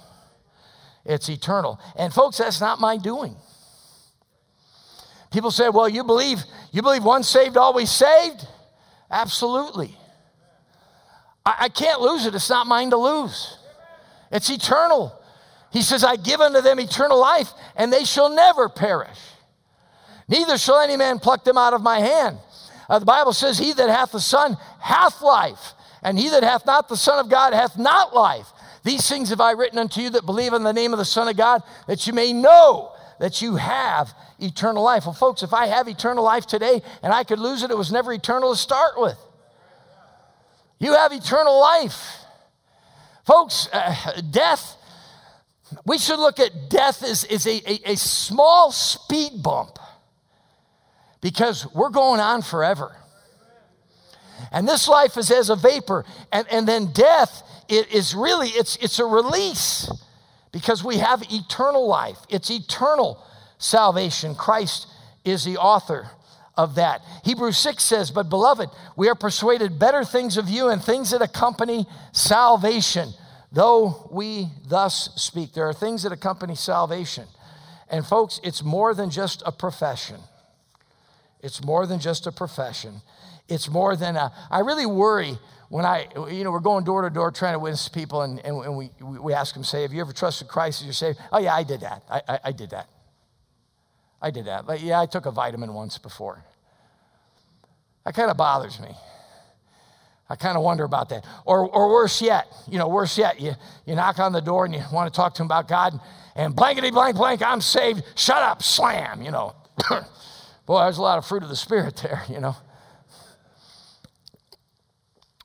It's 1.04 1.28
eternal. 1.28 1.78
And, 1.96 2.12
folks, 2.12 2.38
that's 2.38 2.60
not 2.60 2.80
my 2.80 2.96
doing. 2.96 3.36
People 5.30 5.50
say, 5.50 5.68
well, 5.68 5.88
you 5.88 6.04
believe, 6.04 6.42
you 6.72 6.82
believe 6.82 7.04
once 7.04 7.28
saved, 7.28 7.56
always 7.56 7.90
saved? 7.90 8.46
Absolutely. 9.10 9.94
I, 11.44 11.56
I 11.60 11.68
can't 11.68 12.00
lose 12.00 12.26
it. 12.26 12.34
It's 12.34 12.50
not 12.50 12.66
mine 12.66 12.90
to 12.90 12.96
lose, 12.96 13.56
it's 14.30 14.50
eternal. 14.50 15.14
He 15.70 15.82
says, 15.82 16.02
I 16.02 16.16
give 16.16 16.40
unto 16.40 16.62
them 16.62 16.80
eternal 16.80 17.20
life, 17.20 17.50
and 17.76 17.92
they 17.92 18.04
shall 18.04 18.30
never 18.30 18.70
perish. 18.70 19.18
Neither 20.26 20.56
shall 20.56 20.80
any 20.80 20.96
man 20.96 21.18
pluck 21.18 21.44
them 21.44 21.58
out 21.58 21.74
of 21.74 21.82
my 21.82 22.00
hand. 22.00 22.38
Uh, 22.88 22.98
the 22.98 23.04
Bible 23.04 23.34
says, 23.34 23.58
He 23.58 23.74
that 23.74 23.90
hath 23.90 24.12
the 24.12 24.20
Son 24.20 24.56
hath 24.80 25.20
life, 25.20 25.74
and 26.02 26.18
he 26.18 26.30
that 26.30 26.42
hath 26.42 26.64
not 26.64 26.88
the 26.88 26.96
Son 26.96 27.18
of 27.18 27.28
God 27.28 27.52
hath 27.52 27.76
not 27.76 28.14
life. 28.14 28.46
These 28.82 29.06
things 29.06 29.28
have 29.28 29.42
I 29.42 29.52
written 29.52 29.78
unto 29.78 30.00
you 30.00 30.08
that 30.10 30.24
believe 30.24 30.54
in 30.54 30.62
the 30.62 30.72
name 30.72 30.94
of 30.94 30.98
the 30.98 31.04
Son 31.04 31.28
of 31.28 31.36
God, 31.36 31.62
that 31.86 32.06
you 32.06 32.14
may 32.14 32.32
know 32.32 32.92
that 33.20 33.42
you 33.42 33.56
have 33.56 34.14
eternal 34.38 34.82
life. 34.82 35.06
Well, 35.06 35.14
folks, 35.14 35.42
if 35.42 35.52
I 35.52 35.66
have 35.66 35.88
eternal 35.88 36.24
life 36.24 36.46
today 36.46 36.82
and 37.02 37.12
I 37.12 37.24
could 37.24 37.38
lose 37.38 37.62
it, 37.62 37.70
it 37.70 37.76
was 37.76 37.92
never 37.92 38.12
eternal 38.12 38.52
to 38.52 38.58
start 38.58 38.94
with. 38.96 39.18
You 40.78 40.92
have 40.94 41.12
eternal 41.12 41.60
life. 41.60 42.18
Folks, 43.26 43.68
uh, 43.72 44.20
death, 44.30 44.76
we 45.84 45.98
should 45.98 46.18
look 46.18 46.38
at 46.38 46.70
death 46.70 47.02
as, 47.02 47.24
as 47.24 47.46
a, 47.46 47.60
a, 47.70 47.92
a 47.92 47.96
small 47.96 48.70
speed 48.72 49.42
bump 49.42 49.78
because 51.20 51.66
we're 51.74 51.90
going 51.90 52.20
on 52.20 52.42
forever. 52.42 52.94
And 54.52 54.68
this 54.68 54.88
life 54.88 55.16
is 55.16 55.30
as 55.30 55.50
a 55.50 55.56
vapor. 55.56 56.04
And, 56.32 56.46
and 56.48 56.66
then 56.66 56.92
death 56.92 57.42
it 57.68 57.92
is 57.92 58.14
really, 58.14 58.48
it's, 58.48 58.76
it's 58.76 58.98
a 58.98 59.04
release 59.04 59.90
because 60.52 60.82
we 60.82 60.98
have 60.98 61.22
eternal 61.30 61.86
life. 61.86 62.18
It's 62.28 62.50
eternal 62.50 63.22
salvation. 63.58 64.34
Christ 64.34 64.86
is 65.24 65.44
the 65.44 65.56
author 65.56 66.10
of 66.56 66.74
that. 66.74 67.02
Hebrews 67.24 67.56
6 67.58 67.82
says, 67.82 68.10
But 68.10 68.28
beloved, 68.28 68.68
we 68.96 69.08
are 69.08 69.14
persuaded 69.14 69.78
better 69.78 70.04
things 70.04 70.36
of 70.36 70.48
you 70.48 70.68
and 70.68 70.82
things 70.82 71.10
that 71.10 71.22
accompany 71.22 71.86
salvation. 72.12 73.10
Though 73.52 74.08
we 74.10 74.48
thus 74.66 75.10
speak, 75.16 75.54
there 75.54 75.68
are 75.68 75.72
things 75.72 76.02
that 76.02 76.12
accompany 76.12 76.56
salvation. 76.56 77.26
And 77.88 78.04
folks, 78.04 78.40
it's 78.42 78.62
more 78.62 78.92
than 78.92 79.10
just 79.10 79.42
a 79.46 79.52
profession. 79.52 80.20
It's 81.40 81.64
more 81.64 81.86
than 81.86 82.00
just 82.00 82.26
a 82.26 82.32
profession. 82.32 83.00
It's 83.48 83.70
more 83.70 83.96
than 83.96 84.16
a, 84.16 84.32
I 84.50 84.60
really 84.60 84.84
worry 84.84 85.38
when 85.68 85.84
I, 85.84 86.08
you 86.30 86.44
know, 86.44 86.50
we're 86.50 86.60
going 86.60 86.84
door 86.84 87.02
to 87.02 87.10
door 87.10 87.30
trying 87.30 87.52
to 87.52 87.58
win 87.58 87.76
people, 87.92 88.22
and, 88.22 88.40
and 88.40 88.76
we, 88.76 88.90
we 89.00 89.34
ask 89.34 89.54
them, 89.54 89.64
say, 89.64 89.82
Have 89.82 89.92
you 89.92 90.00
ever 90.00 90.12
trusted 90.12 90.48
Christ 90.48 90.80
as 90.80 90.86
your 90.86 90.94
Savior? 90.94 91.22
Oh, 91.30 91.38
yeah, 91.38 91.54
I 91.54 91.62
did 91.62 91.80
that. 91.80 92.02
I, 92.10 92.22
I, 92.26 92.38
I 92.44 92.52
did 92.52 92.70
that. 92.70 92.88
I 94.20 94.30
did 94.30 94.46
that. 94.46 94.66
But 94.66 94.80
yeah, 94.80 95.00
I 95.00 95.06
took 95.06 95.26
a 95.26 95.30
vitamin 95.30 95.74
once 95.74 95.98
before. 95.98 96.42
That 98.04 98.14
kind 98.14 98.30
of 98.30 98.36
bothers 98.36 98.80
me. 98.80 98.88
I 100.30 100.36
kind 100.36 100.56
of 100.56 100.62
wonder 100.62 100.84
about 100.84 101.08
that. 101.10 101.24
Or, 101.44 101.68
or 101.68 101.90
worse 101.90 102.20
yet, 102.20 102.46
you 102.70 102.78
know, 102.78 102.88
worse 102.88 103.16
yet, 103.16 103.40
you, 103.40 103.52
you 103.86 103.94
knock 103.94 104.18
on 104.18 104.32
the 104.32 104.40
door 104.40 104.64
and 104.64 104.74
you 104.74 104.80
want 104.92 105.12
to 105.12 105.16
talk 105.16 105.34
to 105.34 105.42
him 105.42 105.46
about 105.46 105.68
God, 105.68 105.92
and, 105.92 106.02
and 106.34 106.56
blankety 106.56 106.90
blank 106.90 107.16
blank, 107.16 107.42
I'm 107.42 107.60
saved. 107.60 108.02
Shut 108.14 108.42
up, 108.42 108.62
slam, 108.62 109.22
you 109.22 109.30
know. 109.30 109.54
Boy, 110.66 110.82
there's 110.82 110.98
a 110.98 111.02
lot 111.02 111.18
of 111.18 111.26
fruit 111.26 111.42
of 111.42 111.48
the 111.48 111.56
Spirit 111.56 111.96
there, 111.96 112.22
you 112.28 112.40
know. 112.40 112.56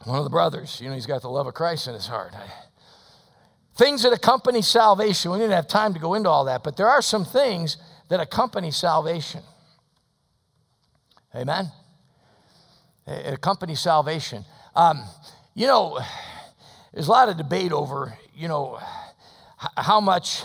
One 0.06 0.18
of 0.18 0.24
the 0.24 0.30
brothers, 0.30 0.80
you 0.82 0.90
know, 0.90 0.96
he's 0.96 1.06
got 1.06 1.22
the 1.22 1.30
love 1.30 1.48
of 1.48 1.54
Christ 1.54 1.88
in 1.88 1.94
his 1.94 2.08
heart. 2.08 2.34
Things 3.76 4.04
that 4.04 4.14
accompany 4.14 4.62
salvation, 4.62 5.32
we 5.32 5.38
didn't 5.38 5.54
have 5.54 5.68
time 5.68 5.94
to 5.94 6.00
go 6.00 6.14
into 6.14 6.30
all 6.30 6.46
that, 6.46 6.64
but 6.64 6.78
there 6.78 6.90
are 6.90 7.02
some 7.02 7.26
things 7.26 7.78
that 8.10 8.20
accompany 8.20 8.70
salvation. 8.70 9.42
Amen? 11.36 11.72
It 13.08 13.34
accompanies 13.34 13.80
salvation. 13.80 14.46
Um, 14.76 15.04
you 15.56 15.68
know, 15.68 16.00
there's 16.94 17.08
a 17.08 17.12
lot 17.12 17.30
of 17.30 17.38
debate 17.38 17.72
over, 17.72 18.18
you 18.36 18.48
know, 18.48 18.80
how 19.78 20.00
much, 20.00 20.44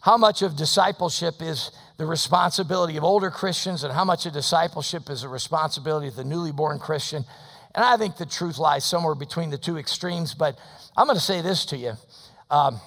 how 0.00 0.16
much 0.16 0.42
of 0.42 0.56
discipleship 0.56 1.36
is 1.40 1.70
the 1.96 2.06
responsibility 2.06 2.96
of 2.96 3.04
older 3.04 3.30
Christians 3.30 3.84
and 3.84 3.92
how 3.92 4.04
much 4.04 4.26
of 4.26 4.32
discipleship 4.32 5.08
is 5.10 5.22
the 5.22 5.28
responsibility 5.28 6.08
of 6.08 6.16
the 6.16 6.24
newly 6.24 6.52
born 6.52 6.78
Christian. 6.78 7.24
And 7.76 7.84
I 7.84 7.98
think 7.98 8.16
the 8.16 8.26
truth 8.26 8.58
lies 8.58 8.86
somewhere 8.86 9.14
between 9.14 9.50
the 9.50 9.58
two 9.58 9.76
extremes. 9.76 10.34
But 10.34 10.58
I'm 10.96 11.06
going 11.06 11.18
to 11.18 11.24
say 11.24 11.42
this 11.42 11.66
to 11.66 11.76
you. 11.76 11.92
Um, 12.50 12.80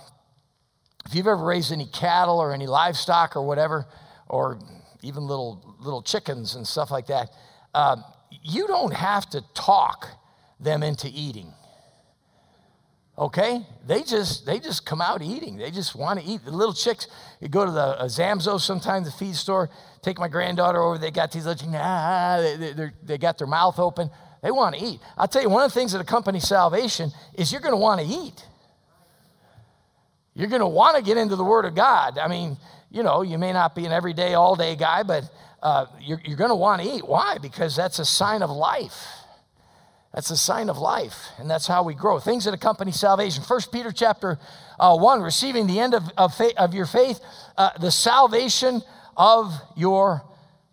if 1.06 1.14
you've 1.14 1.28
ever 1.28 1.44
raised 1.44 1.72
any 1.72 1.86
cattle 1.86 2.40
or 2.40 2.54
any 2.54 2.68
livestock 2.68 3.36
or 3.36 3.46
whatever, 3.46 3.86
or 4.28 4.60
even 5.04 5.28
little 5.28 5.76
little 5.80 6.02
chickens 6.02 6.56
and 6.56 6.68
stuff 6.68 6.92
like 6.92 7.08
that, 7.08 7.30
um, 7.76 8.04
you 8.44 8.68
don't 8.68 8.94
have 8.94 9.30
to 9.30 9.44
talk 9.54 10.08
them 10.60 10.84
into 10.84 11.08
eating. 11.14 11.54
okay 13.18 13.66
they 13.88 14.04
just 14.04 14.46
they 14.46 14.60
just 14.60 14.86
come 14.86 15.02
out 15.02 15.22
eating 15.22 15.58
they 15.58 15.72
just 15.72 15.96
want 15.96 16.20
to 16.20 16.26
eat 16.26 16.44
the 16.44 16.52
little 16.52 16.74
chicks 16.74 17.08
you 17.40 17.48
go 17.48 17.66
to 17.66 17.72
the 17.72 17.80
uh, 17.80 18.06
zamzo 18.06 18.60
sometimes 18.60 19.06
the 19.08 19.12
feed 19.12 19.36
store 19.36 19.70
take 20.02 20.20
my 20.20 20.28
granddaughter 20.28 20.82
over 20.82 20.98
they 20.98 21.12
got 21.12 21.32
these 21.32 21.46
little 21.46 21.70
ah, 21.76 22.38
they, 22.42 22.74
they, 22.74 22.92
they 23.04 23.18
got 23.18 23.38
their 23.38 23.48
mouth 23.48 23.80
open 23.80 24.10
they 24.42 24.52
want 24.52 24.76
to 24.76 24.84
eat 24.84 25.00
i'll 25.18 25.28
tell 25.28 25.42
you 25.42 25.50
one 25.50 25.64
of 25.64 25.72
the 25.74 25.80
things 25.80 25.92
that 25.92 26.02
accompanies 26.02 26.48
salvation 26.48 27.12
is 27.36 27.52
you're 27.52 27.62
going 27.62 27.74
to 27.74 27.78
want 27.78 28.00
to 28.00 28.06
eat 28.06 28.46
you're 30.36 30.50
going 30.50 30.62
to 30.62 30.68
want 30.68 30.96
to 30.96 31.04
get 31.04 31.18
into 31.18 31.36
the 31.36 31.44
word 31.44 31.66
of 31.66 31.76
god 31.76 32.18
i 32.18 32.28
mean 32.28 32.58
you 32.90 33.04
know 33.04 33.22
you 33.22 33.38
may 33.38 33.54
not 33.54 33.76
be 33.76 33.86
an 33.86 33.92
everyday 33.92 34.34
all 34.34 34.56
day 34.56 34.76
guy 34.76 35.04
but 35.04 35.30
uh, 35.62 35.86
you're, 36.00 36.22
you're 36.24 36.38
going 36.38 36.50
to 36.50 36.56
want 36.56 36.82
to 36.82 36.88
eat 36.88 37.06
why 37.06 37.38
because 37.38 37.76
that's 37.76 38.00
a 38.00 38.06
sign 38.06 38.42
of 38.42 38.50
life 38.50 39.06
that's 40.14 40.32
a 40.32 40.38
sign 40.38 40.70
of 40.70 40.78
life, 40.78 41.30
and 41.38 41.50
that's 41.50 41.68
how 41.68 41.84
we 41.84 41.94
grow. 41.94 42.20
Things 42.20 42.46
that 42.46 42.54
accompany 42.54 42.92
salvation. 42.92 43.44
First 43.44 43.72
Peter 43.72 43.92
chapter 43.92 44.40
uh, 44.80 44.98
1, 44.98 45.22
receiving 45.22 45.68
the 45.68 45.80
end 45.80 45.94
of, 45.94 46.04
of, 46.18 46.34
faith, 46.34 46.54
of 46.58 46.74
your 46.74 46.88
faith, 46.88 47.20
uh, 47.58 47.70
the 47.80 47.92
salvation 47.92 48.82
of 49.16 49.54
your 49.76 50.24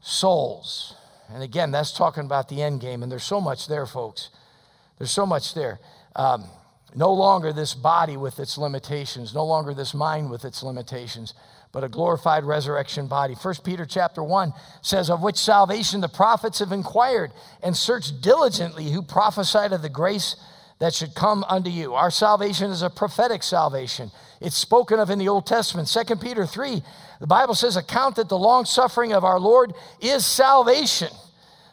souls. 0.01 0.96
And 1.33 1.43
again, 1.43 1.71
that's 1.71 1.93
talking 1.93 2.25
about 2.25 2.49
the 2.49 2.63
end 2.63 2.81
game, 2.81 3.03
and 3.03 3.11
there's 3.11 3.25
so 3.25 3.41
much 3.41 3.67
there, 3.67 3.87
folks. 3.87 4.31
There's 4.99 5.11
so 5.11 5.27
much 5.27 5.55
there. 5.55 5.81
Um, 6.15 6.45
no 6.95 7.13
longer 7.13 7.53
this 7.53 7.75
body 7.75 8.17
with 8.17 8.39
its 8.39 8.57
limitations, 8.57 9.35
no 9.35 9.45
longer 9.45 9.75
this 9.75 9.93
mind 9.93 10.31
with 10.31 10.45
its 10.45 10.63
limitations 10.63 11.35
but 11.77 11.85
a 11.85 11.89
glorified 11.91 12.43
resurrection 12.43 13.07
body. 13.07 13.35
1 13.35 13.55
Peter 13.63 13.85
chapter 13.85 14.23
1 14.23 14.55
says, 14.81 15.11
Of 15.11 15.23
which 15.23 15.37
salvation 15.37 16.01
the 16.01 16.09
prophets 16.09 16.61
have 16.61 16.73
inquired 16.73 17.33
and 17.63 17.77
searched 17.77 18.23
diligently 18.23 18.91
who 18.91 19.03
prophesied 19.03 19.75
of 19.75 19.83
the 19.83 19.91
grace 19.91 20.37
that 20.79 20.95
should 20.95 21.15
come 21.15 21.45
unto 21.51 21.69
you. 21.69 21.93
Our 21.93 22.11
salvation 22.11 22.71
is 22.71 22.81
a 22.81 22.89
prophetic 22.89 23.43
salvation. 23.43 24.11
It's 24.41 24.57
spoken 24.57 25.01
of 25.01 25.11
in 25.11 25.19
the 25.19 25.29
Old 25.29 25.47
Testament. 25.47 25.89
2 25.89 26.17
Peter 26.17 26.47
3, 26.47 26.83
the 27.21 27.27
Bible 27.27 27.55
says, 27.55 27.77
Account 27.77 28.17
that 28.17 28.29
the 28.29 28.39
long 28.39 28.65
suffering 28.65 29.13
of 29.13 29.25
our 29.25 29.41
Lord 29.41 29.73
is 30.01 30.25
salvation. 30.27 31.09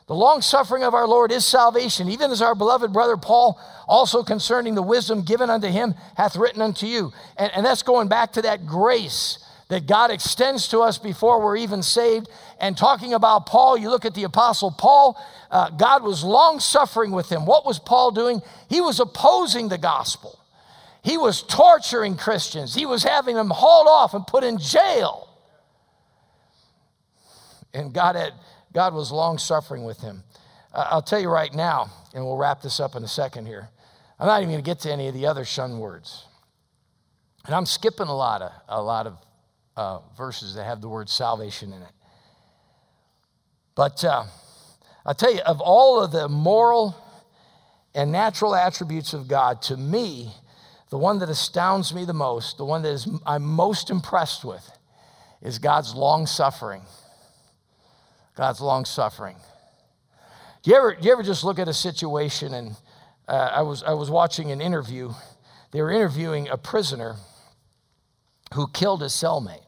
The 0.07 0.15
long 0.15 0.41
suffering 0.41 0.83
of 0.83 0.93
our 0.93 1.07
Lord 1.07 1.31
is 1.31 1.45
salvation, 1.45 2.09
even 2.09 2.31
as 2.31 2.41
our 2.41 2.55
beloved 2.55 2.91
brother 2.91 3.15
Paul, 3.15 3.59
also 3.87 4.21
concerning 4.21 4.75
the 4.75 4.81
wisdom 4.81 5.23
given 5.23 5.49
unto 5.49 5.67
him, 5.67 5.95
hath 6.15 6.35
written 6.35 6.61
unto 6.61 6.85
you. 6.85 7.13
And, 7.37 7.51
and 7.53 7.65
that's 7.65 7.83
going 7.83 8.09
back 8.09 8.33
to 8.33 8.41
that 8.41 8.65
grace 8.65 9.39
that 9.69 9.87
God 9.87 10.11
extends 10.11 10.67
to 10.67 10.81
us 10.81 10.97
before 10.97 11.41
we're 11.41 11.57
even 11.57 11.81
saved. 11.81 12.29
And 12.59 12.77
talking 12.77 13.13
about 13.13 13.45
Paul, 13.45 13.77
you 13.77 13.89
look 13.89 14.05
at 14.05 14.13
the 14.13 14.23
Apostle 14.23 14.71
Paul, 14.71 15.19
uh, 15.49 15.69
God 15.69 16.03
was 16.03 16.23
long 16.23 16.59
suffering 16.59 17.11
with 17.11 17.31
him. 17.31 17.45
What 17.45 17.65
was 17.65 17.79
Paul 17.79 18.11
doing? 18.11 18.41
He 18.69 18.81
was 18.81 18.99
opposing 18.99 19.69
the 19.69 19.77
gospel, 19.77 20.37
he 21.03 21.17
was 21.17 21.43
torturing 21.43 22.15
Christians, 22.15 22.73
he 22.73 22.85
was 22.85 23.03
having 23.03 23.35
them 23.35 23.49
hauled 23.49 23.87
off 23.87 24.13
and 24.13 24.25
put 24.25 24.43
in 24.43 24.57
jail. 24.57 25.29
And 27.73 27.93
God, 27.93 28.15
had, 28.15 28.33
God 28.73 28.93
was 28.93 29.11
long 29.11 29.37
suffering 29.37 29.83
with 29.83 29.99
him. 29.99 30.23
I'll 30.73 31.01
tell 31.01 31.19
you 31.19 31.29
right 31.29 31.53
now, 31.53 31.89
and 32.13 32.23
we'll 32.23 32.37
wrap 32.37 32.61
this 32.61 32.79
up 32.79 32.95
in 32.95 33.03
a 33.03 33.07
second 33.07 33.47
here. 33.47 33.69
I'm 34.19 34.27
not 34.27 34.41
even 34.41 34.53
going 34.53 34.63
to 34.63 34.69
get 34.69 34.79
to 34.81 34.91
any 34.91 35.07
of 35.07 35.13
the 35.13 35.25
other 35.25 35.43
shun 35.43 35.79
words. 35.79 36.25
And 37.45 37.53
I'm 37.53 37.65
skipping 37.65 38.07
a 38.07 38.15
lot 38.15 38.41
of, 38.41 38.51
a 38.69 38.81
lot 38.81 39.07
of 39.07 39.17
uh, 39.75 39.99
verses 40.15 40.55
that 40.55 40.63
have 40.63 40.81
the 40.81 40.87
word 40.87 41.09
salvation 41.09 41.73
in 41.73 41.81
it. 41.81 41.91
But 43.75 44.03
uh, 44.05 44.23
I'll 45.05 45.15
tell 45.15 45.33
you, 45.33 45.41
of 45.41 45.59
all 45.59 46.01
of 46.01 46.11
the 46.11 46.29
moral 46.29 46.95
and 47.93 48.11
natural 48.11 48.55
attributes 48.55 49.13
of 49.13 49.27
God, 49.27 49.61
to 49.63 49.77
me, 49.77 50.31
the 50.93 50.99
one 50.99 51.17
that 51.17 51.29
astounds 51.29 51.91
me 51.91 52.05
the 52.05 52.13
most, 52.13 52.59
the 52.59 52.65
one 52.65 52.83
that 52.83 52.91
is, 52.91 53.09
I'm 53.25 53.41
most 53.41 53.89
impressed 53.89 54.45
with, 54.45 54.63
is 55.41 55.57
God's 55.57 55.95
long 55.95 56.27
suffering. 56.27 56.83
God's 58.35 58.61
long 58.61 58.85
suffering. 58.85 59.37
Do 60.61 60.69
you 60.69 60.77
ever, 60.77 60.93
do 60.93 61.07
you 61.07 61.11
ever 61.11 61.23
just 61.23 61.43
look 61.43 61.57
at 61.57 61.67
a 61.67 61.73
situation 61.73 62.53
and 62.53 62.75
uh, 63.27 63.49
I, 63.55 63.63
was, 63.63 63.81
I 63.81 63.93
was 63.93 64.11
watching 64.11 64.51
an 64.51 64.61
interview. 64.61 65.09
They 65.71 65.81
were 65.81 65.89
interviewing 65.89 66.47
a 66.47 66.57
prisoner 66.57 67.15
who 68.53 68.67
killed 68.67 69.01
his 69.01 69.13
cellmate. 69.13 69.65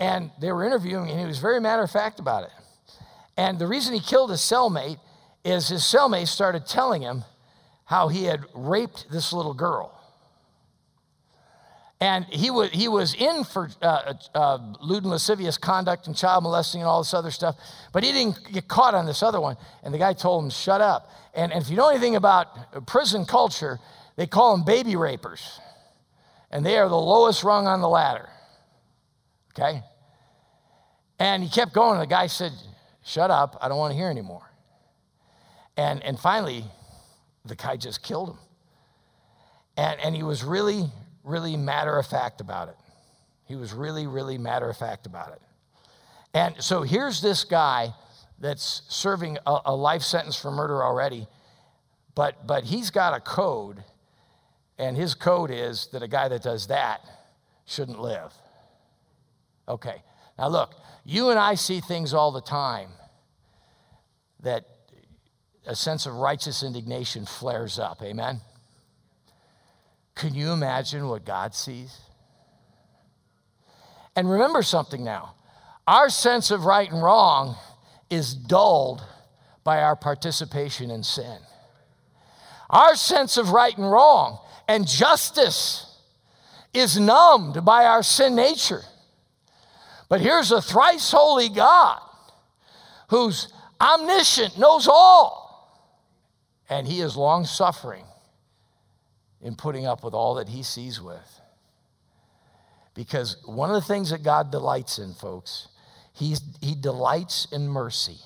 And 0.00 0.32
they 0.40 0.50
were 0.50 0.64
interviewing 0.64 1.10
and 1.10 1.20
he 1.20 1.26
was 1.26 1.38
very 1.38 1.60
matter 1.60 1.84
of 1.84 1.92
fact 1.92 2.18
about 2.18 2.42
it. 2.42 2.50
And 3.36 3.60
the 3.60 3.68
reason 3.68 3.94
he 3.94 4.00
killed 4.00 4.30
his 4.30 4.40
cellmate 4.40 4.98
is 5.44 5.68
his 5.68 5.82
cellmate 5.82 6.26
started 6.26 6.66
telling 6.66 7.02
him 7.02 7.22
how 7.84 8.08
he 8.08 8.24
had 8.24 8.44
raped 8.54 9.06
this 9.10 9.32
little 9.32 9.54
girl. 9.54 9.90
And 12.00 12.24
he 12.26 12.50
was, 12.50 12.70
he 12.70 12.88
was 12.88 13.14
in 13.14 13.44
for 13.44 13.70
uh, 13.80 14.14
uh, 14.34 14.58
lewd 14.82 15.04
and 15.04 15.10
lascivious 15.10 15.56
conduct 15.56 16.06
and 16.06 16.16
child 16.16 16.42
molesting 16.42 16.80
and 16.80 16.88
all 16.88 17.02
this 17.02 17.14
other 17.14 17.30
stuff, 17.30 17.56
but 17.92 18.02
he 18.02 18.12
didn't 18.12 18.52
get 18.52 18.68
caught 18.68 18.94
on 18.94 19.06
this 19.06 19.22
other 19.22 19.40
one. 19.40 19.56
And 19.82 19.94
the 19.94 19.98
guy 19.98 20.12
told 20.12 20.44
him, 20.44 20.50
shut 20.50 20.80
up. 20.80 21.10
And, 21.34 21.52
and 21.52 21.62
if 21.62 21.70
you 21.70 21.76
know 21.76 21.88
anything 21.88 22.16
about 22.16 22.86
prison 22.86 23.24
culture, 23.24 23.78
they 24.16 24.26
call 24.26 24.56
them 24.56 24.64
baby 24.66 24.96
rapers 24.96 25.60
and 26.54 26.64
they 26.64 26.78
are 26.78 26.88
the 26.88 26.96
lowest 26.96 27.42
rung 27.42 27.66
on 27.66 27.80
the 27.80 27.88
ladder. 27.88 28.28
Okay? 29.50 29.82
And 31.18 31.42
he 31.42 31.48
kept 31.50 31.72
going. 31.74 31.94
And 31.94 32.02
The 32.02 32.14
guy 32.14 32.28
said, 32.28 32.52
Shut 33.04 33.30
up. 33.30 33.58
I 33.60 33.68
don't 33.68 33.76
want 33.76 33.92
to 33.92 33.96
hear 33.96 34.08
anymore. 34.08 34.50
And, 35.76 36.02
and 36.02 36.18
finally, 36.18 36.64
the 37.44 37.54
guy 37.54 37.76
just 37.76 38.02
killed 38.02 38.30
him. 38.30 38.38
And, 39.76 40.00
and 40.00 40.14
he 40.14 40.22
was 40.22 40.44
really, 40.44 40.90
really 41.22 41.56
matter 41.56 41.98
of 41.98 42.06
fact 42.06 42.40
about 42.40 42.68
it. 42.68 42.76
He 43.46 43.56
was 43.56 43.72
really, 43.72 44.06
really 44.06 44.38
matter 44.38 44.68
of 44.68 44.76
fact 44.76 45.06
about 45.06 45.32
it. 45.32 45.42
And 46.32 46.54
so 46.62 46.82
here's 46.82 47.20
this 47.20 47.44
guy 47.44 47.94
that's 48.38 48.82
serving 48.88 49.38
a, 49.46 49.58
a 49.66 49.74
life 49.74 50.02
sentence 50.02 50.36
for 50.36 50.50
murder 50.50 50.82
already, 50.82 51.26
but, 52.14 52.46
but 52.46 52.64
he's 52.64 52.90
got 52.90 53.14
a 53.14 53.20
code 53.20 53.84
and 54.78 54.96
his 54.96 55.14
code 55.14 55.50
is 55.50 55.88
that 55.92 56.02
a 56.02 56.08
guy 56.08 56.28
that 56.28 56.42
does 56.42 56.66
that 56.66 57.00
shouldn't 57.64 58.00
live. 58.00 58.32
Okay, 59.68 60.02
now 60.38 60.48
look, 60.48 60.74
you 61.04 61.30
and 61.30 61.38
I 61.38 61.54
see 61.54 61.80
things 61.80 62.12
all 62.12 62.32
the 62.32 62.40
time 62.40 62.90
that 64.40 64.66
a 65.66 65.74
sense 65.74 66.06
of 66.06 66.14
righteous 66.14 66.62
indignation 66.62 67.26
flares 67.26 67.78
up. 67.78 68.02
Amen? 68.02 68.40
Can 70.14 70.34
you 70.34 70.52
imagine 70.52 71.08
what 71.08 71.24
God 71.24 71.54
sees? 71.54 71.98
And 74.16 74.30
remember 74.30 74.62
something 74.62 75.04
now 75.04 75.34
our 75.86 76.08
sense 76.08 76.50
of 76.50 76.64
right 76.64 76.90
and 76.90 77.02
wrong 77.02 77.56
is 78.08 78.34
dulled 78.34 79.02
by 79.64 79.82
our 79.82 79.96
participation 79.96 80.90
in 80.90 81.02
sin. 81.02 81.38
Our 82.70 82.96
sense 82.96 83.36
of 83.36 83.50
right 83.50 83.76
and 83.76 83.90
wrong 83.90 84.38
and 84.66 84.86
justice 84.86 85.98
is 86.72 86.98
numbed 86.98 87.64
by 87.64 87.84
our 87.84 88.02
sin 88.02 88.34
nature. 88.34 88.82
But 90.08 90.20
here's 90.20 90.50
a 90.52 90.62
thrice 90.62 91.10
holy 91.10 91.48
God 91.48 92.00
who's 93.08 93.52
omniscient, 93.80 94.58
knows 94.58 94.88
all, 94.88 95.43
and 96.68 96.86
he 96.86 97.00
is 97.00 97.16
long 97.16 97.44
suffering 97.44 98.04
in 99.40 99.54
putting 99.54 99.86
up 99.86 100.02
with 100.02 100.14
all 100.14 100.34
that 100.34 100.48
he 100.48 100.62
sees 100.62 101.00
with. 101.00 101.40
Because 102.94 103.36
one 103.44 103.70
of 103.70 103.74
the 103.74 103.86
things 103.86 104.10
that 104.10 104.22
God 104.22 104.50
delights 104.50 104.98
in, 104.98 105.14
folks, 105.14 105.68
he's, 106.12 106.40
he 106.60 106.74
delights 106.74 107.46
in 107.52 107.68
mercy. 107.68 108.18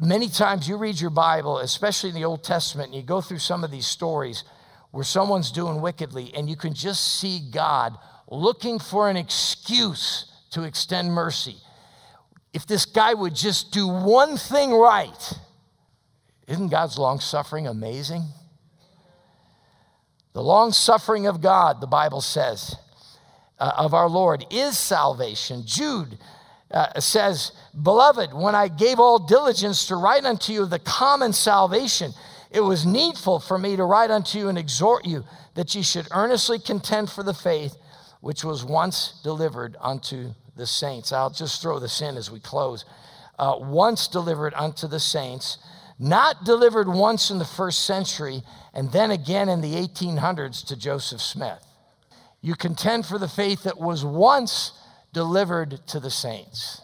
Many 0.00 0.28
times 0.28 0.68
you 0.68 0.76
read 0.76 1.00
your 1.00 1.10
Bible, 1.10 1.58
especially 1.58 2.10
in 2.10 2.14
the 2.14 2.24
Old 2.24 2.44
Testament, 2.44 2.88
and 2.88 2.96
you 2.96 3.02
go 3.02 3.20
through 3.20 3.40
some 3.40 3.64
of 3.64 3.70
these 3.70 3.86
stories 3.86 4.44
where 4.90 5.04
someone's 5.04 5.52
doing 5.52 5.80
wickedly, 5.80 6.32
and 6.34 6.48
you 6.48 6.56
can 6.56 6.72
just 6.72 7.18
see 7.20 7.40
God 7.52 7.96
looking 8.30 8.78
for 8.78 9.10
an 9.10 9.16
excuse 9.16 10.30
to 10.50 10.62
extend 10.62 11.12
mercy. 11.12 11.56
If 12.54 12.66
this 12.66 12.84
guy 12.84 13.12
would 13.12 13.34
just 13.34 13.72
do 13.72 13.86
one 13.86 14.36
thing 14.36 14.72
right, 14.72 15.32
isn't 16.48 16.68
God's 16.68 16.98
long 16.98 17.20
suffering 17.20 17.66
amazing? 17.66 18.24
The 20.32 20.42
long 20.42 20.72
suffering 20.72 21.26
of 21.26 21.40
God, 21.40 21.80
the 21.80 21.86
Bible 21.86 22.20
says, 22.20 22.74
uh, 23.58 23.72
of 23.76 23.92
our 23.92 24.08
Lord 24.08 24.46
is 24.50 24.78
salvation. 24.78 25.64
Jude 25.66 26.16
uh, 26.70 27.00
says, 27.00 27.52
Beloved, 27.80 28.32
when 28.32 28.54
I 28.54 28.68
gave 28.68 28.98
all 28.98 29.18
diligence 29.18 29.86
to 29.86 29.96
write 29.96 30.24
unto 30.24 30.52
you 30.52 30.66
the 30.66 30.78
common 30.78 31.32
salvation, 31.32 32.12
it 32.50 32.60
was 32.60 32.86
needful 32.86 33.40
for 33.40 33.58
me 33.58 33.76
to 33.76 33.84
write 33.84 34.10
unto 34.10 34.38
you 34.38 34.48
and 34.48 34.56
exhort 34.56 35.04
you 35.04 35.24
that 35.54 35.74
ye 35.74 35.82
should 35.82 36.08
earnestly 36.12 36.58
contend 36.58 37.10
for 37.10 37.22
the 37.22 37.34
faith 37.34 37.76
which 38.20 38.44
was 38.44 38.64
once 38.64 39.20
delivered 39.22 39.76
unto 39.80 40.32
the 40.56 40.66
saints. 40.66 41.12
I'll 41.12 41.30
just 41.30 41.62
throw 41.62 41.78
this 41.78 42.00
in 42.00 42.16
as 42.16 42.30
we 42.30 42.40
close. 42.40 42.84
Uh, 43.38 43.56
once 43.58 44.08
delivered 44.08 44.54
unto 44.54 44.88
the 44.88 44.98
saints, 44.98 45.58
not 45.98 46.44
delivered 46.44 46.88
once 46.88 47.30
in 47.30 47.38
the 47.38 47.44
first 47.44 47.84
century 47.84 48.42
and 48.72 48.92
then 48.92 49.10
again 49.10 49.48
in 49.48 49.60
the 49.60 49.74
1800s 49.74 50.64
to 50.66 50.76
Joseph 50.76 51.20
Smith. 51.20 51.64
You 52.40 52.54
contend 52.54 53.06
for 53.06 53.18
the 53.18 53.28
faith 53.28 53.64
that 53.64 53.80
was 53.80 54.04
once 54.04 54.72
delivered 55.12 55.80
to 55.88 55.98
the 55.98 56.10
saints. 56.10 56.80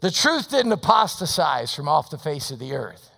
The 0.00 0.10
truth 0.10 0.50
didn't 0.50 0.72
apostatize 0.72 1.74
from 1.74 1.88
off 1.88 2.10
the 2.10 2.16
face 2.16 2.50
of 2.50 2.58
the 2.58 2.72
earth. 2.72 3.10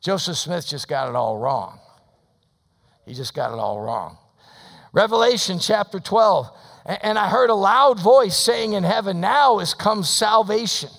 Joseph 0.00 0.36
Smith 0.36 0.66
just 0.66 0.88
got 0.88 1.08
it 1.08 1.14
all 1.14 1.38
wrong. 1.38 1.78
He 3.06 3.14
just 3.14 3.34
got 3.34 3.52
it 3.52 3.60
all 3.60 3.80
wrong. 3.80 4.18
Revelation 4.92 5.60
chapter 5.60 6.00
12. 6.00 6.50
And 6.84 7.16
I 7.16 7.28
heard 7.28 7.50
a 7.50 7.54
loud 7.54 8.00
voice 8.00 8.36
saying 8.36 8.72
in 8.72 8.82
heaven, 8.82 9.20
Now 9.20 9.60
is 9.60 9.74
come 9.74 10.02
salvation 10.02 10.90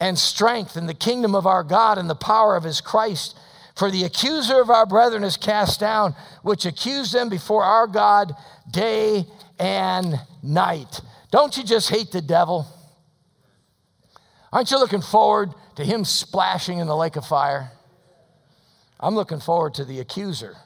and 0.00 0.18
strength 0.18 0.76
in 0.76 0.86
the 0.86 0.94
kingdom 0.94 1.34
of 1.34 1.46
our 1.46 1.62
God 1.62 1.98
and 1.98 2.08
the 2.08 2.14
power 2.14 2.56
of 2.56 2.64
his 2.64 2.80
Christ. 2.80 3.36
For 3.76 3.90
the 3.90 4.04
accuser 4.04 4.60
of 4.60 4.70
our 4.70 4.86
brethren 4.86 5.22
is 5.24 5.36
cast 5.36 5.80
down, 5.80 6.14
which 6.42 6.64
accused 6.64 7.12
them 7.12 7.28
before 7.28 7.62
our 7.62 7.86
God 7.86 8.34
day 8.70 9.26
and 9.58 10.14
night. 10.42 11.00
Don't 11.30 11.56
you 11.56 11.64
just 11.64 11.90
hate 11.90 12.10
the 12.10 12.22
devil? 12.22 12.66
Aren't 14.52 14.70
you 14.70 14.78
looking 14.78 15.02
forward 15.02 15.50
to 15.76 15.84
him 15.84 16.04
splashing 16.04 16.78
in 16.78 16.86
the 16.86 16.96
lake 16.96 17.16
of 17.16 17.26
fire? 17.26 17.70
I'm 18.98 19.14
looking 19.14 19.40
forward 19.40 19.74
to 19.74 19.84
the 19.84 20.00
accuser 20.00 20.56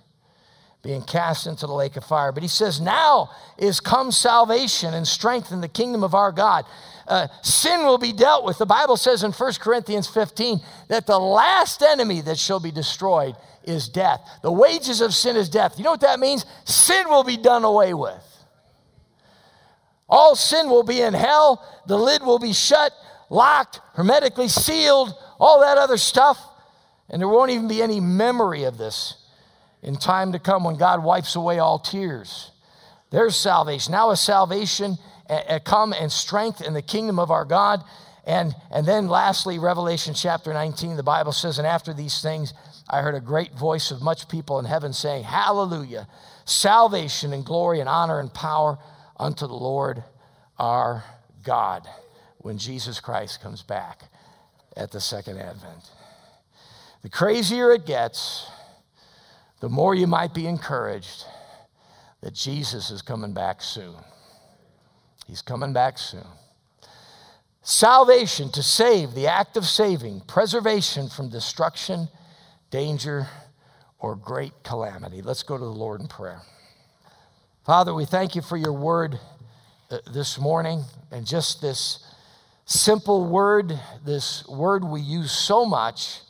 being 0.83 1.03
cast 1.03 1.47
into 1.47 1.66
the 1.66 1.72
lake 1.72 1.97
of 1.97 2.05
fire. 2.05 2.33
But 2.33 2.43
he 2.43 2.49
says, 2.49 2.81
Now 2.81 3.31
is 3.59 3.81
come 3.81 4.11
salvation 4.11 4.95
and 4.95 5.07
strength 5.07 5.53
in 5.53 5.61
the 5.61 5.68
kingdom 5.68 6.03
of 6.03 6.14
our 6.14 6.33
God. 6.33 6.64
Uh, 7.07 7.28
sin 7.43 7.81
will 7.81 7.99
be 7.99 8.12
dealt 8.12 8.45
with. 8.45 8.59
The 8.59 8.66
Bible 8.66 8.97
says 8.97 9.22
in 9.22 9.33
1 9.33 9.53
Corinthians 9.61 10.07
15 10.07 10.61
that 10.89 11.07
the 11.07 11.18
last 11.18 11.83
enemy 11.83 12.20
that 12.22 12.39
shall 12.39 12.61
be 12.61 12.70
destroyed 12.70 13.35
is 13.64 13.89
death. 13.89 14.20
The 14.43 14.53
wages 14.53 15.01
of 15.01 15.14
sin 15.14 15.37
is 15.37 15.49
death. 15.49 15.74
You 15.76 15.85
know 15.85 15.91
what 15.91 16.01
that 16.01 16.20
means? 16.20 16.47
Sin 16.64 17.09
will 17.09 17.24
be 17.24 17.37
done 17.37 17.64
away 17.64 17.93
with. 17.95 18.24
All 20.09 20.35
sin 20.35 20.68
will 20.68 20.83
be 20.83 21.03
in 21.03 21.14
hell, 21.14 21.64
the 21.87 21.97
lid 21.97 22.22
will 22.22 22.41
be 22.41 22.53
shut, 22.53 22.93
locked, 23.28 23.81
hermetically 23.95 24.49
sealed, 24.49 25.14
all 25.39 25.61
that 25.61 25.78
other 25.78 25.99
stuff. 25.99 26.39
And 27.09 27.20
there 27.20 27.28
won't 27.28 27.51
even 27.51 27.68
be 27.68 27.83
any 27.83 28.01
memory 28.01 28.64
of 28.64 28.78
this 28.78 29.20
in 29.83 29.97
time 29.97 30.33
to 30.33 30.39
come 30.39 30.64
when 30.64 30.76
God 30.76 31.03
wipes 31.03 31.37
away 31.37 31.59
all 31.59 31.78
tears. 31.78 32.51
There's 33.11 33.37
salvation. 33.37 33.93
Now 33.93 34.11
is 34.11 34.20
salvation 34.20 34.99
eh, 35.28 35.43
eh, 35.47 35.59
come 35.59 35.93
and 35.93 36.11
strength 36.11 36.61
in 36.61 36.74
the 36.74 36.83
kingdom 36.83 37.18
of 37.18 37.31
our 37.31 37.45
God. 37.45 37.83
And, 38.24 38.55
and 38.70 38.87
then 38.87 39.09
lastly, 39.09 39.59
Revelation 39.59 40.14
chapter 40.14 40.53
19, 40.53 40.97
the 40.97 41.03
Bible 41.03 41.33
says, 41.33 41.59
And 41.59 41.66
after 41.66 41.93
these 41.93 42.20
things, 42.22 42.55
I 42.89 43.01
heard 43.01 43.14
a 43.14 43.20
great 43.20 43.55
voice 43.55 43.91
of 43.91 44.03
much 44.03 44.28
people 44.28 44.59
in 44.59 44.64
heaven 44.64 44.93
saying, 44.93 45.24
Hallelujah! 45.24 46.07
Salvation 46.45 47.33
and 47.33 47.45
glory 47.45 47.81
and 47.81 47.89
honor 47.89 48.20
and 48.20 48.33
power 48.33 48.78
unto 49.18 49.47
the 49.47 49.55
Lord 49.55 50.05
our 50.59 51.05
God 51.43 51.89
when 52.39 52.59
Jesus 52.59 53.01
Christ 53.01 53.41
comes 53.41 53.62
back 53.62 54.03
at 54.76 54.91
the 54.91 55.01
second 55.01 55.39
advent. 55.39 55.91
The 57.03 57.09
crazier 57.09 57.72
it 57.72 57.87
gets, 57.87 58.47
the 59.61 59.69
more 59.69 59.95
you 59.95 60.07
might 60.07 60.35
be 60.35 60.47
encouraged 60.47 61.25
that 62.23 62.35
Jesus 62.35 62.91
is 62.91 63.03
coming 63.03 63.33
back 63.33 63.63
soon. 63.63 63.97
He's 65.27 65.43
coming 65.43 65.73
back 65.73 65.99
soon. 65.99 66.27
Salvation 67.63 68.51
to 68.53 68.63
save, 68.63 69.15
the 69.15 69.27
act 69.27 69.57
of 69.57 69.67
saving, 69.67 70.23
preservation 70.27 71.09
from 71.09 71.29
destruction, 71.29 72.09
danger, 72.71 73.29
or 73.99 74.17
great 74.17 74.53
calamity. 74.63 75.23
Let's 75.23 75.43
go 75.43 75.57
to 75.57 75.65
the 75.65 75.71
Lord 75.71 76.01
in 76.01 76.09
prayer. 76.09 76.41
Father, 77.65 77.95
we 77.95 78.07
thank 78.07 78.35
you 78.35 78.43
for 78.43 78.57
your 78.57 78.73
word 78.73 79.21
uh, 79.91 79.99
this 80.13 80.39
morning 80.39 80.83
and 81.11 81.27
just 81.27 81.61
this 81.61 82.07
simple 82.65 83.27
word, 83.27 83.79
this 84.05 84.47
word 84.49 84.85
we 84.85 85.01
use 85.01 85.31
so 85.31 85.67
much 85.67 86.21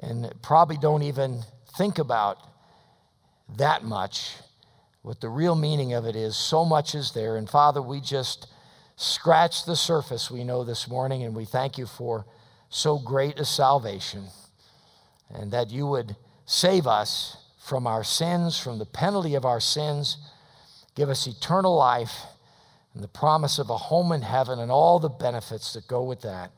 and 0.00 0.30
probably 0.42 0.76
don't 0.76 1.02
even 1.02 1.42
think 1.78 1.98
about 1.98 2.38
that 3.56 3.84
much. 3.84 4.36
What 5.02 5.20
the 5.20 5.28
real 5.28 5.54
meaning 5.54 5.92
of 5.92 6.04
it 6.04 6.16
is, 6.16 6.36
so 6.36 6.64
much 6.64 6.94
is 6.94 7.12
there. 7.12 7.36
And 7.36 7.48
Father, 7.48 7.80
we 7.80 8.00
just 8.00 8.48
scratch 8.96 9.64
the 9.64 9.76
surface, 9.76 10.30
we 10.30 10.42
know 10.42 10.64
this 10.64 10.88
morning, 10.88 11.22
and 11.22 11.34
we 11.34 11.44
thank 11.44 11.78
you 11.78 11.86
for 11.86 12.24
so 12.68 12.98
great 12.98 13.38
a 13.38 13.44
salvation 13.44 14.24
and 15.32 15.52
that 15.52 15.70
you 15.70 15.86
would 15.86 16.16
save 16.44 16.86
us 16.86 17.36
from 17.64 17.86
our 17.86 18.04
sins, 18.04 18.58
from 18.58 18.78
the 18.78 18.86
penalty 18.86 19.34
of 19.34 19.44
our 19.44 19.60
sins, 19.60 20.18
give 20.94 21.08
us 21.08 21.26
eternal 21.26 21.76
life 21.76 22.22
and 22.94 23.02
the 23.02 23.08
promise 23.08 23.58
of 23.58 23.70
a 23.70 23.76
home 23.76 24.12
in 24.12 24.22
heaven 24.22 24.58
and 24.58 24.70
all 24.70 24.98
the 24.98 25.08
benefits 25.08 25.72
that 25.74 25.86
go 25.86 26.02
with 26.02 26.22
that. 26.22 26.50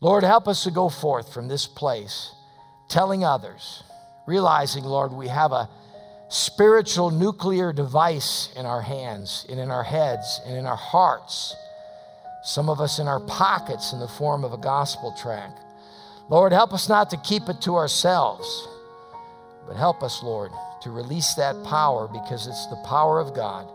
Lord, 0.00 0.22
help 0.22 0.46
us 0.46 0.64
to 0.64 0.70
go 0.70 0.88
forth 0.88 1.32
from 1.32 1.48
this 1.48 1.66
place 1.66 2.30
telling 2.88 3.24
others, 3.24 3.82
realizing, 4.26 4.84
Lord, 4.84 5.12
we 5.12 5.28
have 5.28 5.52
a 5.52 5.68
spiritual 6.28 7.10
nuclear 7.10 7.72
device 7.72 8.48
in 8.56 8.66
our 8.66 8.82
hands 8.82 9.46
and 9.48 9.60
in 9.60 9.70
our 9.70 9.84
heads 9.84 10.40
and 10.46 10.56
in 10.56 10.66
our 10.66 10.76
hearts. 10.76 11.54
Some 12.42 12.68
of 12.68 12.80
us 12.80 12.98
in 12.98 13.08
our 13.08 13.20
pockets 13.20 13.92
in 13.92 14.00
the 14.00 14.08
form 14.08 14.44
of 14.44 14.52
a 14.52 14.58
gospel 14.58 15.14
track. 15.20 15.50
Lord, 16.28 16.52
help 16.52 16.72
us 16.72 16.88
not 16.88 17.10
to 17.10 17.16
keep 17.18 17.48
it 17.48 17.60
to 17.62 17.76
ourselves, 17.76 18.68
but 19.66 19.76
help 19.76 20.02
us, 20.02 20.22
Lord, 20.22 20.50
to 20.82 20.90
release 20.90 21.34
that 21.34 21.62
power 21.64 22.08
because 22.08 22.46
it's 22.46 22.66
the 22.66 22.82
power 22.86 23.20
of 23.20 23.34
God 23.34 23.70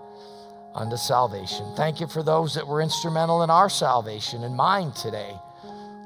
unto 0.75 0.97
salvation. 0.97 1.65
Thank 1.75 1.99
you 1.99 2.07
for 2.07 2.23
those 2.23 2.53
that 2.53 2.67
were 2.67 2.81
instrumental 2.81 3.43
in 3.43 3.49
our 3.49 3.69
salvation 3.69 4.43
and 4.43 4.55
mine 4.55 4.91
today. 4.91 5.33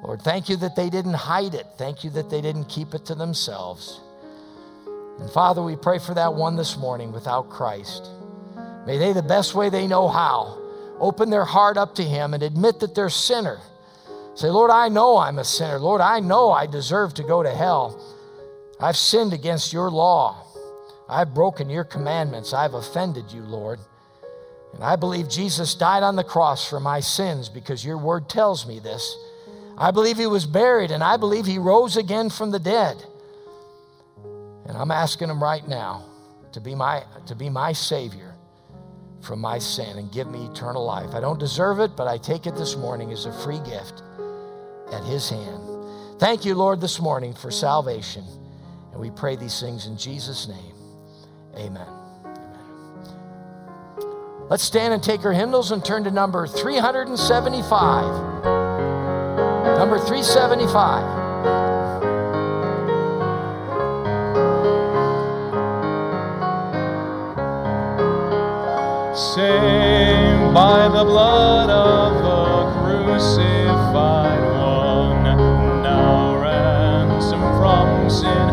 Lord, 0.04 0.22
thank 0.22 0.50
you 0.50 0.58
that 0.58 0.76
they 0.76 0.90
didn't 0.90 1.14
hide 1.14 1.54
it. 1.54 1.66
Thank 1.78 2.04
you 2.04 2.10
that 2.12 2.30
they 2.30 2.42
didn't 2.42 2.66
keep 2.66 2.94
it 2.94 3.06
to 3.06 3.16
themselves. 3.16 4.02
And 5.20 5.30
Father, 5.30 5.62
we 5.62 5.76
pray 5.76 6.00
for 6.00 6.14
that 6.14 6.34
one 6.34 6.56
this 6.56 6.78
morning 6.78 7.12
without 7.12 7.50
Christ. 7.50 8.10
May 8.86 8.98
they, 8.98 9.14
the 9.14 9.22
best 9.22 9.56
way 9.56 9.70
they 9.70 9.88
know 9.88 10.08
how, 10.08 10.60
open 11.00 11.30
their 11.30 11.46
heart 11.46 11.78
up 11.78 11.96
to 11.96 12.04
Him 12.04 12.34
and 12.34 12.44
admit 12.44 12.80
that 12.80 12.96
they're 12.96 13.10
sinner. 13.10 13.60
Say, 14.36 14.50
Lord, 14.50 14.72
I 14.72 14.90
know 14.90 15.18
I'm 15.18 15.40
a 15.40 15.44
sinner. 15.44 15.80
Lord, 15.80 16.02
I 16.02 16.20
know 16.20 16.52
I 16.52 16.66
deserve 16.66 17.14
to 17.16 17.24
go 17.24 17.44
to 17.44 17.54
hell. 17.54 18.02
I've 18.80 18.98
sinned 18.98 19.32
against 19.32 19.72
your 19.72 19.92
law. 19.92 20.46
I've 21.08 21.34
broken 21.34 21.70
your 21.70 21.84
commandments. 21.84 22.54
I've 22.54 22.74
offended 22.74 23.32
you, 23.32 23.44
Lord. 23.44 23.80
And 24.74 24.84
I 24.84 24.96
believe 24.96 25.30
Jesus 25.30 25.76
died 25.76 26.02
on 26.02 26.16
the 26.16 26.24
cross 26.24 26.68
for 26.68 26.80
my 26.80 27.00
sins 27.00 27.48
because 27.48 27.86
your 27.86 27.98
word 27.98 28.28
tells 28.28 28.66
me 28.66 28.80
this. 28.80 29.16
I 29.78 29.92
believe 29.92 30.18
he 30.18 30.28
was 30.28 30.46
buried 30.46 30.92
and 30.92 31.04
I 31.04 31.18
believe 31.18 31.46
he 31.46 31.60
rose 31.60 31.96
again 31.96 32.30
from 32.30 32.52
the 32.52 32.60
dead. 32.60 33.06
And 34.68 34.78
I'm 34.78 34.92
asking 34.92 35.30
him 35.30 35.42
right 35.42 35.68
now 35.68 36.06
to 36.54 36.62
be 36.62 36.76
my, 36.76 37.04
to 37.26 37.36
be 37.36 37.50
my 37.50 37.74
Savior 37.74 38.36
from 39.22 39.40
my 39.40 39.58
sin 39.58 39.98
and 39.98 40.12
give 40.12 40.28
me 40.30 40.46
eternal 40.46 40.86
life. 40.86 41.14
I 41.14 41.20
don't 41.20 41.40
deserve 41.40 41.80
it, 41.80 41.96
but 41.96 42.08
I 42.08 42.18
take 42.18 42.46
it 42.46 42.56
this 42.56 42.76
morning 42.76 43.12
as 43.12 43.26
a 43.26 43.34
free 43.44 43.60
gift 43.60 44.04
at 44.92 45.04
his 45.04 45.30
hand. 45.30 46.20
Thank 46.20 46.46
you, 46.46 46.56
Lord, 46.56 46.80
this 46.82 47.00
morning 47.00 47.34
for 47.34 47.50
salvation. 47.52 48.24
And 48.92 49.00
we 49.02 49.10
pray 49.10 49.36
these 49.36 49.60
things 49.60 49.88
in 49.88 49.98
Jesus' 49.98 50.48
name. 50.48 50.76
Amen. 51.56 51.88
Amen. 52.26 52.44
Let's 54.50 54.64
stand 54.64 54.94
and 54.94 55.02
take 55.02 55.26
our 55.26 55.34
hymnals 55.34 55.72
and 55.72 55.84
turn 55.84 56.04
to 56.04 56.12
number 56.12 56.46
375. 56.48 58.44
Number 59.78 59.98
375. 59.98 61.23
Saved 69.16 70.54
by 70.56 70.88
the 70.88 71.04
blood 71.04 71.70
of 71.70 72.24
the 72.24 72.82
crucified 72.82 74.42
one, 74.58 75.24
now 75.84 76.36
ransom 76.42 77.42
from 77.60 78.10
sin 78.10 78.53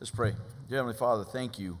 Let's 0.00 0.10
pray. 0.10 0.32
Dear 0.66 0.78
Heavenly 0.78 0.96
Father, 0.96 1.24
thank 1.24 1.58
you, 1.58 1.78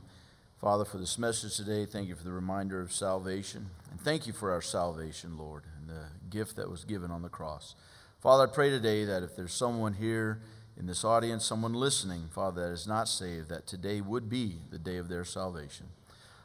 Father, 0.60 0.84
for 0.84 0.98
this 0.98 1.16
message 1.16 1.56
today. 1.56 1.86
Thank 1.86 2.06
you 2.06 2.14
for 2.14 2.22
the 2.22 2.32
reminder 2.32 2.78
of 2.78 2.92
salvation. 2.92 3.70
And 3.90 3.98
thank 3.98 4.26
you 4.26 4.34
for 4.34 4.52
our 4.52 4.60
salvation, 4.60 5.38
Lord, 5.38 5.62
and 5.78 5.88
the 5.88 6.04
gift 6.28 6.56
that 6.56 6.68
was 6.68 6.84
given 6.84 7.10
on 7.10 7.22
the 7.22 7.30
cross. 7.30 7.74
Father, 8.20 8.44
I 8.44 8.54
pray 8.54 8.68
today 8.68 9.06
that 9.06 9.22
if 9.22 9.36
there's 9.36 9.54
someone 9.54 9.94
here 9.94 10.42
in 10.78 10.86
this 10.86 11.02
audience, 11.02 11.46
someone 11.46 11.72
listening, 11.72 12.28
Father, 12.30 12.68
that 12.68 12.74
is 12.74 12.86
not 12.86 13.08
saved, 13.08 13.48
that 13.48 13.66
today 13.66 14.02
would 14.02 14.28
be 14.28 14.58
the 14.70 14.78
day 14.78 14.98
of 14.98 15.08
their 15.08 15.24
salvation. 15.24 15.86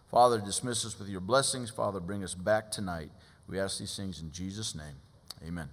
Father, 0.09 0.39
dismiss 0.39 0.85
us 0.85 0.97
with 0.97 1.09
your 1.09 1.19
blessings. 1.19 1.69
Father, 1.69 1.99
bring 1.99 2.23
us 2.23 2.35
back 2.35 2.71
tonight. 2.71 3.11
We 3.49 3.59
ask 3.59 3.79
these 3.79 3.97
things 3.97 4.21
in 4.21 4.31
Jesus' 4.31 4.75
name. 4.75 4.95
Amen. 5.45 5.67